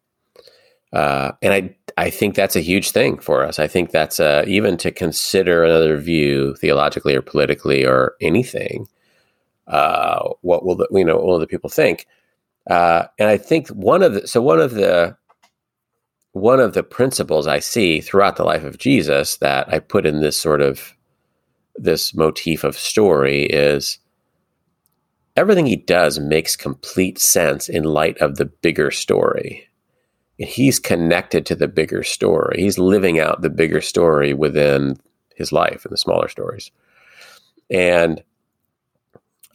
Uh, 0.92 1.32
and 1.40 1.52
I, 1.52 1.76
I 1.96 2.10
think 2.10 2.34
that's 2.34 2.56
a 2.56 2.60
huge 2.60 2.90
thing 2.90 3.18
for 3.18 3.44
us. 3.44 3.58
I 3.58 3.68
think 3.68 3.90
that's 3.90 4.20
uh, 4.20 4.44
even 4.46 4.76
to 4.78 4.90
consider 4.90 5.64
another 5.64 5.96
view 5.96 6.56
theologically 6.56 7.14
or 7.14 7.22
politically 7.22 7.84
or 7.84 8.14
anything. 8.20 8.86
Uh, 9.66 10.30
what 10.40 10.64
will 10.64 10.74
the 10.74 10.88
you 10.90 11.04
know 11.04 11.16
what 11.16 11.26
will 11.26 11.38
the 11.38 11.46
people 11.46 11.70
think? 11.70 12.06
Uh, 12.68 13.04
and 13.18 13.28
I 13.28 13.38
think 13.38 13.68
one 13.68 14.02
of 14.02 14.14
the 14.14 14.26
so 14.26 14.42
one 14.42 14.60
of 14.60 14.72
the 14.72 15.16
one 16.32 16.60
of 16.60 16.74
the 16.74 16.82
principles 16.82 17.46
I 17.46 17.58
see 17.58 18.00
throughout 18.00 18.36
the 18.36 18.44
life 18.44 18.64
of 18.64 18.78
Jesus 18.78 19.36
that 19.38 19.72
I 19.72 19.78
put 19.78 20.06
in 20.06 20.20
this 20.20 20.40
sort 20.40 20.60
of 20.60 20.96
this 21.76 22.14
motif 22.14 22.64
of 22.64 22.76
story 22.76 23.44
is 23.44 23.98
everything 25.36 25.66
he 25.66 25.76
does 25.76 26.18
makes 26.18 26.56
complete 26.56 27.18
sense 27.18 27.68
in 27.68 27.84
light 27.84 28.18
of 28.18 28.36
the 28.36 28.44
bigger 28.44 28.90
story 28.90 29.70
he's 30.46 30.78
connected 30.78 31.44
to 31.46 31.54
the 31.54 31.68
bigger 31.68 32.02
story. 32.02 32.62
He's 32.62 32.78
living 32.78 33.20
out 33.20 33.42
the 33.42 33.50
bigger 33.50 33.80
story 33.80 34.32
within 34.32 34.96
his 35.36 35.52
life 35.52 35.84
and 35.84 35.92
the 35.92 35.98
smaller 35.98 36.28
stories. 36.28 36.70
And 37.70 38.22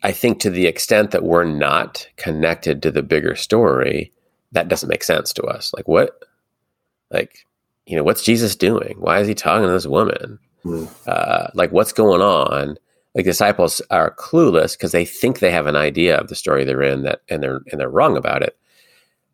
I 0.03 0.11
think 0.11 0.39
to 0.39 0.49
the 0.49 0.67
extent 0.67 1.11
that 1.11 1.23
we're 1.23 1.43
not 1.43 2.07
connected 2.17 2.83
to 2.83 2.91
the 2.91 3.03
bigger 3.03 3.35
story, 3.35 4.11
that 4.51 4.67
doesn't 4.67 4.89
make 4.89 5.03
sense 5.03 5.33
to 5.33 5.43
us. 5.43 5.73
Like 5.75 5.87
what 5.87 6.23
like 7.11 7.45
you 7.87 7.95
know, 7.95 8.03
what's 8.03 8.23
Jesus 8.23 8.55
doing? 8.55 8.95
Why 8.99 9.19
is 9.19 9.27
he 9.27 9.35
talking 9.35 9.67
to 9.67 9.71
this 9.71 9.87
woman? 9.87 10.39
Uh, 11.07 11.47
like 11.53 11.71
what's 11.71 11.93
going 11.93 12.21
on? 12.21 12.77
Like 13.13 13.25
disciples 13.25 13.81
are 13.91 14.15
clueless 14.15 14.77
because 14.77 14.91
they 14.91 15.05
think 15.05 15.39
they 15.39 15.51
have 15.51 15.67
an 15.67 15.75
idea 15.75 16.17
of 16.17 16.27
the 16.27 16.35
story 16.35 16.65
they're 16.65 16.81
in 16.81 17.03
that 17.03 17.21
and 17.29 17.41
they're 17.41 17.61
and 17.71 17.79
they're 17.79 17.89
wrong 17.89 18.17
about 18.17 18.41
it. 18.41 18.57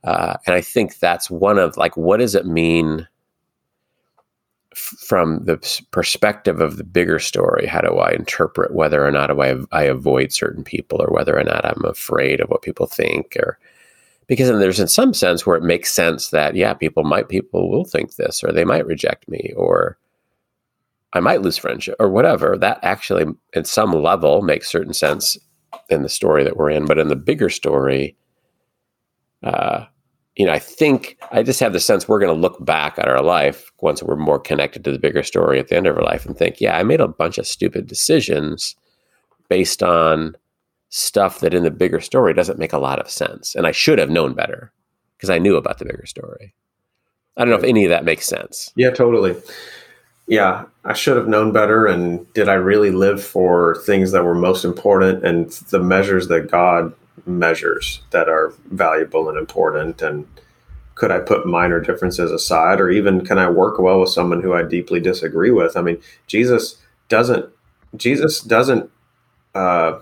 Uh, 0.03 0.35
and 0.45 0.55
I 0.55 0.61
think 0.61 0.99
that's 0.99 1.29
one 1.29 1.57
of 1.57 1.77
like, 1.77 1.95
what 1.95 2.17
does 2.17 2.35
it 2.35 2.45
mean 2.45 3.07
f- 4.71 4.95
from 4.99 5.45
the 5.45 5.57
perspective 5.91 6.59
of 6.59 6.77
the 6.77 6.83
bigger 6.83 7.19
story? 7.19 7.65
How 7.67 7.81
do 7.81 7.97
I 7.97 8.11
interpret 8.11 8.73
whether 8.73 9.05
or 9.05 9.11
not 9.11 9.31
I, 9.39 9.55
I 9.71 9.83
avoid 9.83 10.31
certain 10.31 10.63
people 10.63 11.01
or 11.01 11.13
whether 11.13 11.37
or 11.37 11.43
not 11.43 11.65
I'm 11.65 11.85
afraid 11.85 12.41
of 12.41 12.49
what 12.49 12.63
people 12.63 12.87
think 12.87 13.35
or 13.37 13.59
because 14.27 14.47
there's 14.47 14.79
in 14.79 14.87
some 14.87 15.13
sense 15.13 15.45
where 15.45 15.57
it 15.57 15.63
makes 15.63 15.91
sense 15.91 16.29
that 16.29 16.55
yeah 16.55 16.73
people 16.73 17.03
might 17.03 17.29
people 17.29 17.69
will 17.69 17.83
think 17.83 18.15
this 18.15 18.43
or 18.43 18.51
they 18.51 18.63
might 18.63 18.85
reject 18.85 19.27
me 19.27 19.51
or 19.55 19.97
I 21.13 21.19
might 21.19 21.41
lose 21.41 21.57
friendship 21.57 21.95
or 21.99 22.09
whatever 22.09 22.57
that 22.57 22.79
actually 22.83 23.25
at 23.55 23.67
some 23.67 23.91
level 23.91 24.41
makes 24.41 24.71
certain 24.71 24.93
sense 24.93 25.37
in 25.89 26.03
the 26.03 26.09
story 26.09 26.43
that 26.43 26.57
we're 26.57 26.69
in 26.69 26.85
but 26.85 26.99
in 26.99 27.07
the 27.07 27.15
bigger 27.15 27.49
story 27.49 28.15
uh, 29.43 29.85
you 30.35 30.45
know, 30.45 30.53
I 30.53 30.59
think 30.59 31.17
I 31.31 31.43
just 31.43 31.59
have 31.59 31.73
the 31.73 31.79
sense 31.79 32.07
we're 32.07 32.19
going 32.19 32.33
to 32.33 32.41
look 32.41 32.63
back 32.63 32.97
at 32.97 33.07
our 33.07 33.21
life 33.21 33.71
once 33.81 34.01
we're 34.01 34.15
more 34.15 34.39
connected 34.39 34.83
to 34.83 34.91
the 34.91 34.99
bigger 34.99 35.23
story 35.23 35.59
at 35.59 35.67
the 35.67 35.75
end 35.75 35.87
of 35.87 35.97
our 35.97 36.03
life 36.03 36.25
and 36.25 36.37
think, 36.37 36.61
yeah, 36.61 36.77
I 36.77 36.83
made 36.83 37.01
a 37.01 37.07
bunch 37.07 37.37
of 37.37 37.47
stupid 37.47 37.87
decisions 37.87 38.75
based 39.49 39.83
on 39.83 40.35
stuff 40.89 41.39
that 41.39 41.53
in 41.53 41.63
the 41.63 41.71
bigger 41.71 41.99
story 41.99 42.33
doesn't 42.33 42.59
make 42.59 42.73
a 42.73 42.79
lot 42.79 42.99
of 42.99 43.09
sense. 43.09 43.55
And 43.55 43.67
I 43.67 43.71
should 43.71 43.99
have 43.99 44.09
known 44.09 44.33
better 44.33 44.71
because 45.17 45.29
I 45.29 45.39
knew 45.39 45.57
about 45.57 45.79
the 45.79 45.85
bigger 45.85 46.05
story. 46.05 46.53
I 47.35 47.41
don't 47.41 47.49
know 47.49 47.57
if 47.57 47.63
any 47.63 47.85
of 47.85 47.89
that 47.89 48.05
makes 48.05 48.25
sense. 48.25 48.71
Yeah, 48.75 48.91
totally. 48.91 49.35
Yeah, 50.31 50.67
I 50.85 50.93
should 50.93 51.17
have 51.17 51.27
known 51.27 51.51
better. 51.51 51.85
And 51.85 52.31
did 52.31 52.47
I 52.47 52.53
really 52.53 52.89
live 52.89 53.21
for 53.21 53.75
things 53.85 54.13
that 54.13 54.23
were 54.23 54.33
most 54.33 54.63
important 54.63 55.25
and 55.25 55.49
the 55.71 55.79
measures 55.79 56.29
that 56.29 56.49
God 56.49 56.93
measures 57.25 58.01
that 58.11 58.29
are 58.29 58.53
valuable 58.71 59.27
and 59.27 59.37
important 59.37 60.01
and 60.01 60.25
could 60.95 61.11
I 61.11 61.19
put 61.19 61.45
minor 61.45 61.81
differences 61.81 62.31
aside 62.31 62.79
or 62.79 62.89
even 62.89 63.25
can 63.25 63.39
I 63.39 63.49
work 63.49 63.77
well 63.77 63.99
with 63.99 64.09
someone 64.09 64.41
who 64.41 64.53
I 64.53 64.63
deeply 64.63 65.01
disagree 65.01 65.51
with? 65.51 65.75
I 65.75 65.81
mean, 65.81 66.01
Jesus 66.27 66.77
doesn't 67.09 67.49
Jesus 67.97 68.39
doesn't 68.39 68.89
uh, 69.53 69.99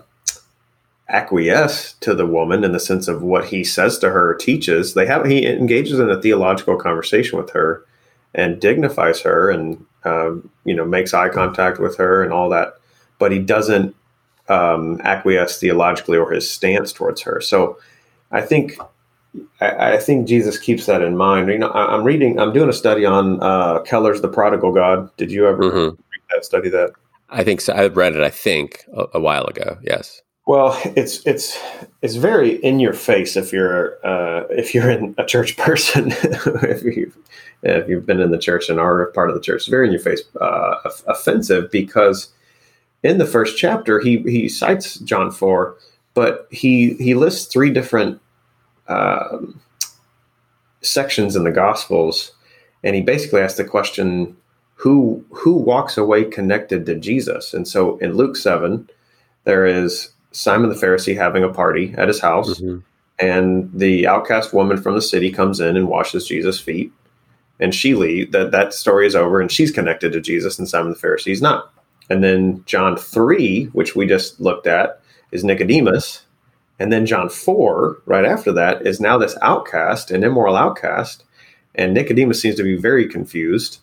acquiesce 1.08 1.94
to 1.94 2.14
the 2.14 2.26
woman 2.26 2.62
in 2.62 2.70
the 2.70 2.78
sense 2.78 3.08
of 3.08 3.20
what 3.20 3.46
he 3.46 3.64
says 3.64 3.98
to 3.98 4.10
her 4.10 4.36
teaches. 4.36 4.94
They 4.94 5.06
have 5.06 5.26
he 5.26 5.44
engages 5.44 5.98
in 5.98 6.08
a 6.08 6.22
theological 6.22 6.76
conversation 6.76 7.36
with 7.36 7.50
her 7.50 7.84
and 8.32 8.60
dignifies 8.60 9.22
her 9.22 9.50
and 9.50 9.84
um, 10.04 10.50
you 10.64 10.74
know 10.74 10.84
makes 10.84 11.14
eye 11.14 11.28
contact 11.28 11.78
with 11.78 11.96
her 11.96 12.22
and 12.22 12.32
all 12.32 12.48
that, 12.50 12.74
but 13.18 13.32
he 13.32 13.38
doesn't 13.38 13.94
um, 14.48 15.00
acquiesce 15.02 15.58
theologically 15.58 16.18
or 16.18 16.32
his 16.32 16.50
stance 16.50 16.92
towards 16.92 17.22
her. 17.22 17.40
So 17.40 17.78
I 18.32 18.40
think 18.42 18.76
I, 19.60 19.94
I, 19.94 19.98
think 19.98 20.26
Jesus 20.26 20.58
keeps 20.58 20.86
that 20.86 21.02
in 21.02 21.16
mind. 21.16 21.48
You 21.48 21.58
know, 21.58 21.68
I, 21.68 21.94
am 21.94 22.04
reading, 22.04 22.38
I'm 22.38 22.52
doing 22.52 22.68
a 22.68 22.72
study 22.72 23.04
on 23.04 23.40
uh, 23.42 23.80
Keller's 23.80 24.20
The 24.20 24.28
Prodigal 24.28 24.72
God. 24.72 25.14
Did 25.16 25.30
you 25.30 25.46
ever 25.46 25.62
mm-hmm. 25.62 25.88
read 25.90 26.22
that, 26.30 26.44
study 26.44 26.68
that? 26.70 26.92
I 27.28 27.44
think 27.44 27.60
so. 27.60 27.72
I 27.72 27.86
read 27.86 28.16
it. 28.16 28.22
I 28.22 28.30
think 28.30 28.84
a, 28.92 29.06
a, 29.14 29.20
while 29.20 29.44
ago. 29.44 29.78
Yes. 29.82 30.20
Well, 30.46 30.80
it's 30.96 31.24
it's 31.26 31.58
it's 32.02 32.16
very 32.16 32.56
in 32.56 32.80
your 32.80 32.92
face 32.92 33.36
if 33.36 33.52
you're 33.52 34.04
uh, 34.04 34.46
if 34.50 34.74
you're 34.74 34.90
in 34.90 35.14
a 35.18 35.24
church 35.24 35.56
person 35.56 36.08
if 36.12 36.82
you 36.82 37.12
if 37.62 37.88
you've 37.88 38.06
been 38.06 38.20
in 38.20 38.30
the 38.30 38.38
church 38.38 38.68
and 38.68 38.80
are 38.80 39.06
part 39.12 39.28
of 39.28 39.34
the 39.34 39.40
church. 39.40 39.62
It's 39.62 39.68
very 39.68 39.86
in 39.86 39.92
your 39.92 40.00
face 40.00 40.22
uh, 40.40 40.76
offensive 41.06 41.70
because 41.70 42.32
in 43.02 43.18
the 43.18 43.26
first 43.26 43.58
chapter, 43.58 44.00
he 44.00 44.18
he 44.22 44.48
cites 44.48 44.98
John 44.98 45.30
four, 45.30 45.76
but 46.14 46.48
he 46.50 46.94
he 46.94 47.14
lists 47.14 47.50
three 47.52 47.70
different 47.70 48.20
um, 48.88 49.60
sections 50.82 51.36
in 51.36 51.44
the 51.44 51.52
Gospels, 51.52 52.32
and 52.82 52.94
he 52.94 53.02
basically 53.02 53.40
asks 53.40 53.58
the 53.58 53.64
question, 53.64 54.36
who 54.74 55.24
who 55.30 55.54
walks 55.54 55.96
away 55.96 56.24
connected 56.24 56.86
to 56.86 56.94
Jesus? 56.94 57.54
And 57.54 57.68
so 57.68 57.98
in 57.98 58.14
Luke 58.14 58.36
seven, 58.36 58.88
there 59.44 59.64
is 59.64 60.10
Simon 60.32 60.70
the 60.70 60.76
Pharisee 60.76 61.16
having 61.16 61.42
a 61.42 61.52
party 61.52 61.94
at 61.96 62.08
his 62.08 62.20
house, 62.20 62.60
mm-hmm. 62.60 62.78
and 63.18 63.70
the 63.72 64.06
outcast 64.06 64.52
woman 64.52 64.80
from 64.80 64.94
the 64.94 65.02
city 65.02 65.30
comes 65.30 65.60
in 65.60 65.76
and 65.76 65.88
washes 65.88 66.26
Jesus' 66.26 66.60
feet, 66.60 66.92
and 67.58 67.74
she 67.74 67.94
leaves. 67.94 68.30
That 68.32 68.52
that 68.52 68.72
story 68.72 69.06
is 69.06 69.16
over, 69.16 69.40
and 69.40 69.50
she's 69.50 69.72
connected 69.72 70.12
to 70.12 70.20
Jesus, 70.20 70.58
and 70.58 70.68
Simon 70.68 70.92
the 70.92 70.98
Pharisee 70.98 71.32
is 71.32 71.42
not. 71.42 71.72
And 72.10 72.24
then 72.24 72.62
John 72.66 72.96
3, 72.96 73.66
which 73.66 73.94
we 73.94 74.06
just 74.06 74.40
looked 74.40 74.66
at, 74.66 75.00
is 75.30 75.44
Nicodemus. 75.44 76.24
And 76.80 76.92
then 76.92 77.06
John 77.06 77.28
4, 77.28 78.02
right 78.06 78.24
after 78.24 78.50
that, 78.52 78.84
is 78.86 79.00
now 79.00 79.16
this 79.16 79.36
outcast, 79.42 80.10
an 80.10 80.24
immoral 80.24 80.56
outcast. 80.56 81.24
And 81.76 81.94
Nicodemus 81.94 82.40
seems 82.40 82.56
to 82.56 82.64
be 82.64 82.76
very 82.76 83.06
confused. 83.06 83.78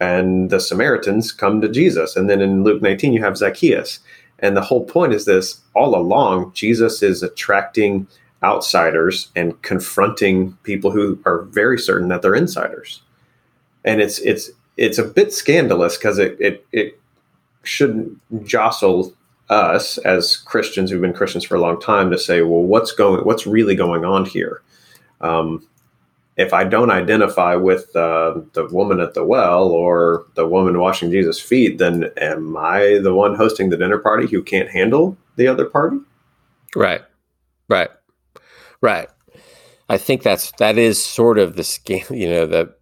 And 0.00 0.50
the 0.50 0.60
Samaritans 0.60 1.32
come 1.32 1.60
to 1.60 1.68
Jesus. 1.68 2.14
And 2.14 2.30
then 2.30 2.40
in 2.40 2.62
Luke 2.62 2.82
19, 2.82 3.12
you 3.12 3.22
have 3.22 3.36
Zacchaeus. 3.36 3.98
And 4.42 4.56
the 4.56 4.62
whole 4.62 4.84
point 4.84 5.14
is 5.14 5.24
this 5.24 5.60
all 5.74 5.96
along, 5.96 6.52
Jesus 6.52 7.02
is 7.02 7.22
attracting 7.22 8.08
outsiders 8.42 9.30
and 9.36 9.60
confronting 9.62 10.58
people 10.64 10.90
who 10.90 11.18
are 11.24 11.42
very 11.42 11.78
certain 11.78 12.08
that 12.08 12.22
they're 12.22 12.34
insiders. 12.34 13.02
And 13.84 14.00
it's 14.00 14.18
it's 14.18 14.50
it's 14.76 14.98
a 14.98 15.04
bit 15.04 15.32
scandalous 15.32 15.96
because 15.96 16.18
it, 16.18 16.36
it 16.40 16.66
it 16.72 17.00
shouldn't 17.62 18.18
jostle 18.44 19.14
us 19.48 19.98
as 19.98 20.36
Christians 20.36 20.90
who've 20.90 21.00
been 21.00 21.12
Christians 21.12 21.44
for 21.44 21.54
a 21.56 21.60
long 21.60 21.80
time 21.80 22.10
to 22.10 22.18
say, 22.18 22.42
well, 22.42 22.62
what's 22.62 22.92
going, 22.92 23.24
what's 23.24 23.46
really 23.46 23.74
going 23.74 24.04
on 24.04 24.24
here? 24.24 24.62
Um, 25.20 25.66
if 26.36 26.52
I 26.52 26.64
don't 26.64 26.90
identify 26.90 27.54
with 27.54 27.94
uh, 27.94 28.40
the 28.54 28.66
woman 28.70 29.00
at 29.00 29.14
the 29.14 29.24
well 29.24 29.68
or 29.68 30.26
the 30.34 30.46
woman 30.46 30.78
washing 30.78 31.10
Jesus' 31.10 31.40
feet, 31.40 31.78
then 31.78 32.10
am 32.16 32.56
I 32.56 32.98
the 33.02 33.14
one 33.14 33.34
hosting 33.34 33.68
the 33.68 33.76
dinner 33.76 33.98
party 33.98 34.26
who 34.26 34.42
can't 34.42 34.70
handle 34.70 35.16
the 35.36 35.48
other 35.48 35.66
party? 35.66 35.98
Right, 36.74 37.02
right, 37.68 37.90
right. 38.80 39.08
I 39.88 39.98
think 39.98 40.22
that's 40.22 40.52
that 40.52 40.78
is 40.78 41.02
sort 41.02 41.38
of 41.38 41.56
the 41.56 41.64
scale. 41.64 42.04
You 42.10 42.28
know, 42.28 42.46
the 42.46 42.74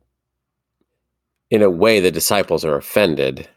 in 1.50 1.62
a 1.62 1.70
way 1.70 1.98
the 1.98 2.12
disciples 2.12 2.64
are 2.64 2.76
offended 2.76 3.48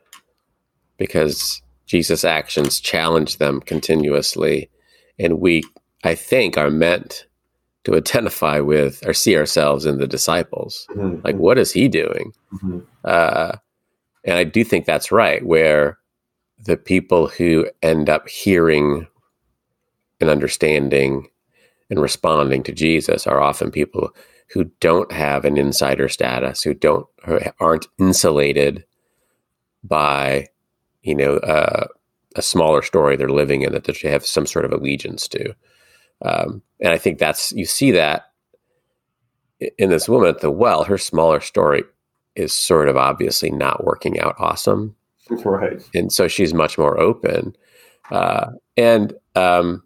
because 0.98 1.62
Jesus' 1.86 2.24
actions 2.24 2.80
challenge 2.80 3.38
them 3.38 3.62
continuously. 3.62 4.70
And 5.20 5.40
we, 5.40 5.64
I 6.04 6.16
think, 6.16 6.58
are 6.58 6.72
meant 6.72 7.28
to 7.84 7.96
identify 7.96 8.60
with 8.60 9.06
or 9.06 9.13
see 9.13 9.38
ourselves 9.38 9.86
in 9.86 9.98
the 9.98 10.08
disciples. 10.08 10.88
Mm-hmm. 10.91 11.22
Like, 11.24 11.36
what 11.36 11.58
is 11.58 11.72
he 11.72 11.88
doing? 11.88 12.34
Mm-hmm. 12.54 12.80
Uh, 13.04 13.54
and 14.24 14.38
I 14.38 14.43
do 14.43 14.63
think 14.63 14.86
that's 14.86 15.12
right, 15.12 15.46
where 15.46 15.98
the 16.58 16.78
people 16.78 17.28
who 17.28 17.67
end 17.82 18.10
up 18.10 18.30
hearing 18.30 19.08
and 20.22 20.30
understanding 20.30 21.28
and 21.89 22.00
responding 22.00 22.63
to 22.63 22.72
Jesus 22.72 23.28
are 23.28 23.41
often 23.41 23.69
people 23.69 24.15
who 24.50 24.65
don't 24.80 25.12
have 25.12 25.43
an 25.43 25.58
insider 25.58 26.08
status, 26.08 26.62
who 26.62 26.74
don't 26.74 27.08
aren't 27.60 27.88
insulated 28.00 28.86
by 29.84 30.48
you 31.04 31.15
know, 31.15 31.36
uh, 31.38 31.86
a 32.36 32.41
smaller 32.41 32.82
story 32.82 33.15
they're 33.15 33.30
living 33.30 33.62
in 33.62 33.74
that 33.74 33.84
they 33.84 34.10
have 34.10 34.26
some 34.26 34.48
sort 34.48 34.65
of 34.65 34.72
allegiance 34.72 35.28
to. 35.28 35.54
Um, 36.24 36.62
and 36.80 36.94
I 36.94 36.98
think 36.98 37.20
that's, 37.20 37.52
you 37.52 37.66
see 37.66 37.92
that 37.92 38.26
in 39.78 39.90
this 39.90 40.10
woman 40.10 40.30
at 40.30 40.42
the 40.42 40.52
well, 40.52 40.84
her 40.84 40.98
smaller 40.98 41.40
story 41.40 41.84
is 42.36 42.54
sort 42.54 42.90
of 42.90 42.98
obviously 42.98 43.52
not 43.52 43.84
working 43.84 44.20
out 44.20 44.36
awesome. 44.40 44.96
Right. 45.30 45.82
And 45.94 46.12
so 46.12 46.28
she's 46.28 46.54
much 46.54 46.78
more 46.78 47.00
open. 47.00 47.56
Uh, 48.12 48.52
and, 48.76 49.14
um, 49.36 49.84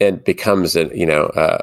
and 0.00 0.22
becomes 0.24 0.76
an, 0.76 0.90
you 0.94 1.06
know, 1.06 1.26
uh, 1.26 1.58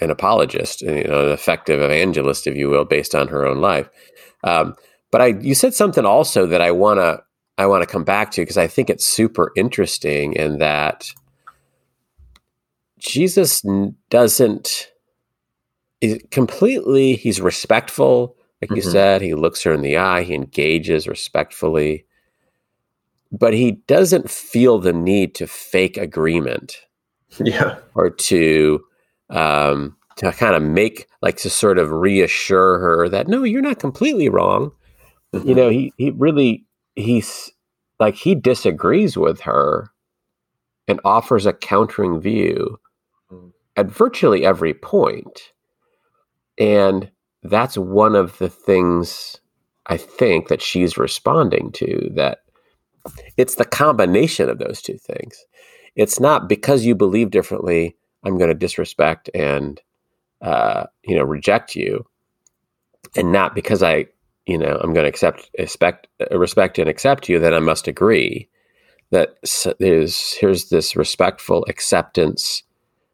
an 0.00 0.10
apologist, 0.10 0.82
you 0.82 1.04
know, 1.04 1.26
an 1.26 1.32
effective 1.32 1.80
evangelist, 1.80 2.46
if 2.46 2.56
you 2.56 2.68
will, 2.68 2.84
based 2.84 3.14
on 3.14 3.28
her 3.28 3.46
own 3.46 3.60
life. 3.60 3.88
Um, 4.44 4.74
but 5.10 5.20
I, 5.20 5.26
you 5.26 5.54
said 5.54 5.74
something 5.74 6.04
also 6.04 6.46
that 6.46 6.60
I 6.60 6.70
want 6.70 6.98
to 6.98 7.22
I 7.56 7.66
want 7.66 7.82
to 7.82 7.86
come 7.86 8.04
back 8.04 8.30
to 8.32 8.42
because 8.42 8.56
I 8.56 8.68
think 8.68 8.88
it's 8.88 9.04
super 9.04 9.50
interesting 9.56 10.34
in 10.34 10.58
that 10.58 11.10
Jesus 12.98 13.64
doesn't 14.10 14.90
is 16.00 16.22
completely 16.30 17.14
he's 17.14 17.40
respectful 17.40 18.36
like 18.62 18.68
mm-hmm. 18.68 18.76
you 18.76 18.82
said 18.82 19.20
he 19.20 19.34
looks 19.34 19.62
her 19.62 19.72
in 19.72 19.82
the 19.82 19.96
eye 19.96 20.22
he 20.22 20.34
engages 20.34 21.08
respectfully 21.08 22.04
but 23.32 23.52
he 23.52 23.72
doesn't 23.72 24.30
feel 24.30 24.78
the 24.78 24.92
need 24.92 25.34
to 25.34 25.46
fake 25.46 25.96
agreement 25.96 26.76
yeah 27.40 27.78
or 27.94 28.10
to 28.10 28.80
um 29.30 29.96
to 30.16 30.30
kind 30.32 30.54
of 30.54 30.62
make 30.62 31.08
like 31.20 31.36
to 31.36 31.50
sort 31.50 31.78
of 31.78 31.90
reassure 31.90 32.78
her 32.78 33.08
that 33.08 33.26
no 33.26 33.42
you're 33.42 33.60
not 33.60 33.80
completely 33.80 34.28
wrong 34.28 34.70
mm-hmm. 35.34 35.48
you 35.48 35.54
know 35.54 35.68
he 35.68 35.92
he 35.96 36.10
really 36.10 36.64
he's 36.94 37.50
like 37.98 38.14
he 38.14 38.34
disagrees 38.34 39.16
with 39.16 39.40
her 39.40 39.90
and 40.88 41.00
offers 41.04 41.46
a 41.46 41.52
countering 41.52 42.20
view. 42.20 42.80
At 43.78 43.86
virtually 43.86 44.44
every 44.44 44.74
point. 44.74 45.52
And 46.58 47.10
that's 47.42 47.78
one 47.78 48.14
of 48.16 48.36
the 48.38 48.48
things 48.48 49.40
I 49.86 49.96
think 49.96 50.48
that 50.48 50.60
she's 50.60 50.98
responding 50.98 51.72
to 51.72 52.10
that 52.14 52.40
it's 53.36 53.54
the 53.54 53.64
combination 53.64 54.50
of 54.50 54.58
those 54.58 54.82
two 54.82 54.98
things. 54.98 55.46
It's 55.96 56.20
not 56.20 56.48
because 56.48 56.84
you 56.84 56.94
believe 56.94 57.30
differently, 57.30 57.96
I'm 58.24 58.36
going 58.36 58.50
to 58.50 58.54
disrespect 58.54 59.30
and 59.34 59.80
uh, 60.42 60.86
you 61.04 61.16
know 61.16 61.24
reject 61.24 61.74
you, 61.74 62.04
and 63.16 63.32
not 63.32 63.54
because 63.54 63.82
I 63.82 64.06
you 64.48 64.56
know, 64.56 64.80
I'm 64.82 64.94
going 64.94 65.04
to 65.04 65.10
accept, 65.10 65.50
expect, 65.58 66.08
respect 66.30 66.78
and 66.78 66.88
accept 66.88 67.28
you, 67.28 67.38
then 67.38 67.52
I 67.52 67.58
must 67.58 67.86
agree 67.86 68.48
that 69.10 69.36
there's 69.78 70.32
here's 70.32 70.70
this 70.70 70.96
respectful 70.96 71.66
acceptance, 71.68 72.62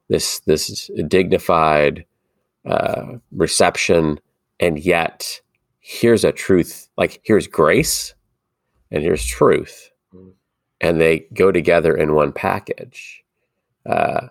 this 0.09 0.41
this 0.41 0.91
dignified 1.09 2.05
uh, 2.67 3.15
reception, 3.33 4.21
and 4.61 4.79
yet 4.79 5.41
here's 5.81 6.25
a 6.25 6.33
truth. 6.33 6.89
Like 6.97 7.21
here's 7.25 7.47
grace, 7.47 8.15
and 8.91 9.03
here's 9.03 9.25
truth, 9.25 9.91
mm. 10.15 10.33
and 10.81 11.01
they 11.01 11.27
go 11.35 11.53
together 11.53 11.97
in 11.97 12.15
one 12.15 12.33
package. 12.33 13.23
Uh, 13.87 14.29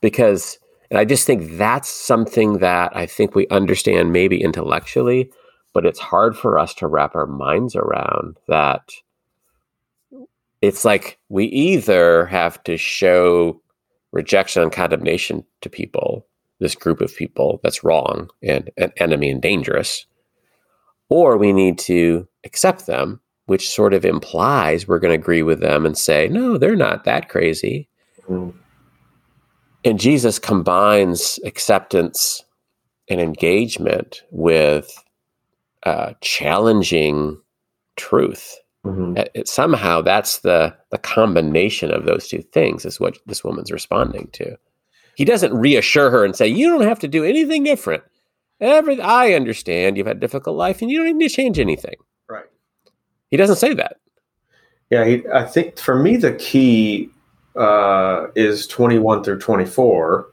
because, 0.00 0.58
and 0.90 0.98
I 0.98 1.04
just 1.04 1.26
think 1.26 1.56
that's 1.56 1.88
something 1.88 2.58
that 2.58 2.96
I 2.96 3.06
think 3.06 3.34
we 3.34 3.46
understand 3.48 4.12
maybe 4.12 4.42
intellectually, 4.42 5.30
but 5.72 5.86
it's 5.86 6.00
hard 6.00 6.36
for 6.36 6.58
us 6.58 6.74
to 6.74 6.86
wrap 6.86 7.14
our 7.14 7.26
minds 7.26 7.76
around 7.76 8.36
that 8.48 8.90
it's 10.62 10.84
like 10.84 11.18
we 11.28 11.46
either 11.46 12.26
have 12.26 12.62
to 12.64 12.76
show 12.76 13.60
rejection 14.12 14.62
and 14.62 14.72
condemnation 14.72 15.44
to 15.60 15.68
people 15.68 16.26
this 16.58 16.74
group 16.74 17.00
of 17.00 17.14
people 17.14 17.60
that's 17.62 17.84
wrong 17.84 18.30
and 18.42 18.70
an 18.78 18.92
enemy 18.96 19.30
and 19.30 19.42
dangerous 19.42 20.06
or 21.08 21.36
we 21.36 21.52
need 21.52 21.78
to 21.78 22.26
accept 22.44 22.86
them 22.86 23.20
which 23.46 23.68
sort 23.68 23.94
of 23.94 24.04
implies 24.04 24.88
we're 24.88 24.98
going 24.98 25.12
to 25.12 25.22
agree 25.22 25.42
with 25.42 25.60
them 25.60 25.84
and 25.84 25.98
say 25.98 26.28
no 26.28 26.56
they're 26.56 26.76
not 26.76 27.04
that 27.04 27.28
crazy 27.28 27.88
mm. 28.28 28.54
and 29.84 30.00
jesus 30.00 30.38
combines 30.38 31.38
acceptance 31.44 32.42
and 33.08 33.20
engagement 33.20 34.22
with 34.30 35.04
uh, 35.84 36.14
challenging 36.20 37.40
truth. 37.96 38.56
Mm-hmm. 38.86 39.16
It, 39.16 39.30
it, 39.34 39.48
somehow 39.48 40.00
that's 40.00 40.38
the 40.38 40.74
the 40.90 40.98
combination 40.98 41.90
of 41.90 42.04
those 42.04 42.28
two 42.28 42.42
things 42.42 42.84
is 42.84 43.00
what 43.00 43.18
this 43.26 43.42
woman's 43.42 43.72
responding 43.72 44.28
to. 44.34 44.56
He 45.16 45.24
doesn't 45.24 45.54
reassure 45.54 46.10
her 46.10 46.24
and 46.24 46.36
say, 46.36 46.46
"You 46.46 46.70
don't 46.70 46.86
have 46.86 47.00
to 47.00 47.08
do 47.08 47.24
anything 47.24 47.64
different." 47.64 48.04
Every 48.60 49.00
I 49.00 49.32
understand 49.32 49.96
you've 49.96 50.06
had 50.06 50.18
a 50.18 50.20
difficult 50.20 50.56
life 50.56 50.80
and 50.80 50.90
you 50.90 51.02
don't 51.02 51.18
need 51.18 51.28
to 51.28 51.34
change 51.34 51.58
anything. 51.58 51.96
Right. 52.28 52.44
He 53.30 53.36
doesn't 53.36 53.56
say 53.56 53.74
that. 53.74 53.96
Yeah, 54.90 55.04
he, 55.04 55.22
I 55.34 55.44
think 55.44 55.78
for 55.78 55.98
me 55.98 56.16
the 56.16 56.34
key 56.34 57.10
uh, 57.56 58.28
is 58.36 58.66
twenty 58.66 58.98
one 58.98 59.24
through 59.24 59.40
twenty 59.40 59.66
four 59.66 60.28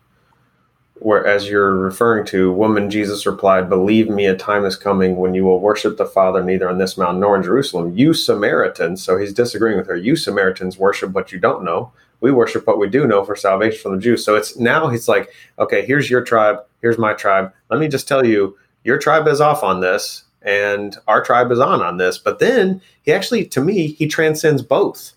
where 1.03 1.25
as 1.25 1.49
you're 1.49 1.75
referring 1.75 2.25
to, 2.25 2.53
woman 2.53 2.89
Jesus 2.89 3.25
replied, 3.25 3.69
Believe 3.69 4.09
me, 4.09 4.25
a 4.25 4.35
time 4.35 4.63
is 4.63 4.77
coming 4.77 5.17
when 5.17 5.33
you 5.33 5.43
will 5.43 5.59
worship 5.59 5.97
the 5.97 6.05
Father 6.05 6.41
neither 6.41 6.69
on 6.69 6.77
this 6.77 6.97
mountain 6.97 7.19
nor 7.19 7.35
in 7.35 7.43
Jerusalem. 7.43 7.95
You 7.97 8.13
Samaritans, 8.13 9.03
so 9.03 9.17
he's 9.17 9.33
disagreeing 9.33 9.77
with 9.77 9.87
her, 9.87 9.97
you 9.97 10.15
Samaritans 10.15 10.77
worship 10.77 11.11
what 11.11 11.31
you 11.31 11.39
don't 11.39 11.65
know. 11.65 11.91
We 12.21 12.31
worship 12.31 12.65
what 12.65 12.79
we 12.79 12.89
do 12.89 13.05
know 13.05 13.25
for 13.25 13.35
salvation 13.35 13.81
from 13.81 13.95
the 13.95 14.01
Jews. 14.01 14.23
So 14.23 14.35
it's 14.35 14.57
now 14.57 14.87
he's 14.87 15.09
like, 15.09 15.29
okay, 15.59 15.85
here's 15.85 16.09
your 16.09 16.23
tribe, 16.23 16.59
here's 16.81 16.97
my 16.97 17.13
tribe. 17.13 17.51
Let 17.69 17.81
me 17.81 17.89
just 17.89 18.07
tell 18.07 18.25
you, 18.25 18.57
your 18.85 18.97
tribe 18.97 19.27
is 19.27 19.41
off 19.41 19.61
on 19.61 19.81
this, 19.81 20.23
and 20.41 20.97
our 21.07 21.21
tribe 21.21 21.51
is 21.51 21.59
on 21.59 21.81
on 21.81 21.97
this. 21.97 22.17
But 22.17 22.39
then 22.39 22.81
he 23.01 23.11
actually, 23.11 23.45
to 23.47 23.61
me, 23.61 23.87
he 23.87 24.07
transcends 24.07 24.61
both. 24.61 25.13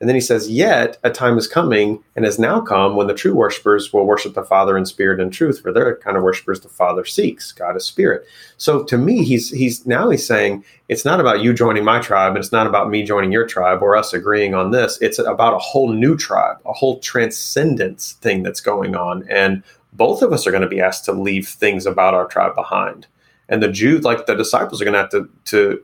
And 0.00 0.08
then 0.08 0.14
he 0.14 0.20
says, 0.20 0.48
Yet 0.48 0.96
a 1.02 1.10
time 1.10 1.36
is 1.38 1.48
coming 1.48 2.02
and 2.14 2.24
has 2.24 2.38
now 2.38 2.60
come 2.60 2.94
when 2.94 3.08
the 3.08 3.14
true 3.14 3.34
worshipers 3.34 3.92
will 3.92 4.06
worship 4.06 4.34
the 4.34 4.44
Father 4.44 4.78
in 4.78 4.86
spirit 4.86 5.20
and 5.20 5.32
truth, 5.32 5.60
for 5.60 5.72
they're 5.72 5.96
the 5.96 6.00
kind 6.00 6.16
of 6.16 6.22
worshipers 6.22 6.60
the 6.60 6.68
Father 6.68 7.04
seeks. 7.04 7.50
God 7.50 7.76
is 7.76 7.84
spirit. 7.84 8.24
So 8.58 8.84
to 8.84 8.96
me, 8.96 9.24
he's 9.24 9.50
he's 9.50 9.86
now 9.86 10.08
he's 10.10 10.26
saying 10.26 10.64
it's 10.88 11.04
not 11.04 11.20
about 11.20 11.42
you 11.42 11.52
joining 11.52 11.84
my 11.84 11.98
tribe, 12.00 12.36
and 12.36 12.38
it's 12.38 12.52
not 12.52 12.66
about 12.66 12.90
me 12.90 13.02
joining 13.02 13.32
your 13.32 13.46
tribe 13.46 13.82
or 13.82 13.96
us 13.96 14.12
agreeing 14.12 14.54
on 14.54 14.70
this. 14.70 14.98
It's 15.00 15.18
about 15.18 15.54
a 15.54 15.58
whole 15.58 15.92
new 15.92 16.16
tribe, 16.16 16.58
a 16.64 16.72
whole 16.72 17.00
transcendence 17.00 18.12
thing 18.12 18.44
that's 18.44 18.60
going 18.60 18.94
on. 18.94 19.26
And 19.28 19.64
both 19.92 20.22
of 20.22 20.32
us 20.32 20.46
are 20.46 20.50
going 20.52 20.62
to 20.62 20.68
be 20.68 20.80
asked 20.80 21.06
to 21.06 21.12
leave 21.12 21.48
things 21.48 21.86
about 21.86 22.14
our 22.14 22.26
tribe 22.26 22.54
behind. 22.54 23.06
And 23.48 23.62
the 23.62 23.72
Jews, 23.72 24.04
like 24.04 24.26
the 24.26 24.34
disciples, 24.34 24.80
are 24.80 24.84
going 24.84 24.92
to 24.92 25.00
have 25.00 25.10
to 25.10 25.28
to 25.46 25.82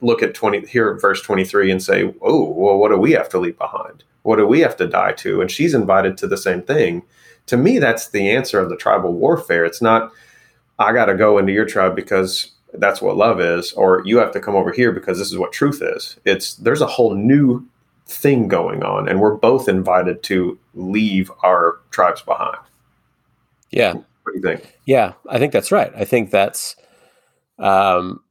look 0.00 0.22
at 0.22 0.34
20 0.34 0.66
here 0.66 0.90
at 0.90 1.00
verse 1.00 1.22
23 1.22 1.70
and 1.70 1.82
say, 1.82 2.12
"Oh, 2.20 2.50
well, 2.50 2.78
what 2.78 2.90
do 2.90 2.96
we 2.96 3.12
have 3.12 3.28
to 3.30 3.38
leave 3.38 3.58
behind? 3.58 4.04
What 4.22 4.36
do 4.36 4.46
we 4.46 4.60
have 4.60 4.76
to 4.78 4.86
die 4.86 5.12
to?" 5.12 5.40
And 5.40 5.50
she's 5.50 5.74
invited 5.74 6.16
to 6.18 6.26
the 6.26 6.36
same 6.36 6.62
thing. 6.62 7.02
To 7.46 7.56
me, 7.56 7.78
that's 7.78 8.08
the 8.08 8.30
answer 8.30 8.58
of 8.58 8.70
the 8.70 8.76
tribal 8.76 9.12
warfare. 9.12 9.64
It's 9.64 9.82
not 9.82 10.12
I 10.78 10.92
got 10.92 11.06
to 11.06 11.14
go 11.14 11.38
into 11.38 11.52
your 11.52 11.66
tribe 11.66 11.94
because 11.94 12.50
that's 12.74 13.00
what 13.00 13.16
love 13.16 13.40
is, 13.40 13.72
or 13.72 14.02
you 14.04 14.18
have 14.18 14.32
to 14.32 14.40
come 14.40 14.56
over 14.56 14.72
here 14.72 14.92
because 14.92 15.18
this 15.18 15.30
is 15.30 15.38
what 15.38 15.52
truth 15.52 15.80
is. 15.82 16.16
It's 16.24 16.54
there's 16.56 16.80
a 16.80 16.86
whole 16.86 17.14
new 17.14 17.66
thing 18.06 18.48
going 18.48 18.82
on, 18.82 19.08
and 19.08 19.20
we're 19.20 19.36
both 19.36 19.68
invited 19.68 20.22
to 20.24 20.58
leave 20.74 21.30
our 21.42 21.80
tribes 21.90 22.22
behind. 22.22 22.58
Yeah. 23.70 23.94
What 23.94 24.32
do 24.32 24.34
you 24.34 24.42
think? 24.42 24.78
Yeah, 24.84 25.12
I 25.28 25.38
think 25.38 25.52
that's 25.52 25.70
right. 25.70 25.92
I 25.96 26.04
think 26.04 26.30
that's 26.30 26.76
um 27.58 28.23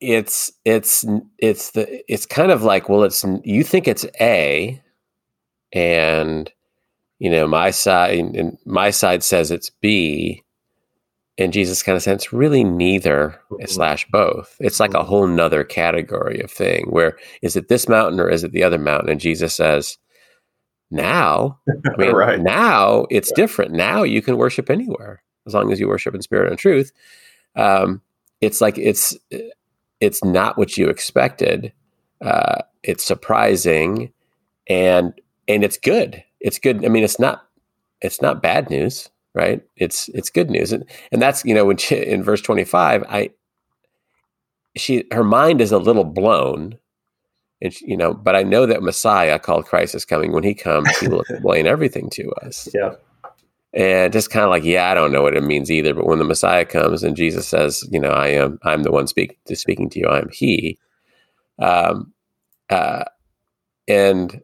it's 0.00 0.52
it's 0.64 1.04
it's 1.38 1.72
the 1.72 2.12
it's 2.12 2.26
kind 2.26 2.52
of 2.52 2.62
like 2.62 2.88
well 2.88 3.02
it's 3.02 3.24
you 3.42 3.64
think 3.64 3.88
it's 3.88 4.06
a 4.20 4.80
and 5.72 6.52
you 7.18 7.28
know 7.28 7.48
my 7.48 7.70
side 7.70 8.18
and 8.18 8.56
my 8.64 8.90
side 8.90 9.24
says 9.24 9.50
it's 9.50 9.70
b 9.70 10.42
and 11.38 11.52
jesus 11.52 11.82
kind 11.82 11.96
of 11.96 12.02
says 12.02 12.14
it's 12.14 12.32
really 12.32 12.62
neither 12.62 13.40
slash 13.66 14.06
both. 14.12 14.54
It's 14.60 14.78
like 14.78 14.94
a 14.94 15.02
whole 15.02 15.26
nother 15.26 15.64
category 15.64 16.40
of 16.40 16.52
thing 16.52 16.86
where 16.90 17.18
is 17.42 17.56
it 17.56 17.68
this 17.68 17.88
mountain 17.88 18.20
or 18.20 18.30
is 18.30 18.44
it 18.44 18.52
the 18.52 18.62
other 18.62 18.78
mountain? 18.78 19.10
And 19.10 19.20
jesus 19.20 19.54
says 19.54 19.98
now 20.92 21.58
I 21.68 21.96
mean, 21.98 22.12
right. 22.12 22.40
now 22.40 23.06
it's 23.10 23.30
yeah. 23.30 23.42
different. 23.42 23.72
Now 23.72 24.04
you 24.04 24.22
can 24.22 24.36
worship 24.36 24.70
anywhere 24.70 25.22
as 25.46 25.54
long 25.54 25.72
as 25.72 25.80
you 25.80 25.88
worship 25.88 26.14
in 26.14 26.22
spirit 26.22 26.50
and 26.50 26.58
truth. 26.58 26.92
Um, 27.56 28.00
it's 28.40 28.60
like 28.60 28.78
it's 28.78 29.16
it's 30.04 30.22
not 30.22 30.58
what 30.58 30.76
you 30.76 30.88
expected. 30.88 31.72
Uh, 32.20 32.62
it's 32.82 33.04
surprising, 33.04 34.12
and 34.68 35.12
and 35.48 35.64
it's 35.64 35.78
good. 35.78 36.22
It's 36.40 36.58
good. 36.58 36.84
I 36.84 36.88
mean, 36.88 37.04
it's 37.04 37.18
not 37.18 37.46
it's 38.00 38.20
not 38.20 38.42
bad 38.42 38.70
news, 38.70 39.08
right? 39.34 39.62
It's 39.76 40.08
it's 40.10 40.30
good 40.30 40.50
news, 40.50 40.72
and 40.72 40.84
and 41.10 41.20
that's 41.20 41.44
you 41.44 41.54
know 41.54 41.64
when 41.64 41.78
she, 41.78 41.96
in 41.96 42.22
verse 42.22 42.40
twenty 42.40 42.64
five, 42.64 43.02
I 43.08 43.30
she 44.76 45.04
her 45.10 45.24
mind 45.24 45.60
is 45.60 45.72
a 45.72 45.78
little 45.78 46.04
blown, 46.04 46.78
and 47.62 47.72
she, 47.72 47.86
you 47.86 47.96
know, 47.96 48.12
but 48.12 48.36
I 48.36 48.42
know 48.42 48.66
that 48.66 48.82
Messiah 48.82 49.38
called 49.38 49.66
Christ 49.66 49.94
is 49.94 50.04
coming. 50.04 50.32
When 50.32 50.44
he 50.44 50.54
comes, 50.54 50.96
he 50.98 51.08
will 51.08 51.20
explain 51.28 51.66
everything 51.66 52.10
to 52.10 52.30
us. 52.42 52.68
Yeah. 52.74 52.94
And 53.76 54.12
just 54.12 54.30
kind 54.30 54.44
of 54.44 54.50
like, 54.50 54.62
yeah, 54.62 54.88
I 54.90 54.94
don't 54.94 55.10
know 55.10 55.22
what 55.22 55.36
it 55.36 55.42
means 55.42 55.70
either. 55.70 55.94
But 55.94 56.06
when 56.06 56.20
the 56.20 56.24
Messiah 56.24 56.64
comes 56.64 57.02
and 57.02 57.16
Jesus 57.16 57.48
says, 57.48 57.86
you 57.90 57.98
know, 57.98 58.10
I 58.10 58.28
am, 58.28 58.58
I'm 58.62 58.84
the 58.84 58.92
one 58.92 59.08
speak, 59.08 59.38
to 59.46 59.56
speaking 59.56 59.90
to 59.90 59.98
you. 59.98 60.06
I 60.06 60.18
am 60.18 60.28
He. 60.30 60.78
Um, 61.58 62.12
uh, 62.70 63.04
and 63.88 64.42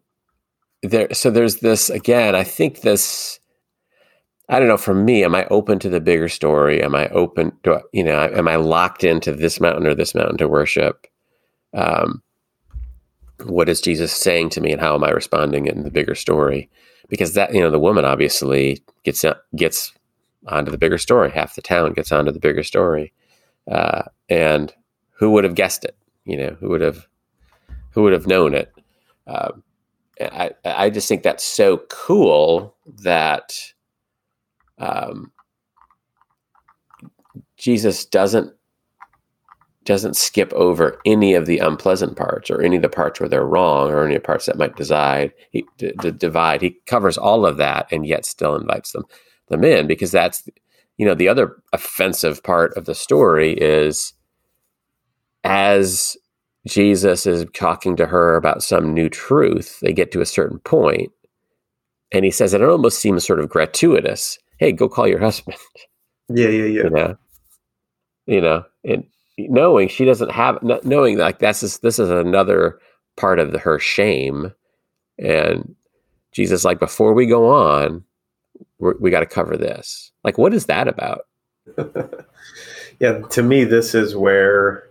there, 0.83 1.13
so 1.15 1.31
there's 1.31 1.57
this 1.57 1.91
again. 1.91 2.35
I 2.35 2.45
think 2.45 2.81
this. 2.81 3.39
I 4.49 4.59
don't 4.59 4.69
know. 4.69 4.77
For 4.77 4.95
me, 4.95 5.23
am 5.23 5.35
I 5.35 5.47
open 5.47 5.79
to 5.81 5.89
the 5.89 6.01
bigger 6.01 6.29
story? 6.29 6.83
Am 6.83 6.95
I 6.95 7.09
open 7.11 7.53
to 7.63 7.83
you 7.93 8.03
know? 8.03 8.31
Am 8.35 8.49
I 8.49 8.57
locked 8.57 9.05
into 9.05 9.33
this 9.33 9.61
mountain 9.61 9.87
or 9.87 9.95
this 9.95 10.15
mountain 10.15 10.39
to 10.39 10.49
worship? 10.49 11.07
Um, 11.73 12.23
what 13.45 13.69
is 13.69 13.81
Jesus 13.81 14.13
saying 14.13 14.51
to 14.51 14.61
me, 14.61 14.73
and 14.73 14.81
how 14.81 14.95
am 14.95 15.05
I 15.05 15.11
responding 15.11 15.67
in 15.67 15.85
the 15.85 15.91
bigger 15.91 16.15
story? 16.15 16.71
because 17.11 17.35
that 17.35 17.53
you 17.53 17.61
know 17.61 17.71
the 17.71 17.79
woman 17.79 18.07
obviously 18.07 18.83
gets 19.03 19.23
gets 19.55 19.93
onto 20.47 20.71
the 20.71 20.79
bigger 20.79 20.97
story. 20.97 21.31
Half 21.31 21.57
the 21.57 21.63
town 21.63 21.93
gets 21.93 22.11
onto 22.11 22.33
the 22.33 22.41
bigger 22.41 22.63
story, 22.63 23.13
uh, 23.71 24.05
and 24.31 24.73
who 25.11 25.33
would 25.33 25.45
have 25.45 25.57
guessed 25.57 25.85
it? 25.85 25.97
You 26.25 26.39
know, 26.39 26.57
who 26.61 26.71
would 26.71 26.81
have 26.81 27.07
who 27.91 28.03
would 28.05 28.15
have 28.15 28.27
known 28.27 28.55
it? 28.55 28.73
Um, 29.27 29.63
I 30.21 30.53
I 30.65 30.89
just 30.89 31.09
think 31.09 31.23
that's 31.23 31.45
so 31.45 31.79
cool 31.89 32.77
that 33.03 33.53
um, 34.79 35.33
Jesus 37.59 38.07
doesn't 38.07 38.55
doesn't 39.85 40.17
skip 40.17 40.53
over 40.53 41.01
any 41.07 41.35
of 41.35 41.47
the 41.47 41.59
unpleasant 41.59 42.17
parts 42.17 42.51
or 42.51 42.61
any 42.61 42.77
of 42.77 42.83
the 42.83 42.89
parts 42.89 43.19
where 43.19 43.29
they're 43.29 43.47
wrong 43.47 43.91
or 43.91 44.05
any 44.05 44.15
of 44.15 44.23
the 44.23 44.27
parts 44.27 44.47
that 44.47 44.59
might 44.59 44.77
divide. 44.77 45.33
He, 45.51 45.65
d- 45.79 45.93
d- 46.01 46.11
divide. 46.11 46.61
He 46.61 46.77
covers 46.87 47.17
all 47.17 47.47
of 47.47 47.57
that 47.57 47.89
and 47.91 48.07
yet 48.07 48.27
still 48.27 48.57
invites 48.57 48.93
them 48.93 49.05
them 49.49 49.65
in 49.65 49.87
because 49.87 50.13
that's 50.13 50.49
you 50.97 51.05
know 51.05 51.15
the 51.15 51.29
other 51.29 51.57
offensive 51.73 52.43
part 52.43 52.77
of 52.77 52.85
the 52.85 52.95
story 52.95 53.55
is 53.55 54.13
as 55.45 56.17
Jesus 56.69 57.27
is 57.27 57.47
talking 57.55 57.97
to 57.97 58.07
her 58.07 58.37
about 58.37 58.63
some 58.63 58.93
new 58.93 59.09
truth, 59.09 59.81
they 59.81 59.93
get 59.93 60.13
to 60.13 60.21
a 60.21 60.27
certain 60.27 60.59
point, 60.59 61.11
and 62.13 62.25
he 62.25 62.31
says, 62.31 62.53
and 62.53 62.63
it 62.63 62.69
almost 62.69 63.01
seems 63.01 63.27
sort 63.27 63.41
of 63.41 63.49
gratuitous. 63.49 64.39
Hey, 64.59 64.73
go 64.73 64.89
call 64.89 65.09
your 65.09 65.21
husband. 65.21 65.57
Yeah, 66.29 66.49
yeah, 66.49 66.65
yeah. 66.67 66.83
You 66.85 66.91
know, 66.91 67.17
you 68.27 68.41
know, 68.41 68.65
and 68.85 69.05
knowing 69.49 69.89
she 69.89 70.05
doesn't 70.05 70.31
have 70.31 70.59
knowing 70.85 71.19
like 71.19 71.39
that's 71.39 71.61
just, 71.61 71.83
this 71.83 71.99
is 71.99 72.11
another 72.11 72.79
part 73.17 73.39
of 73.39 73.55
her 73.61 73.79
shame. 73.79 74.53
And 75.19 75.75
jesus 76.33 76.65
like 76.65 76.79
before 76.79 77.13
we 77.13 77.27
go 77.27 77.51
on 77.51 78.05
we 78.79 79.11
got 79.11 79.21
to 79.21 79.27
cover 79.27 79.57
this. 79.57 80.13
Like 80.25 80.39
what 80.39 80.55
is 80.55 80.67
that 80.67 80.89
about? 80.89 81.27
Yeah 83.01 83.21
to 83.31 83.43
me 83.43 83.65
this 83.65 83.95
is 83.95 84.15
where 84.15 84.87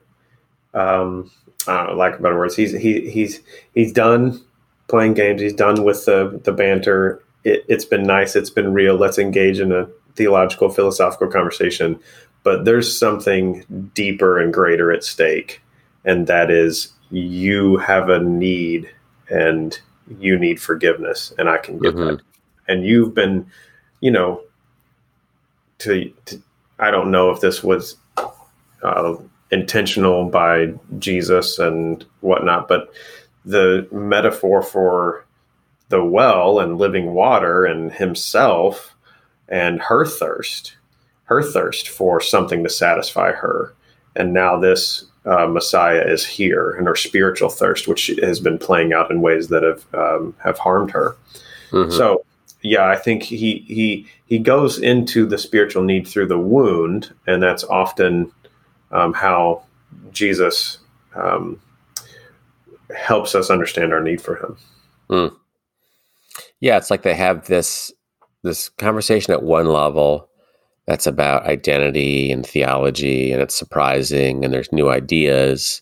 um 0.74 1.32
i 1.68 1.78
don't 1.78 1.88
know 1.92 1.96
like 1.96 2.22
better 2.22 2.38
words 2.38 2.56
he's 2.56 2.72
he, 2.72 3.10
he's 3.10 3.40
he's 3.76 3.92
done 3.94 4.42
playing 4.88 5.14
games 5.14 5.42
he's 5.42 5.54
done 5.54 5.84
with 5.84 6.06
the 6.06 6.42
the 6.44 6.52
banter. 6.52 7.24
It, 7.44 7.64
it's 7.70 7.86
been 7.86 8.04
nice 8.04 8.36
it's 8.36 8.50
been 8.50 8.74
real. 8.74 8.96
Let's 8.96 9.20
engage 9.20 9.60
in 9.60 9.72
a 9.72 9.88
theological 10.16 10.70
philosophical 10.70 11.28
conversation 11.28 12.00
but 12.44 12.66
there's 12.66 12.98
something 12.98 13.92
deeper 13.94 14.40
and 14.40 14.54
greater 14.54 14.92
at 14.92 15.04
stake 15.04 15.62
and 16.06 16.28
that 16.28 16.50
is 16.50 16.94
you 17.12 17.78
have 17.78 18.10
a 18.10 18.20
need 18.20 18.90
and 19.30 19.80
you 20.20 20.38
need 20.38 20.62
forgiveness 20.62 21.34
and 21.38 21.50
i 21.50 21.58
can 21.58 21.78
give 21.80 21.94
mm-hmm. 21.94 22.16
that 22.16 22.22
and 22.68 22.86
you've 22.86 23.14
been 23.14 23.46
you 24.00 24.12
know 24.12 24.42
to, 25.80 26.12
to 26.26 26.42
i 26.80 26.92
don't 26.92 27.12
know 27.12 27.30
if 27.32 27.42
this 27.42 27.64
was 27.64 27.98
uh, 28.84 29.16
intentional 29.52 30.30
by 30.30 30.74
jesus 30.98 31.60
and 31.60 32.06
whatnot 32.22 32.68
but 32.68 32.92
the 33.46 33.88
metaphor 33.92 34.62
for 34.62 35.26
the 35.90 36.04
well 36.04 36.60
and 36.60 36.78
living 36.78 37.14
water 37.14 37.66
and 37.66 37.92
himself 37.94 38.96
and 39.48 39.82
her 39.82 40.06
thirst 40.06 40.76
her 41.30 41.44
thirst 41.44 41.88
for 41.90 42.20
something 42.20 42.64
to 42.64 42.70
satisfy 42.70 43.32
her. 43.32 43.74
And 44.16 44.34
now 44.34 44.58
this 44.58 45.06
uh, 45.26 45.46
Messiah 45.46 46.04
is 46.06 46.26
here, 46.26 46.72
and 46.72 46.88
her 46.88 46.96
spiritual 46.96 47.50
thirst, 47.50 47.88
which 47.88 48.08
has 48.22 48.40
been 48.40 48.58
playing 48.58 48.94
out 48.94 49.12
in 49.12 49.22
ways 49.22 49.50
that 49.50 49.62
have 49.62 49.86
um, 49.94 50.36
have 50.44 50.58
harmed 50.58 50.90
her. 50.92 51.16
Mm-hmm. 51.70 51.92
So, 51.92 52.26
yeah, 52.64 52.88
I 52.88 52.96
think 52.96 53.22
he 53.22 53.60
he 53.68 54.08
he 54.26 54.40
goes 54.40 54.80
into 54.80 55.28
the 55.28 55.38
spiritual 55.38 55.84
need 55.84 56.08
through 56.08 56.28
the 56.28 56.40
wound, 56.40 57.14
and 57.28 57.44
that's 57.44 57.64
often 57.64 58.32
um, 58.92 59.14
how 59.14 59.64
Jesus 60.12 60.80
um, 61.14 61.62
helps 62.96 63.36
us 63.36 63.52
understand 63.52 63.94
our 63.94 64.02
need 64.02 64.22
for 64.22 64.36
Him. 64.36 64.58
Mm. 65.10 65.36
Yeah, 66.60 66.78
it's 66.78 66.90
like 66.90 67.04
they 67.04 67.16
have 67.16 67.46
this 67.46 67.92
this 68.42 68.70
conversation 68.70 69.34
at 69.34 69.44
one 69.44 69.68
level, 69.68 70.29
that's 70.90 71.06
about 71.06 71.46
identity 71.46 72.32
and 72.32 72.46
theology 72.46 73.32
and 73.32 73.42
it's 73.42 73.56
surprising 73.56 74.44
and 74.44 74.54
there's 74.54 74.72
new 74.72 74.90
ideas 74.90 75.82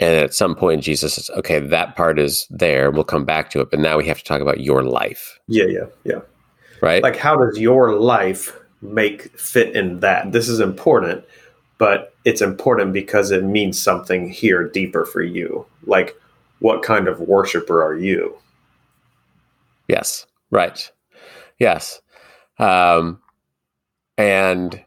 and 0.00 0.14
at 0.16 0.34
some 0.34 0.54
point 0.54 0.82
jesus 0.82 1.14
says 1.14 1.30
okay 1.36 1.58
that 1.58 1.94
part 1.94 2.18
is 2.18 2.46
there 2.50 2.90
we'll 2.90 3.04
come 3.04 3.24
back 3.24 3.50
to 3.50 3.60
it 3.60 3.70
but 3.70 3.78
now 3.78 3.96
we 3.96 4.06
have 4.06 4.18
to 4.18 4.24
talk 4.24 4.40
about 4.40 4.60
your 4.60 4.82
life 4.82 5.38
yeah 5.48 5.66
yeah 5.66 5.86
yeah 6.04 6.20
right 6.80 7.02
like 7.02 7.16
how 7.16 7.36
does 7.36 7.58
your 7.58 7.94
life 7.94 8.58
make 8.82 9.38
fit 9.38 9.74
in 9.76 10.00
that 10.00 10.32
this 10.32 10.48
is 10.48 10.60
important 10.60 11.24
but 11.76 12.14
it's 12.24 12.40
important 12.40 12.92
because 12.92 13.30
it 13.30 13.44
means 13.44 13.80
something 13.80 14.28
here 14.28 14.68
deeper 14.68 15.04
for 15.04 15.22
you 15.22 15.64
like 15.86 16.16
what 16.64 16.82
kind 16.82 17.08
of 17.08 17.20
worshiper 17.20 17.82
are 17.82 17.94
you? 17.94 18.38
Yes. 19.86 20.24
Right. 20.50 20.90
Yes. 21.58 22.00
Um, 22.58 23.20
and 24.16 24.84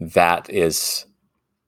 that 0.00 0.48
is 0.50 1.06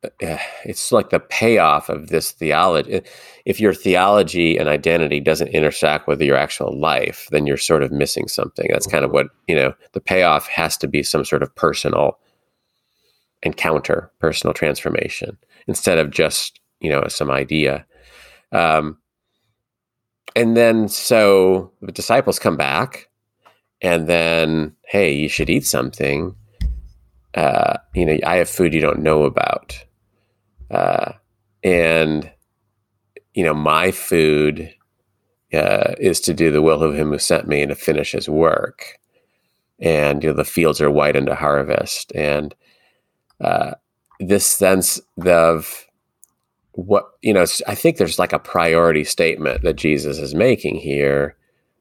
uh, 0.05 0.39
it's 0.65 0.93
like 0.93 1.11
the 1.11 1.21
payoff 1.21 1.89
of 1.89 2.09
this 2.09 2.31
theology. 2.31 3.01
If 3.45 3.61
your 3.61 3.75
theology 3.75 4.57
and 4.57 4.69
identity 4.69 5.21
doesn't 5.21 5.49
intersect 5.49 6.07
with 6.07 6.21
your 6.21 6.37
actual 6.37 6.79
life, 6.79 7.29
then 7.31 7.47
you're 7.47 7.57
sort 7.57 7.83
of 7.83 7.91
missing 7.93 8.29
something. 8.29 8.69
That's 8.71 8.87
kind 8.87 9.05
of 9.05 9.11
what, 9.11 9.29
you 9.49 9.57
know, 9.57 9.75
the 9.93 10.01
payoff 10.01 10.47
has 10.49 10.77
to 10.79 10.89
be 10.89 11.03
some 11.03 11.25
sort 11.25 11.43
of 11.43 11.55
personal 11.55 12.19
encounter, 13.43 14.11
personal 14.19 14.55
transformation, 14.55 15.37
instead 15.67 15.99
of 15.99 16.11
just, 16.11 16.61
you 16.81 16.91
know, 16.91 17.05
some 17.09 17.31
idea. 17.31 17.87
Um, 18.53 18.99
and 20.35 20.57
then 20.57 20.89
so 20.89 21.73
the 21.81 21.93
disciples 21.93 22.39
come 22.39 22.57
back 22.57 23.09
and 23.81 24.07
then, 24.07 24.75
hey, 24.87 25.13
you 25.13 25.29
should 25.29 25.51
eat 25.51 25.67
something. 25.67 26.35
Uh, 27.37 27.77
you 27.95 28.07
know, 28.07 28.19
I 28.27 28.37
have 28.37 28.49
food 28.49 28.73
you 28.73 28.81
don't 28.81 29.01
know 29.01 29.25
about. 29.25 29.85
Uh, 30.71 31.13
and, 31.63 32.31
you 33.35 33.45
know, 33.45 33.55
my 33.55 33.91
food 33.91 34.75
uh, 35.53 35.95
is 35.99 36.21
to 36.21 36.35
do 36.35 36.51
the 36.51 36.63
will 36.63 36.83
of 36.83 36.95
him 36.95 37.11
who 37.11 37.19
sent 37.19 37.47
me 37.47 37.63
and 37.63 37.69
to 37.69 37.75
finish 37.75 38.13
his 38.13 38.29
work. 38.29 38.99
And, 39.79 40.23
you 40.23 40.31
know, 40.31 40.37
the 40.37 40.45
fields 40.45 40.81
are 40.81 40.91
white 40.91 41.17
unto 41.17 41.35
harvest. 41.35 42.11
And 42.15 42.55
uh, 43.41 43.73
this 44.19 44.47
sense 44.47 45.01
of 45.25 45.87
what, 46.73 47.05
you 47.21 47.35
know, 47.35 47.45
I 47.69 47.75
think 47.75 47.99
there's 47.99 48.19
like 48.19 48.33
a 48.33 48.39
priority 48.39 49.05
statement 49.05 49.63
that 49.63 49.77
Jesus 49.77 50.19
is 50.19 50.35
making 50.35 50.77
here 50.77 51.37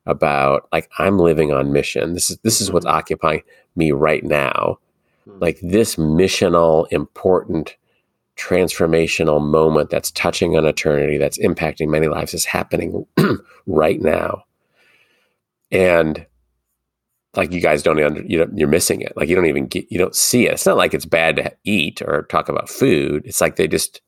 about 0.05 0.67
like 0.71 0.89
I'm 0.99 1.17
living 1.17 1.51
on 1.51 1.71
mission. 1.71 2.13
This 2.13 2.29
is 2.29 2.37
this 2.43 2.61
is 2.61 2.71
what's 2.71 2.85
mm-hmm. 2.85 2.95
occupying 2.95 3.41
me 3.75 3.91
right 3.91 4.23
now. 4.23 4.79
Hmm. 5.25 5.39
Like 5.39 5.59
this 5.61 5.95
missional 5.95 6.87
important 6.91 7.75
transformational 8.37 9.41
moment 9.41 9.89
that's 9.89 10.11
touching 10.11 10.57
on 10.57 10.65
eternity, 10.65 11.17
that's 11.17 11.37
impacting 11.39 11.87
many 11.87 12.07
lives, 12.07 12.33
is 12.33 12.45
happening 12.45 13.05
right 13.65 14.01
now. 14.01 14.43
And 15.71 16.25
like 17.35 17.51
you 17.51 17.61
guys 17.61 17.83
don't 17.83 18.01
under, 18.01 18.21
you 18.21 18.37
know, 18.37 18.47
you're 18.53 18.67
missing 18.67 19.01
it. 19.01 19.13
Like 19.15 19.29
you 19.29 19.35
don't 19.35 19.45
even 19.45 19.67
get, 19.67 19.91
you 19.91 19.97
don't 19.97 20.15
see 20.15 20.47
it. 20.47 20.53
It's 20.53 20.65
not 20.65 20.77
like 20.77 20.93
it's 20.93 21.05
bad 21.05 21.35
to 21.37 21.53
eat 21.63 22.01
or 22.01 22.23
talk 22.23 22.49
about 22.49 22.69
food. 22.69 23.23
It's 23.25 23.41
like 23.41 23.55
they 23.55 23.67
just, 23.67 24.01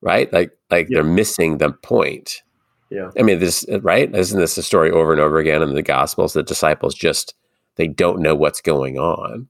right? 0.00 0.32
Like, 0.32 0.52
like 0.70 0.88
yeah. 0.88 0.96
they're 0.96 1.04
missing 1.04 1.58
the 1.58 1.72
point. 1.72 2.42
Yeah. 2.90 3.10
I 3.18 3.22
mean, 3.22 3.38
this, 3.38 3.64
right? 3.82 4.14
Isn't 4.14 4.40
this 4.40 4.58
a 4.58 4.62
story 4.62 4.90
over 4.90 5.12
and 5.12 5.20
over 5.20 5.38
again 5.38 5.62
in 5.62 5.74
the 5.74 5.82
gospels? 5.82 6.32
The 6.32 6.42
disciples 6.42 6.94
just, 6.94 7.34
they 7.76 7.86
don't 7.86 8.20
know 8.20 8.34
what's 8.34 8.60
going 8.60 8.98
on. 8.98 9.48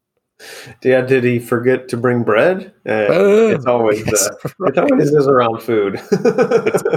Yeah, 0.82 1.02
did 1.02 1.24
he 1.24 1.38
forget 1.38 1.88
to 1.88 1.96
bring 1.96 2.22
bread? 2.22 2.72
Uh, 2.86 3.52
it's 3.54 3.66
always 3.66 3.98
yes, 4.06 4.28
uh, 4.28 4.48
right. 4.58 4.72
it 4.76 4.78
always 4.78 5.12
is 5.12 5.26
around 5.26 5.62
food. 5.62 6.00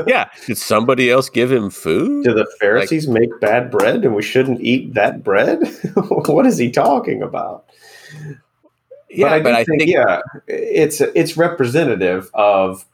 yeah, 0.07 0.29
did 0.45 0.57
somebody 0.57 1.11
else 1.11 1.29
give 1.29 1.51
him 1.51 1.69
food? 1.69 2.23
Do 2.23 2.33
the 2.33 2.47
Pharisees 2.59 3.07
like, 3.07 3.21
make 3.21 3.39
bad 3.41 3.69
bread 3.69 4.05
and 4.05 4.15
we 4.15 4.21
shouldn't 4.21 4.61
eat 4.61 4.93
that 4.93 5.23
bread? 5.23 5.59
what 5.95 6.45
is 6.45 6.57
he 6.57 6.71
talking 6.71 7.21
about? 7.21 7.65
Yeah, 9.09 9.29
but 9.29 9.33
I, 9.33 9.39
but 9.41 9.53
I 9.53 9.63
think, 9.63 9.81
think, 9.81 9.91
yeah, 9.91 10.21
it's 10.47 11.01
it's 11.01 11.37
representative 11.37 12.31
of 12.33 12.85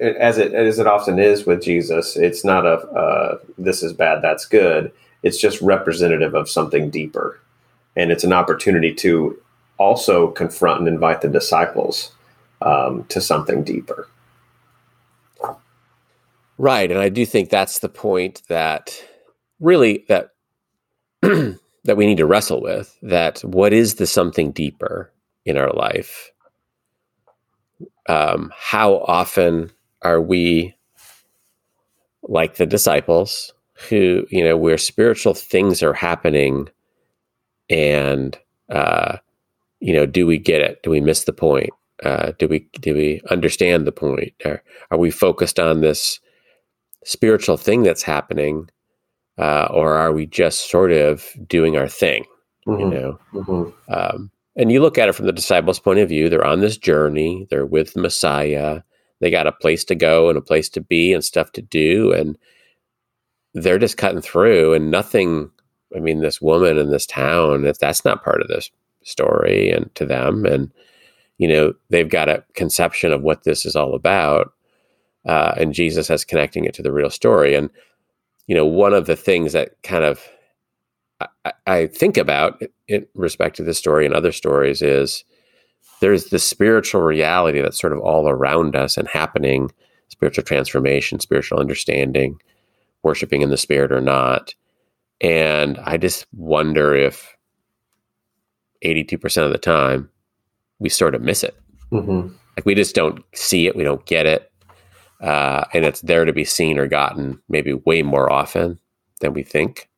as 0.00 0.38
it 0.38 0.52
as 0.52 0.78
it 0.78 0.86
often 0.86 1.18
is 1.18 1.46
with 1.46 1.62
Jesus. 1.62 2.16
It's 2.16 2.44
not 2.44 2.66
a 2.66 2.78
uh, 2.90 3.38
this 3.56 3.82
is 3.82 3.92
bad, 3.92 4.20
that's 4.20 4.44
good. 4.44 4.92
It's 5.22 5.38
just 5.38 5.62
representative 5.62 6.34
of 6.34 6.50
something 6.50 6.90
deeper 6.90 7.40
and 7.96 8.10
it's 8.10 8.24
an 8.24 8.32
opportunity 8.32 8.92
to 8.94 9.38
also 9.78 10.28
confront 10.28 10.80
and 10.80 10.88
invite 10.88 11.20
the 11.20 11.28
disciples 11.28 12.12
um, 12.62 13.04
to 13.04 13.20
something 13.20 13.62
deeper. 13.62 14.08
Right, 16.56 16.90
and 16.90 17.00
I 17.00 17.08
do 17.08 17.26
think 17.26 17.50
that's 17.50 17.80
the 17.80 17.88
point 17.88 18.42
that 18.48 19.02
really 19.60 20.04
that 20.08 20.30
that 21.22 21.96
we 21.96 22.06
need 22.06 22.18
to 22.18 22.26
wrestle 22.26 22.62
with. 22.62 22.96
That 23.02 23.40
what 23.40 23.72
is 23.72 23.96
the 23.96 24.06
something 24.06 24.52
deeper 24.52 25.12
in 25.44 25.56
our 25.56 25.72
life? 25.72 26.30
Um, 28.08 28.52
how 28.56 28.98
often 28.98 29.72
are 30.02 30.20
we 30.20 30.76
like 32.22 32.56
the 32.56 32.66
disciples 32.66 33.52
who 33.88 34.24
you 34.30 34.44
know 34.44 34.56
where 34.56 34.78
spiritual 34.78 35.34
things 35.34 35.82
are 35.82 35.92
happening 35.92 36.68
and 37.68 38.38
uh, 38.70 39.18
you 39.80 39.92
know, 39.92 40.06
do 40.06 40.26
we 40.26 40.38
get 40.38 40.62
it? 40.62 40.82
Do 40.82 40.90
we 40.90 41.00
miss 41.00 41.24
the 41.24 41.32
point? 41.32 41.70
Uh, 42.02 42.32
do 42.38 42.48
we 42.48 42.60
do 42.80 42.94
we 42.94 43.20
understand 43.30 43.86
the 43.86 43.92
point? 43.92 44.32
Are, 44.44 44.62
are 44.90 44.98
we 44.98 45.10
focused 45.10 45.60
on 45.60 45.80
this 45.80 46.20
spiritual 47.04 47.56
thing 47.56 47.82
that's 47.82 48.02
happening, 48.02 48.70
uh, 49.38 49.68
or 49.70 49.94
are 49.94 50.12
we 50.12 50.26
just 50.26 50.70
sort 50.70 50.90
of 50.90 51.28
doing 51.46 51.76
our 51.76 51.88
thing? 51.88 52.24
Mm-hmm. 52.66 52.80
You 52.80 52.88
know, 52.88 53.18
mm-hmm. 53.34 53.92
um, 53.92 54.30
and 54.56 54.72
you 54.72 54.80
look 54.80 54.96
at 54.96 55.08
it 55.08 55.14
from 55.14 55.26
the 55.26 55.32
disciples' 55.32 55.78
point 55.78 55.98
of 55.98 56.08
view. 56.08 56.28
They're 56.28 56.46
on 56.46 56.60
this 56.60 56.78
journey. 56.78 57.46
They're 57.50 57.66
with 57.66 57.92
the 57.92 58.00
Messiah. 58.00 58.80
They 59.20 59.30
got 59.30 59.46
a 59.46 59.52
place 59.52 59.84
to 59.84 59.94
go 59.94 60.28
and 60.28 60.38
a 60.38 60.42
place 60.42 60.68
to 60.70 60.80
be 60.80 61.12
and 61.12 61.22
stuff 61.22 61.52
to 61.52 61.62
do, 61.62 62.10
and 62.12 62.38
they're 63.52 63.78
just 63.78 63.98
cutting 63.98 64.22
through, 64.22 64.72
and 64.72 64.90
nothing 64.90 65.50
I 65.94 66.00
mean, 66.00 66.20
this 66.20 66.40
woman 66.40 66.78
in 66.78 66.90
this 66.90 67.06
town, 67.06 67.64
if 67.64 67.78
that's 67.78 68.04
not 68.04 68.24
part 68.24 68.40
of 68.40 68.48
this 68.48 68.70
story 69.02 69.70
and 69.70 69.94
to 69.94 70.06
them, 70.06 70.44
and 70.44 70.70
you 71.38 71.48
know, 71.48 71.74
they've 71.90 72.08
got 72.08 72.28
a 72.28 72.44
conception 72.54 73.12
of 73.12 73.22
what 73.22 73.44
this 73.44 73.66
is 73.66 73.74
all 73.74 73.94
about, 73.94 74.52
uh, 75.26 75.54
and 75.56 75.74
Jesus 75.74 76.08
has 76.08 76.24
connecting 76.24 76.64
it 76.64 76.74
to 76.74 76.82
the 76.82 76.92
real 76.92 77.10
story. 77.10 77.54
And 77.54 77.70
you 78.46 78.54
know, 78.54 78.66
one 78.66 78.94
of 78.94 79.06
the 79.06 79.16
things 79.16 79.52
that 79.52 79.82
kind 79.82 80.04
of 80.04 80.28
I, 81.44 81.52
I 81.66 81.86
think 81.86 82.16
about 82.16 82.62
in 82.88 83.06
respect 83.14 83.56
to 83.56 83.62
this 83.62 83.78
story 83.78 84.04
and 84.04 84.14
other 84.14 84.32
stories 84.32 84.82
is 84.82 85.24
there's 86.00 86.26
the 86.26 86.38
spiritual 86.38 87.02
reality 87.02 87.60
that's 87.60 87.80
sort 87.80 87.92
of 87.92 88.00
all 88.00 88.28
around 88.28 88.76
us 88.76 88.96
and 88.96 89.08
happening 89.08 89.70
spiritual 90.08 90.44
transformation, 90.44 91.18
spiritual 91.18 91.58
understanding, 91.58 92.40
worshiping 93.02 93.42
in 93.42 93.50
the 93.50 93.56
spirit 93.56 93.90
or 93.90 94.00
not. 94.00 94.54
And 95.24 95.78
I 95.78 95.96
just 95.96 96.26
wonder 96.34 96.94
if 96.94 97.34
82% 98.84 99.46
of 99.46 99.52
the 99.52 99.58
time 99.58 100.10
we 100.78 100.90
sort 100.90 101.14
of 101.14 101.22
miss 101.22 101.42
it. 101.42 101.58
Mm-hmm. 101.90 102.34
Like 102.54 102.66
we 102.66 102.74
just 102.74 102.94
don't 102.94 103.24
see 103.34 103.66
it, 103.66 103.74
we 103.74 103.84
don't 103.84 104.04
get 104.04 104.26
it. 104.26 104.52
Uh, 105.22 105.64
and 105.72 105.86
it's 105.86 106.02
there 106.02 106.26
to 106.26 106.34
be 106.34 106.44
seen 106.44 106.78
or 106.78 106.86
gotten 106.86 107.40
maybe 107.48 107.72
way 107.72 108.02
more 108.02 108.30
often 108.30 108.78
than 109.22 109.32
we 109.32 109.42
think. 109.42 109.88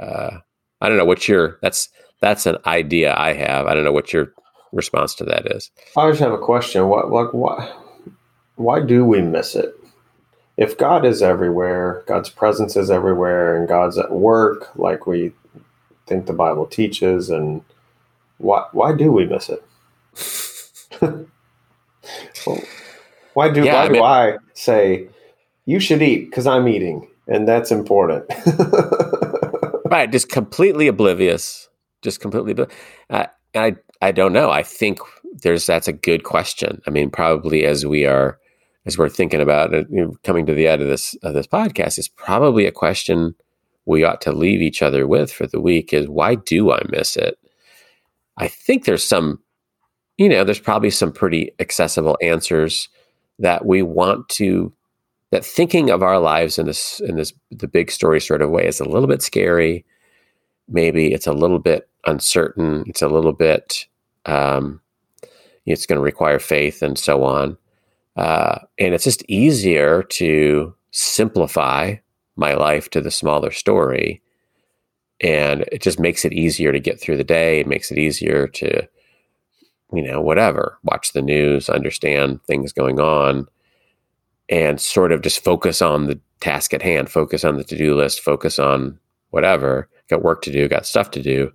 Uh, 0.00 0.38
I 0.80 0.88
don't 0.88 0.98
know 0.98 1.04
what 1.04 1.28
your 1.28 1.60
that's 1.62 1.88
that's 2.20 2.44
an 2.46 2.56
idea 2.66 3.14
I 3.16 3.34
have. 3.34 3.66
I 3.68 3.74
don't 3.74 3.84
know 3.84 3.92
what 3.92 4.12
your 4.12 4.32
response 4.72 5.14
to 5.16 5.24
that 5.26 5.46
is. 5.54 5.70
I 5.96 6.10
just 6.10 6.20
have 6.20 6.32
a 6.32 6.38
question. 6.38 6.88
What 6.88 7.12
like 7.12 7.32
why 7.32 7.72
why 8.56 8.84
do 8.84 9.04
we 9.04 9.22
miss 9.22 9.54
it? 9.54 9.72
If 10.60 10.76
God 10.76 11.06
is 11.06 11.22
everywhere, 11.22 12.04
God's 12.06 12.28
presence 12.28 12.76
is 12.76 12.90
everywhere, 12.90 13.56
and 13.56 13.66
God's 13.66 13.96
at 13.96 14.12
work, 14.12 14.68
like 14.76 15.06
we 15.06 15.32
think 16.06 16.26
the 16.26 16.34
Bible 16.34 16.66
teaches, 16.66 17.30
and 17.30 17.62
why 18.36 18.66
why 18.72 18.94
do 18.94 19.10
we 19.10 19.24
miss 19.24 19.48
it? 19.48 19.64
well, 22.46 22.62
why 23.32 23.50
do 23.50 23.64
yeah, 23.64 23.74
why 23.74 23.80
I 23.80 23.88
mean, 23.88 23.94
do 23.94 24.02
I 24.04 24.36
say 24.52 25.08
you 25.64 25.80
should 25.80 26.02
eat 26.02 26.26
because 26.26 26.46
I'm 26.46 26.68
eating 26.68 27.08
and 27.26 27.48
that's 27.48 27.70
important? 27.70 28.26
right, 29.86 30.12
just 30.12 30.28
completely 30.28 30.88
oblivious, 30.88 31.70
just 32.02 32.20
completely. 32.20 32.66
Uh, 33.08 33.26
I 33.54 33.76
I 34.02 34.12
don't 34.12 34.34
know. 34.34 34.50
I 34.50 34.62
think 34.62 34.98
there's 35.42 35.64
that's 35.64 35.88
a 35.88 35.92
good 35.94 36.24
question. 36.24 36.82
I 36.86 36.90
mean, 36.90 37.08
probably 37.08 37.64
as 37.64 37.86
we 37.86 38.04
are 38.04 38.38
as 38.86 38.96
we're 38.96 39.08
thinking 39.08 39.40
about 39.40 39.74
it, 39.74 39.86
you 39.90 40.04
know, 40.04 40.16
coming 40.24 40.46
to 40.46 40.54
the 40.54 40.66
end 40.66 40.82
of 40.82 40.88
this 40.88 41.14
of 41.22 41.34
this 41.34 41.46
podcast, 41.46 41.98
is 41.98 42.08
probably 42.08 42.66
a 42.66 42.72
question 42.72 43.34
we 43.86 44.04
ought 44.04 44.20
to 44.22 44.32
leave 44.32 44.62
each 44.62 44.82
other 44.82 45.06
with 45.06 45.32
for 45.32 45.46
the 45.46 45.60
week: 45.60 45.92
is 45.92 46.08
why 46.08 46.34
do 46.34 46.72
I 46.72 46.80
miss 46.88 47.16
it? 47.16 47.38
I 48.36 48.48
think 48.48 48.84
there's 48.84 49.04
some, 49.04 49.40
you 50.16 50.28
know, 50.28 50.44
there's 50.44 50.60
probably 50.60 50.90
some 50.90 51.12
pretty 51.12 51.52
accessible 51.58 52.16
answers 52.22 52.88
that 53.38 53.66
we 53.66 53.82
want 53.82 54.28
to. 54.30 54.72
That 55.30 55.44
thinking 55.44 55.90
of 55.90 56.02
our 56.02 56.18
lives 56.18 56.58
in 56.58 56.66
this 56.66 57.00
in 57.00 57.16
this 57.16 57.32
the 57.50 57.68
big 57.68 57.90
story 57.90 58.20
sort 58.20 58.42
of 58.42 58.50
way 58.50 58.66
is 58.66 58.80
a 58.80 58.88
little 58.88 59.06
bit 59.06 59.22
scary. 59.22 59.84
Maybe 60.68 61.12
it's 61.12 61.26
a 61.26 61.32
little 61.32 61.58
bit 61.58 61.88
uncertain. 62.06 62.84
It's 62.86 63.02
a 63.02 63.08
little 63.08 63.32
bit. 63.32 63.86
Um, 64.26 64.80
it's 65.66 65.86
going 65.86 65.98
to 65.98 66.02
require 66.02 66.38
faith 66.38 66.82
and 66.82 66.98
so 66.98 67.22
on. 67.22 67.56
Uh, 68.16 68.58
and 68.78 68.94
it's 68.94 69.04
just 69.04 69.24
easier 69.28 70.02
to 70.02 70.74
simplify 70.90 71.94
my 72.36 72.54
life 72.54 72.90
to 72.90 73.00
the 73.00 73.10
smaller 73.10 73.50
story. 73.50 74.22
And 75.20 75.64
it 75.70 75.82
just 75.82 76.00
makes 76.00 76.24
it 76.24 76.32
easier 76.32 76.72
to 76.72 76.80
get 76.80 77.00
through 77.00 77.18
the 77.18 77.24
day. 77.24 77.60
It 77.60 77.66
makes 77.66 77.90
it 77.90 77.98
easier 77.98 78.48
to, 78.48 78.88
you 79.92 80.02
know, 80.02 80.20
whatever, 80.20 80.78
watch 80.82 81.12
the 81.12 81.22
news, 81.22 81.68
understand 81.68 82.42
things 82.44 82.72
going 82.72 82.98
on, 82.98 83.46
and 84.48 84.80
sort 84.80 85.12
of 85.12 85.22
just 85.22 85.44
focus 85.44 85.82
on 85.82 86.06
the 86.06 86.18
task 86.40 86.72
at 86.74 86.82
hand, 86.82 87.10
focus 87.10 87.44
on 87.44 87.56
the 87.56 87.64
to 87.64 87.76
do 87.76 87.94
list, 87.94 88.20
focus 88.20 88.58
on 88.58 88.98
whatever, 89.30 89.88
got 90.08 90.22
work 90.22 90.42
to 90.42 90.52
do, 90.52 90.68
got 90.68 90.86
stuff 90.86 91.10
to 91.12 91.22
do. 91.22 91.52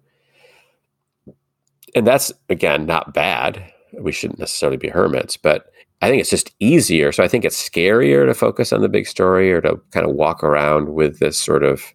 And 1.95 2.05
that's, 2.05 2.31
again, 2.49 2.85
not 2.85 3.13
bad. 3.13 3.71
We 3.93 4.11
shouldn't 4.11 4.39
necessarily 4.39 4.77
be 4.77 4.89
hermits, 4.89 5.37
but 5.37 5.71
I 6.01 6.09
think 6.09 6.19
it's 6.19 6.29
just 6.29 6.53
easier. 6.59 7.11
So 7.11 7.23
I 7.23 7.27
think 7.27 7.45
it's 7.45 7.69
scarier 7.69 8.25
to 8.25 8.33
focus 8.33 8.73
on 8.73 8.81
the 8.81 8.89
big 8.89 9.07
story 9.07 9.51
or 9.51 9.61
to 9.61 9.79
kind 9.91 10.05
of 10.05 10.15
walk 10.15 10.43
around 10.43 10.93
with 10.93 11.19
this 11.19 11.37
sort 11.37 11.63
of 11.63 11.93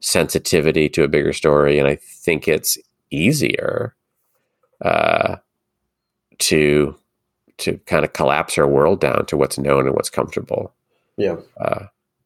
sensitivity 0.00 0.88
to 0.90 1.04
a 1.04 1.08
bigger 1.08 1.32
story. 1.32 1.78
And 1.78 1.86
I 1.86 1.96
think 1.96 2.48
it's 2.48 2.76
easier 3.10 3.94
uh, 4.84 5.36
to 6.38 6.96
to 7.58 7.76
kind 7.86 8.06
of 8.06 8.14
collapse 8.14 8.56
our 8.56 8.66
world 8.66 9.00
down 9.00 9.26
to 9.26 9.36
what's 9.36 9.58
known 9.58 9.86
and 9.86 9.94
what's 9.94 10.08
comfortable. 10.08 10.74
Yeah. 11.18 11.36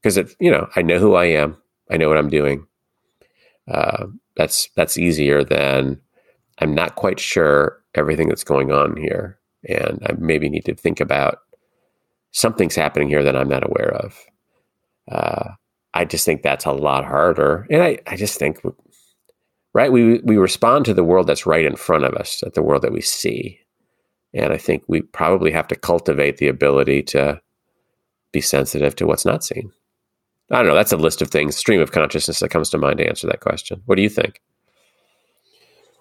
Because 0.00 0.16
uh, 0.16 0.22
it, 0.22 0.36
you 0.38 0.50
know, 0.50 0.68
I 0.76 0.82
know 0.82 1.00
who 1.00 1.14
I 1.14 1.24
am. 1.24 1.56
I 1.90 1.96
know 1.96 2.08
what 2.08 2.18
I'm 2.18 2.30
doing. 2.30 2.66
Uh, 3.68 4.06
that's 4.36 4.68
that's 4.76 4.96
easier 4.96 5.42
than 5.42 6.00
I'm 6.58 6.74
not 6.74 6.94
quite 6.94 7.18
sure 7.18 7.82
everything 7.94 8.28
that's 8.28 8.44
going 8.44 8.70
on 8.70 8.96
here 8.96 9.38
and 9.68 10.04
I 10.06 10.12
maybe 10.18 10.48
need 10.48 10.64
to 10.66 10.74
think 10.74 11.00
about 11.00 11.38
something's 12.32 12.74
happening 12.74 13.08
here 13.08 13.22
that 13.22 13.36
I'm 13.36 13.48
not 13.48 13.64
aware 13.64 13.94
of. 13.94 14.18
Uh, 15.10 15.50
I 15.94 16.04
just 16.04 16.24
think 16.24 16.42
that's 16.42 16.64
a 16.64 16.72
lot 16.72 17.04
harder, 17.04 17.66
and 17.70 17.82
I, 17.82 17.98
I 18.06 18.16
just 18.16 18.38
think, 18.38 18.60
right, 19.72 19.92
we 19.92 20.18
we 20.20 20.36
respond 20.36 20.84
to 20.86 20.94
the 20.94 21.04
world 21.04 21.26
that's 21.26 21.46
right 21.46 21.64
in 21.64 21.76
front 21.76 22.04
of 22.04 22.14
us, 22.14 22.42
at 22.44 22.54
the 22.54 22.62
world 22.62 22.82
that 22.82 22.92
we 22.92 23.00
see, 23.00 23.60
and 24.32 24.52
I 24.52 24.58
think 24.58 24.82
we 24.88 25.02
probably 25.02 25.52
have 25.52 25.68
to 25.68 25.76
cultivate 25.76 26.38
the 26.38 26.48
ability 26.48 27.02
to 27.04 27.40
be 28.32 28.40
sensitive 28.40 28.96
to 28.96 29.06
what's 29.06 29.24
not 29.24 29.44
seen. 29.44 29.72
I 30.50 30.58
don't 30.58 30.66
know. 30.66 30.74
That's 30.74 30.92
a 30.92 30.96
list 30.96 31.22
of 31.22 31.30
things, 31.30 31.56
stream 31.56 31.80
of 31.80 31.92
consciousness 31.92 32.40
that 32.40 32.50
comes 32.50 32.70
to 32.70 32.78
mind 32.78 32.98
to 32.98 33.06
answer 33.06 33.26
that 33.28 33.40
question. 33.40 33.82
What 33.86 33.96
do 33.96 34.02
you 34.02 34.10
think? 34.10 34.40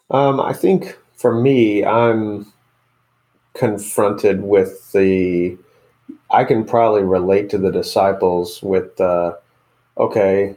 Um, 0.10 0.42
I 0.42 0.54
think 0.54 0.98
for 1.16 1.40
me, 1.40 1.86
I'm 1.86 2.53
confronted 3.54 4.42
with 4.42 4.92
the 4.92 5.58
I 6.32 6.44
can 6.44 6.66
probably 6.66 7.04
relate 7.04 7.50
to 7.52 7.58
the 7.58 7.72
disciples 7.72 8.62
with 8.64 9.00
uh, 9.00 9.34
okay, 9.98 10.56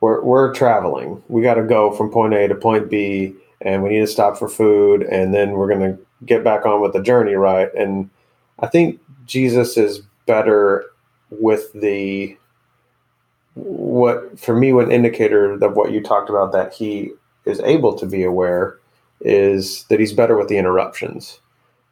we're 0.00 0.22
we're 0.22 0.54
traveling. 0.54 1.22
We 1.28 1.42
got 1.42 1.54
to 1.54 1.62
go 1.62 1.92
from 1.92 2.10
point 2.10 2.34
A 2.34 2.48
to 2.48 2.54
point 2.54 2.90
B, 2.90 3.34
and 3.60 3.82
we 3.82 3.90
need 3.90 4.00
to 4.00 4.06
stop 4.06 4.38
for 4.38 4.48
food, 4.48 5.02
and 5.02 5.34
then 5.34 5.52
we're 5.52 5.68
gonna 5.68 5.98
get 6.24 6.42
back 6.42 6.64
on 6.66 6.80
with 6.80 6.92
the 6.92 7.02
journey, 7.02 7.34
right? 7.34 7.72
And 7.74 8.10
I 8.60 8.66
think 8.66 9.00
Jesus 9.26 9.76
is 9.76 10.00
better 10.26 10.86
with 11.30 11.72
the 11.72 12.36
what 13.54 14.38
for 14.38 14.54
me 14.54 14.72
one 14.72 14.90
indicator 14.90 15.52
of 15.52 15.76
what 15.76 15.92
you 15.92 16.02
talked 16.02 16.28
about 16.28 16.52
that 16.52 16.74
he 16.74 17.10
is 17.46 17.60
able 17.60 17.96
to 17.98 18.06
be 18.06 18.22
aware 18.22 18.78
is 19.20 19.84
that 19.84 19.98
he's 19.98 20.12
better 20.12 20.36
with 20.36 20.48
the 20.48 20.58
interruptions 20.58 21.40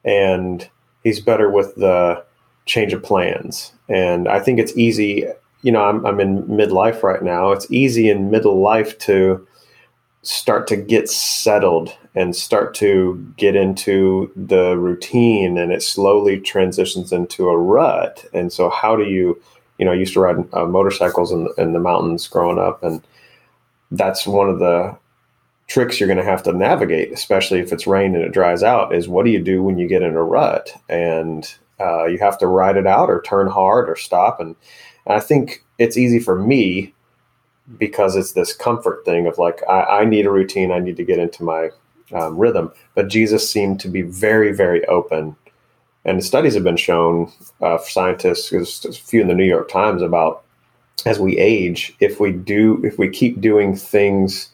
and 0.04 0.68
he's 1.02 1.20
better 1.20 1.50
with 1.50 1.74
the 1.76 2.24
change 2.66 2.92
of 2.92 3.02
plans. 3.02 3.72
And 3.88 4.28
I 4.28 4.40
think 4.40 4.58
it's 4.58 4.76
easy. 4.76 5.26
You 5.62 5.72
know, 5.72 5.84
I'm, 5.84 6.04
I'm 6.04 6.20
in 6.20 6.42
midlife 6.44 7.02
right 7.02 7.22
now. 7.22 7.52
It's 7.52 7.70
easy 7.70 8.08
in 8.08 8.30
middle 8.30 8.60
life 8.60 8.98
to 9.00 9.46
start 10.22 10.66
to 10.66 10.76
get 10.76 11.08
settled 11.08 11.96
and 12.14 12.34
start 12.34 12.74
to 12.74 13.32
get 13.36 13.54
into 13.54 14.32
the 14.34 14.76
routine 14.78 15.58
and 15.58 15.70
it 15.70 15.82
slowly 15.82 16.40
transitions 16.40 17.12
into 17.12 17.48
a 17.50 17.58
rut 17.58 18.24
and 18.32 18.50
so 18.50 18.70
how 18.70 18.96
do 18.96 19.04
you 19.04 19.38
you 19.78 19.84
know 19.84 19.92
i 19.92 19.94
used 19.94 20.14
to 20.14 20.20
ride 20.20 20.36
uh, 20.54 20.64
motorcycles 20.64 21.30
in, 21.30 21.46
in 21.58 21.74
the 21.74 21.78
mountains 21.78 22.26
growing 22.26 22.58
up 22.58 22.82
and 22.82 23.02
that's 23.90 24.26
one 24.26 24.48
of 24.48 24.58
the 24.60 24.96
tricks 25.66 25.98
you're 25.98 26.06
going 26.06 26.18
to 26.18 26.24
have 26.24 26.42
to 26.42 26.52
navigate, 26.52 27.12
especially 27.12 27.60
if 27.60 27.72
it's 27.72 27.86
rain 27.86 28.14
and 28.14 28.24
it 28.24 28.32
dries 28.32 28.62
out, 28.62 28.94
is 28.94 29.08
what 29.08 29.24
do 29.24 29.30
you 29.30 29.42
do 29.42 29.62
when 29.62 29.78
you 29.78 29.88
get 29.88 30.02
in 30.02 30.14
a 30.14 30.22
rut 30.22 30.70
and 30.88 31.54
uh, 31.80 32.04
you 32.04 32.18
have 32.18 32.38
to 32.38 32.46
ride 32.46 32.76
it 32.76 32.86
out 32.86 33.10
or 33.10 33.22
turn 33.22 33.46
hard 33.46 33.88
or 33.88 33.96
stop. 33.96 34.40
And, 34.40 34.54
and, 35.06 35.16
I 35.16 35.20
think 35.20 35.64
it's 35.78 35.96
easy 35.96 36.20
for 36.20 36.38
me 36.38 36.94
because 37.78 38.14
it's 38.14 38.32
this 38.32 38.54
comfort 38.54 39.04
thing 39.04 39.26
of 39.26 39.38
like, 39.38 39.60
I, 39.68 39.82
I 40.00 40.04
need 40.04 40.26
a 40.26 40.30
routine, 40.30 40.70
I 40.70 40.78
need 40.78 40.96
to 40.96 41.04
get 41.04 41.18
into 41.18 41.42
my 41.42 41.70
um, 42.12 42.36
rhythm. 42.36 42.70
But 42.94 43.08
Jesus 43.08 43.50
seemed 43.50 43.80
to 43.80 43.88
be 43.88 44.02
very, 44.02 44.52
very 44.52 44.84
open. 44.86 45.34
And 46.04 46.22
studies 46.22 46.54
have 46.54 46.64
been 46.64 46.76
shown, 46.76 47.32
uh, 47.62 47.78
scientists, 47.78 48.50
there's 48.50 48.84
a 48.84 48.92
few 48.92 49.22
in 49.22 49.28
the 49.28 49.34
New 49.34 49.44
York 49.44 49.70
Times 49.70 50.02
about 50.02 50.44
as 51.06 51.18
we 51.18 51.36
age, 51.38 51.94
if 52.00 52.20
we 52.20 52.32
do, 52.32 52.80
if 52.84 52.98
we 52.98 53.08
keep 53.08 53.40
doing 53.40 53.74
things 53.74 54.50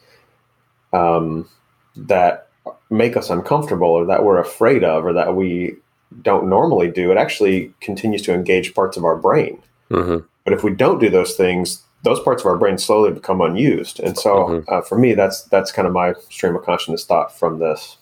um, 0.93 1.49
that 1.97 2.49
make 2.91 3.17
us 3.17 3.31
uncomfortable 3.31 3.89
or 3.89 4.07
that 4.07 4.25
we're 4.25 4.39
afraid 4.39 4.85
of 4.85 5.05
or 5.05 5.13
that 5.13 5.35
we 5.35 5.77
don't 6.23 6.49
normally 6.49 6.91
do, 6.91 7.11
it 7.11 7.17
actually 7.17 7.73
continues 7.81 8.23
to 8.23 8.35
engage 8.35 8.75
parts 8.75 8.97
of 8.97 9.05
our 9.05 9.17
brain. 9.17 9.63
Mm-hmm. 9.91 10.27
But 10.45 10.53
if 10.53 10.65
we 10.65 10.75
don't 10.75 10.99
do 10.99 11.11
those 11.11 11.35
things, 11.37 11.83
those 12.03 12.21
parts 12.21 12.43
of 12.43 12.47
our 12.47 12.57
brain 12.57 12.79
slowly 12.79 13.13
become 13.13 13.41
unused. 13.41 14.01
And 14.01 14.19
so, 14.19 14.35
mm-hmm. 14.35 14.75
uh, 14.75 14.81
for 14.83 14.99
me, 14.99 15.15
that's 15.15 15.43
that's 15.45 15.73
kind 15.73 15.87
of 15.87 15.93
my 15.93 16.15
stream 16.31 16.57
of 16.57 16.65
consciousness 16.65 17.05
thought 17.05 17.37
from 17.37 17.59
this. 17.59 17.97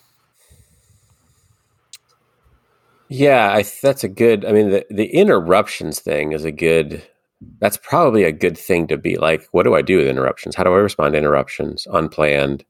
Yeah, 3.08 3.52
I, 3.52 3.64
that's 3.82 4.04
a 4.04 4.08
good. 4.08 4.44
I 4.44 4.52
mean, 4.52 4.70
the 4.70 4.86
the 4.90 5.06
interruptions 5.06 6.00
thing 6.00 6.32
is 6.32 6.44
a 6.44 6.52
good. 6.52 7.02
That's 7.60 7.76
probably 7.76 8.24
a 8.24 8.32
good 8.32 8.58
thing 8.58 8.86
to 8.88 8.96
be 8.96 9.16
like. 9.16 9.46
What 9.52 9.62
do 9.62 9.74
I 9.74 9.82
do 9.82 9.98
with 9.98 10.08
interruptions? 10.08 10.54
How 10.54 10.64
do 10.64 10.72
I 10.72 10.78
respond 10.78 11.12
to 11.12 11.18
interruptions? 11.18 11.86
Unplanned 11.90 12.64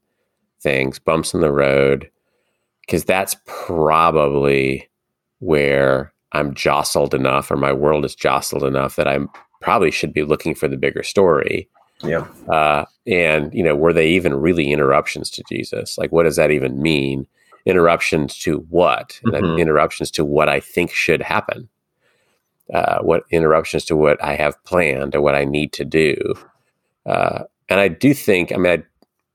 things, 0.61 0.99
bumps 0.99 1.33
in 1.33 1.41
the 1.41 1.51
road, 1.51 2.09
because 2.81 3.03
that's 3.03 3.35
probably 3.45 4.89
where 5.39 6.13
I'm 6.31 6.53
jostled 6.53 7.13
enough 7.13 7.49
or 7.49 7.55
my 7.55 7.73
world 7.73 8.05
is 8.05 8.15
jostled 8.15 8.63
enough 8.63 8.95
that 8.95 9.07
I 9.07 9.19
probably 9.61 9.91
should 9.91 10.13
be 10.13 10.23
looking 10.23 10.55
for 10.55 10.67
the 10.67 10.77
bigger 10.77 11.03
story. 11.03 11.69
Yeah. 12.03 12.27
Uh, 12.47 12.85
and, 13.07 13.53
you 13.53 13.63
know, 13.63 13.75
were 13.75 13.93
they 13.93 14.09
even 14.09 14.35
really 14.35 14.71
interruptions 14.71 15.29
to 15.31 15.43
Jesus? 15.49 15.97
Like, 15.97 16.11
what 16.11 16.23
does 16.23 16.35
that 16.37 16.51
even 16.51 16.81
mean? 16.81 17.27
Interruptions 17.65 18.37
to 18.39 18.59
what? 18.69 19.19
Mm-hmm. 19.25 19.59
Interruptions 19.59 20.11
to 20.11 20.23
what 20.23 20.49
I 20.49 20.59
think 20.59 20.91
should 20.91 21.21
happen. 21.21 21.67
Uh, 22.73 22.99
what 22.99 23.23
interruptions 23.31 23.83
to 23.85 23.95
what 23.95 24.23
I 24.23 24.35
have 24.35 24.63
planned 24.63 25.15
or 25.15 25.21
what 25.21 25.35
I 25.35 25.43
need 25.43 25.73
to 25.73 25.83
do. 25.83 26.15
Uh, 27.05 27.45
and 27.67 27.79
I 27.79 27.87
do 27.87 28.13
think, 28.13 28.51
I 28.51 28.57
mean, 28.57 28.79
I 28.79 28.83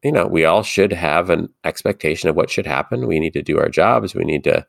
you 0.04 0.12
know, 0.12 0.26
we 0.26 0.44
all 0.44 0.62
should 0.62 0.92
have 0.92 1.30
an 1.30 1.48
expectation 1.64 2.28
of 2.28 2.36
what 2.36 2.50
should 2.50 2.66
happen. 2.66 3.06
We 3.06 3.18
need 3.18 3.32
to 3.32 3.42
do 3.42 3.58
our 3.58 3.70
jobs. 3.70 4.14
We 4.14 4.24
need 4.24 4.44
to, 4.44 4.66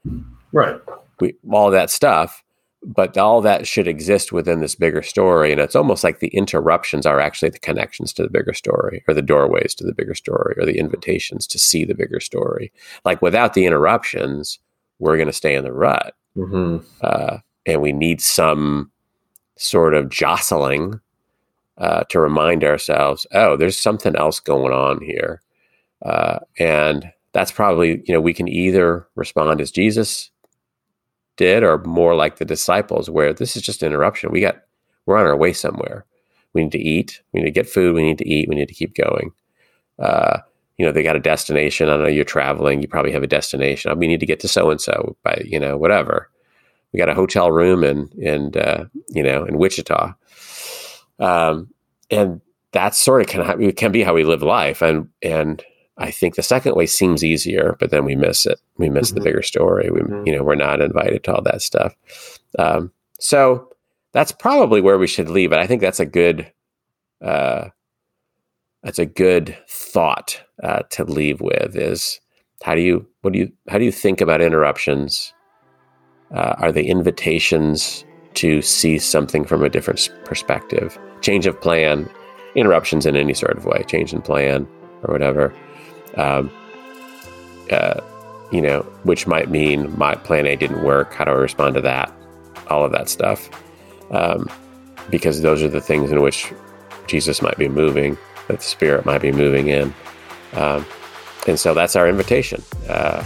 right? 0.53 0.79
We 1.19 1.35
all 1.51 1.69
that 1.71 1.89
stuff, 1.89 2.41
but 2.81 3.17
all 3.17 3.41
that 3.41 3.67
should 3.67 3.87
exist 3.87 4.31
within 4.31 4.61
this 4.61 4.75
bigger 4.75 5.03
story. 5.03 5.51
And 5.51 5.59
it's 5.59 5.75
almost 5.75 6.05
like 6.05 6.19
the 6.19 6.29
interruptions 6.29 7.05
are 7.05 7.19
actually 7.19 7.49
the 7.49 7.59
connections 7.59 8.13
to 8.13 8.23
the 8.23 8.29
bigger 8.29 8.53
story, 8.53 9.03
or 9.09 9.13
the 9.13 9.21
doorways 9.21 9.75
to 9.75 9.83
the 9.83 9.93
bigger 9.93 10.15
story, 10.15 10.55
or 10.57 10.65
the 10.65 10.79
invitations 10.79 11.45
to 11.47 11.59
see 11.59 11.83
the 11.83 11.95
bigger 11.95 12.21
story. 12.21 12.71
Like 13.03 13.21
without 13.21 13.53
the 13.53 13.65
interruptions, 13.65 14.59
we're 14.99 15.17
going 15.17 15.27
to 15.27 15.33
stay 15.33 15.55
in 15.55 15.65
the 15.65 15.73
rut, 15.73 16.15
mm-hmm. 16.37 16.77
uh, 17.01 17.39
and 17.65 17.81
we 17.81 17.91
need 17.91 18.21
some 18.21 18.89
sort 19.57 19.93
of 19.93 20.09
jostling 20.09 21.01
uh, 21.77 22.03
to 22.09 22.19
remind 22.19 22.63
ourselves, 22.63 23.25
oh, 23.33 23.57
there's 23.57 23.77
something 23.77 24.15
else 24.15 24.39
going 24.39 24.73
on 24.73 25.01
here. 25.01 25.41
Uh, 26.03 26.39
and 26.57 27.11
that's 27.33 27.51
probably, 27.51 28.01
you 28.05 28.13
know, 28.13 28.21
we 28.21 28.33
can 28.33 28.47
either 28.47 29.07
respond 29.15 29.59
as 29.59 29.71
Jesus 29.71 30.31
did 31.37 31.63
or 31.63 31.79
more 31.83 32.15
like 32.15 32.37
the 32.37 32.45
disciples, 32.45 33.09
where 33.09 33.33
this 33.33 33.57
is 33.57 33.61
just 33.61 33.83
an 33.83 33.87
interruption. 33.87 34.31
We 34.31 34.39
got, 34.39 34.61
we're 35.05 35.17
on 35.17 35.25
our 35.25 35.35
way 35.35 35.51
somewhere. 35.51 36.05
We 36.53 36.63
need 36.63 36.71
to 36.71 36.79
eat. 36.79 37.21
We 37.33 37.41
need 37.41 37.47
to 37.47 37.51
get 37.51 37.69
food. 37.69 37.93
We 37.93 38.03
need 38.03 38.19
to 38.19 38.29
eat. 38.29 38.47
We 38.47 38.55
need 38.55 38.69
to 38.69 38.73
keep 38.73 38.95
going. 38.95 39.31
Uh, 39.99 40.39
you 40.77 40.85
know, 40.85 40.91
they 40.91 41.03
got 41.03 41.17
a 41.17 41.21
destination. 41.21 41.89
I 41.89 41.97
know 41.97 42.07
you're 42.07 42.23
traveling. 42.23 42.81
You 42.81 42.87
probably 42.87 43.11
have 43.11 43.23
a 43.23 43.27
destination. 43.27 43.97
We 43.99 44.07
need 44.07 44.21
to 44.21 44.25
get 44.25 44.39
to 44.41 44.47
so 44.47 44.69
and 44.69 44.79
so 44.79 45.17
by, 45.23 45.41
you 45.45 45.59
know, 45.59 45.77
whatever. 45.77 46.29
We 46.93 46.99
got 46.99 47.09
a 47.09 47.13
hotel 47.13 47.51
room 47.51 47.83
in, 47.83 48.09
in, 48.17 48.55
uh, 48.57 48.85
you 49.09 49.23
know, 49.23 49.43
in 49.43 49.57
Wichita 49.57 50.13
um, 51.19 51.69
and 52.09 52.41
that's 52.71 52.97
sort 52.97 53.21
of 53.21 53.27
can, 53.27 53.71
can 53.73 53.91
be 53.91 54.03
how 54.03 54.13
we 54.13 54.23
live 54.23 54.41
life. 54.41 54.81
And, 54.81 55.09
and 55.21 55.63
I 55.97 56.11
think 56.11 56.35
the 56.35 56.43
second 56.43 56.75
way 56.75 56.85
seems 56.85 57.23
easier, 57.23 57.77
but 57.79 57.89
then 57.89 58.05
we 58.05 58.15
miss 58.15 58.45
it. 58.45 58.59
We 58.77 58.89
miss 58.89 59.09
mm-hmm. 59.09 59.19
the 59.19 59.23
bigger 59.23 59.41
story. 59.41 59.89
We, 59.89 60.01
mm-hmm. 60.01 60.27
you 60.27 60.35
know, 60.35 60.43
we're 60.43 60.55
not 60.55 60.81
invited 60.81 61.23
to 61.23 61.35
all 61.35 61.41
that 61.43 61.61
stuff. 61.61 61.95
Um, 62.59 62.91
so 63.19 63.69
that's 64.11 64.31
probably 64.31 64.81
where 64.81 64.97
we 64.97 65.07
should 65.07 65.29
leave 65.29 65.51
it. 65.51 65.59
I 65.59 65.67
think 65.67 65.81
that's 65.81 65.99
a 65.99 66.05
good 66.05 66.51
uh, 67.21 67.69
that's 68.83 68.99
a 68.99 69.05
good 69.05 69.57
thought 69.67 70.41
uh, 70.63 70.83
to 70.91 71.03
leave 71.05 71.41
with. 71.41 71.75
Is 71.75 72.19
how 72.61 72.75
do 72.75 72.81
you 72.81 73.07
what 73.21 73.33
do 73.33 73.39
you 73.39 73.51
how 73.69 73.77
do 73.77 73.85
you 73.85 73.91
think 73.91 74.21
about 74.21 74.41
interruptions? 74.41 75.33
Uh, 76.33 76.55
are 76.57 76.71
they 76.71 76.83
invitations 76.83 78.05
to 78.35 78.61
see 78.61 78.97
something 78.97 79.45
from 79.45 79.63
a 79.63 79.69
different 79.69 80.09
perspective? 80.25 80.97
Change 81.21 81.45
of 81.47 81.59
plan, 81.59 82.09
interruptions 82.55 83.05
in 83.05 83.15
any 83.15 83.33
sort 83.33 83.57
of 83.57 83.65
way, 83.65 83.83
change 83.87 84.13
in 84.13 84.21
plan 84.21 84.67
or 85.03 85.13
whatever. 85.13 85.53
Um, 86.15 86.51
uh, 87.71 87.99
you 88.51 88.61
know, 88.61 88.81
which 89.03 89.25
might 89.25 89.49
mean 89.49 89.97
my 89.97 90.15
plan 90.15 90.45
A 90.45 90.55
didn't 90.55 90.83
work. 90.83 91.13
How 91.13 91.25
do 91.25 91.31
I 91.31 91.35
respond 91.35 91.75
to 91.75 91.81
that? 91.81 92.13
All 92.69 92.85
of 92.85 92.91
that 92.91 93.09
stuff 93.09 93.49
um, 94.11 94.49
because 95.09 95.41
those 95.41 95.61
are 95.63 95.67
the 95.67 95.81
things 95.81 96.11
in 96.11 96.21
which 96.21 96.51
Jesus 97.07 97.41
might 97.41 97.57
be 97.57 97.67
moving, 97.67 98.17
that 98.47 98.57
the 98.57 98.63
Spirit 98.63 99.05
might 99.05 99.21
be 99.21 99.31
moving 99.31 99.67
in. 99.67 99.93
Um, 100.53 100.85
and 101.47 101.59
so 101.59 101.73
that's 101.73 101.95
our 101.95 102.07
invitation. 102.07 102.63
Uh, 102.87 103.23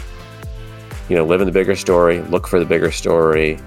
you 1.08 1.16
know, 1.16 1.26
live 1.26 1.42
in 1.42 1.48
the 1.48 1.54
bigger 1.54 1.76
story, 1.76 2.22
look 2.24 2.48
for 2.48 2.60
the 2.60 2.66
bigger 2.66 2.92
story, 2.92 3.60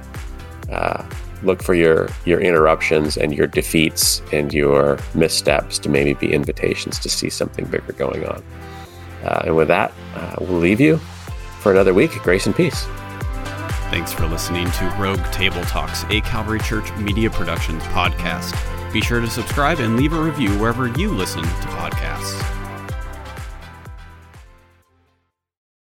uh, 0.71 1.05
look 1.43 1.63
for 1.63 1.75
your 1.75 2.09
your 2.25 2.41
interruptions 2.41 3.17
and 3.17 3.35
your 3.35 3.47
defeats 3.47 4.23
and 4.33 4.53
your 4.53 4.99
missteps 5.15 5.79
to 5.81 5.89
maybe 5.89 6.15
be 6.15 6.33
invitations 6.33 6.99
to 7.01 7.09
see 7.09 7.31
something 7.31 7.65
bigger 7.67 7.93
going 7.93 8.25
on. 8.27 8.43
Uh, 9.25 9.43
and 9.47 9.57
with 9.57 9.69
that, 9.69 9.93
uh, 10.15 10.37
we'll 10.41 10.59
leave 10.59 10.81
you 10.81 10.99
for 11.61 11.73
another 11.73 11.95
week. 11.95 12.11
Grace 12.23 12.47
and 12.47 12.55
peace. 12.55 12.87
Thanks 13.91 14.13
for 14.13 14.27
listening 14.27 14.71
to 14.71 14.97
Rogue 14.99 15.23
Table 15.33 15.63
Talks, 15.65 16.05
a 16.05 16.21
Calvary 16.23 16.61
Church 16.61 16.91
Media 16.97 17.29
Productions 17.29 17.83
podcast. 17.85 18.57
Be 18.93 19.01
sure 19.01 19.21
to 19.21 19.29
subscribe 19.29 19.81
and 19.81 19.97
leave 19.97 20.13
a 20.13 20.21
review 20.21 20.51
wherever 20.59 20.89
you 20.89 21.13
listen 21.13 21.43
to 21.43 21.49
podcasts. 21.49 22.62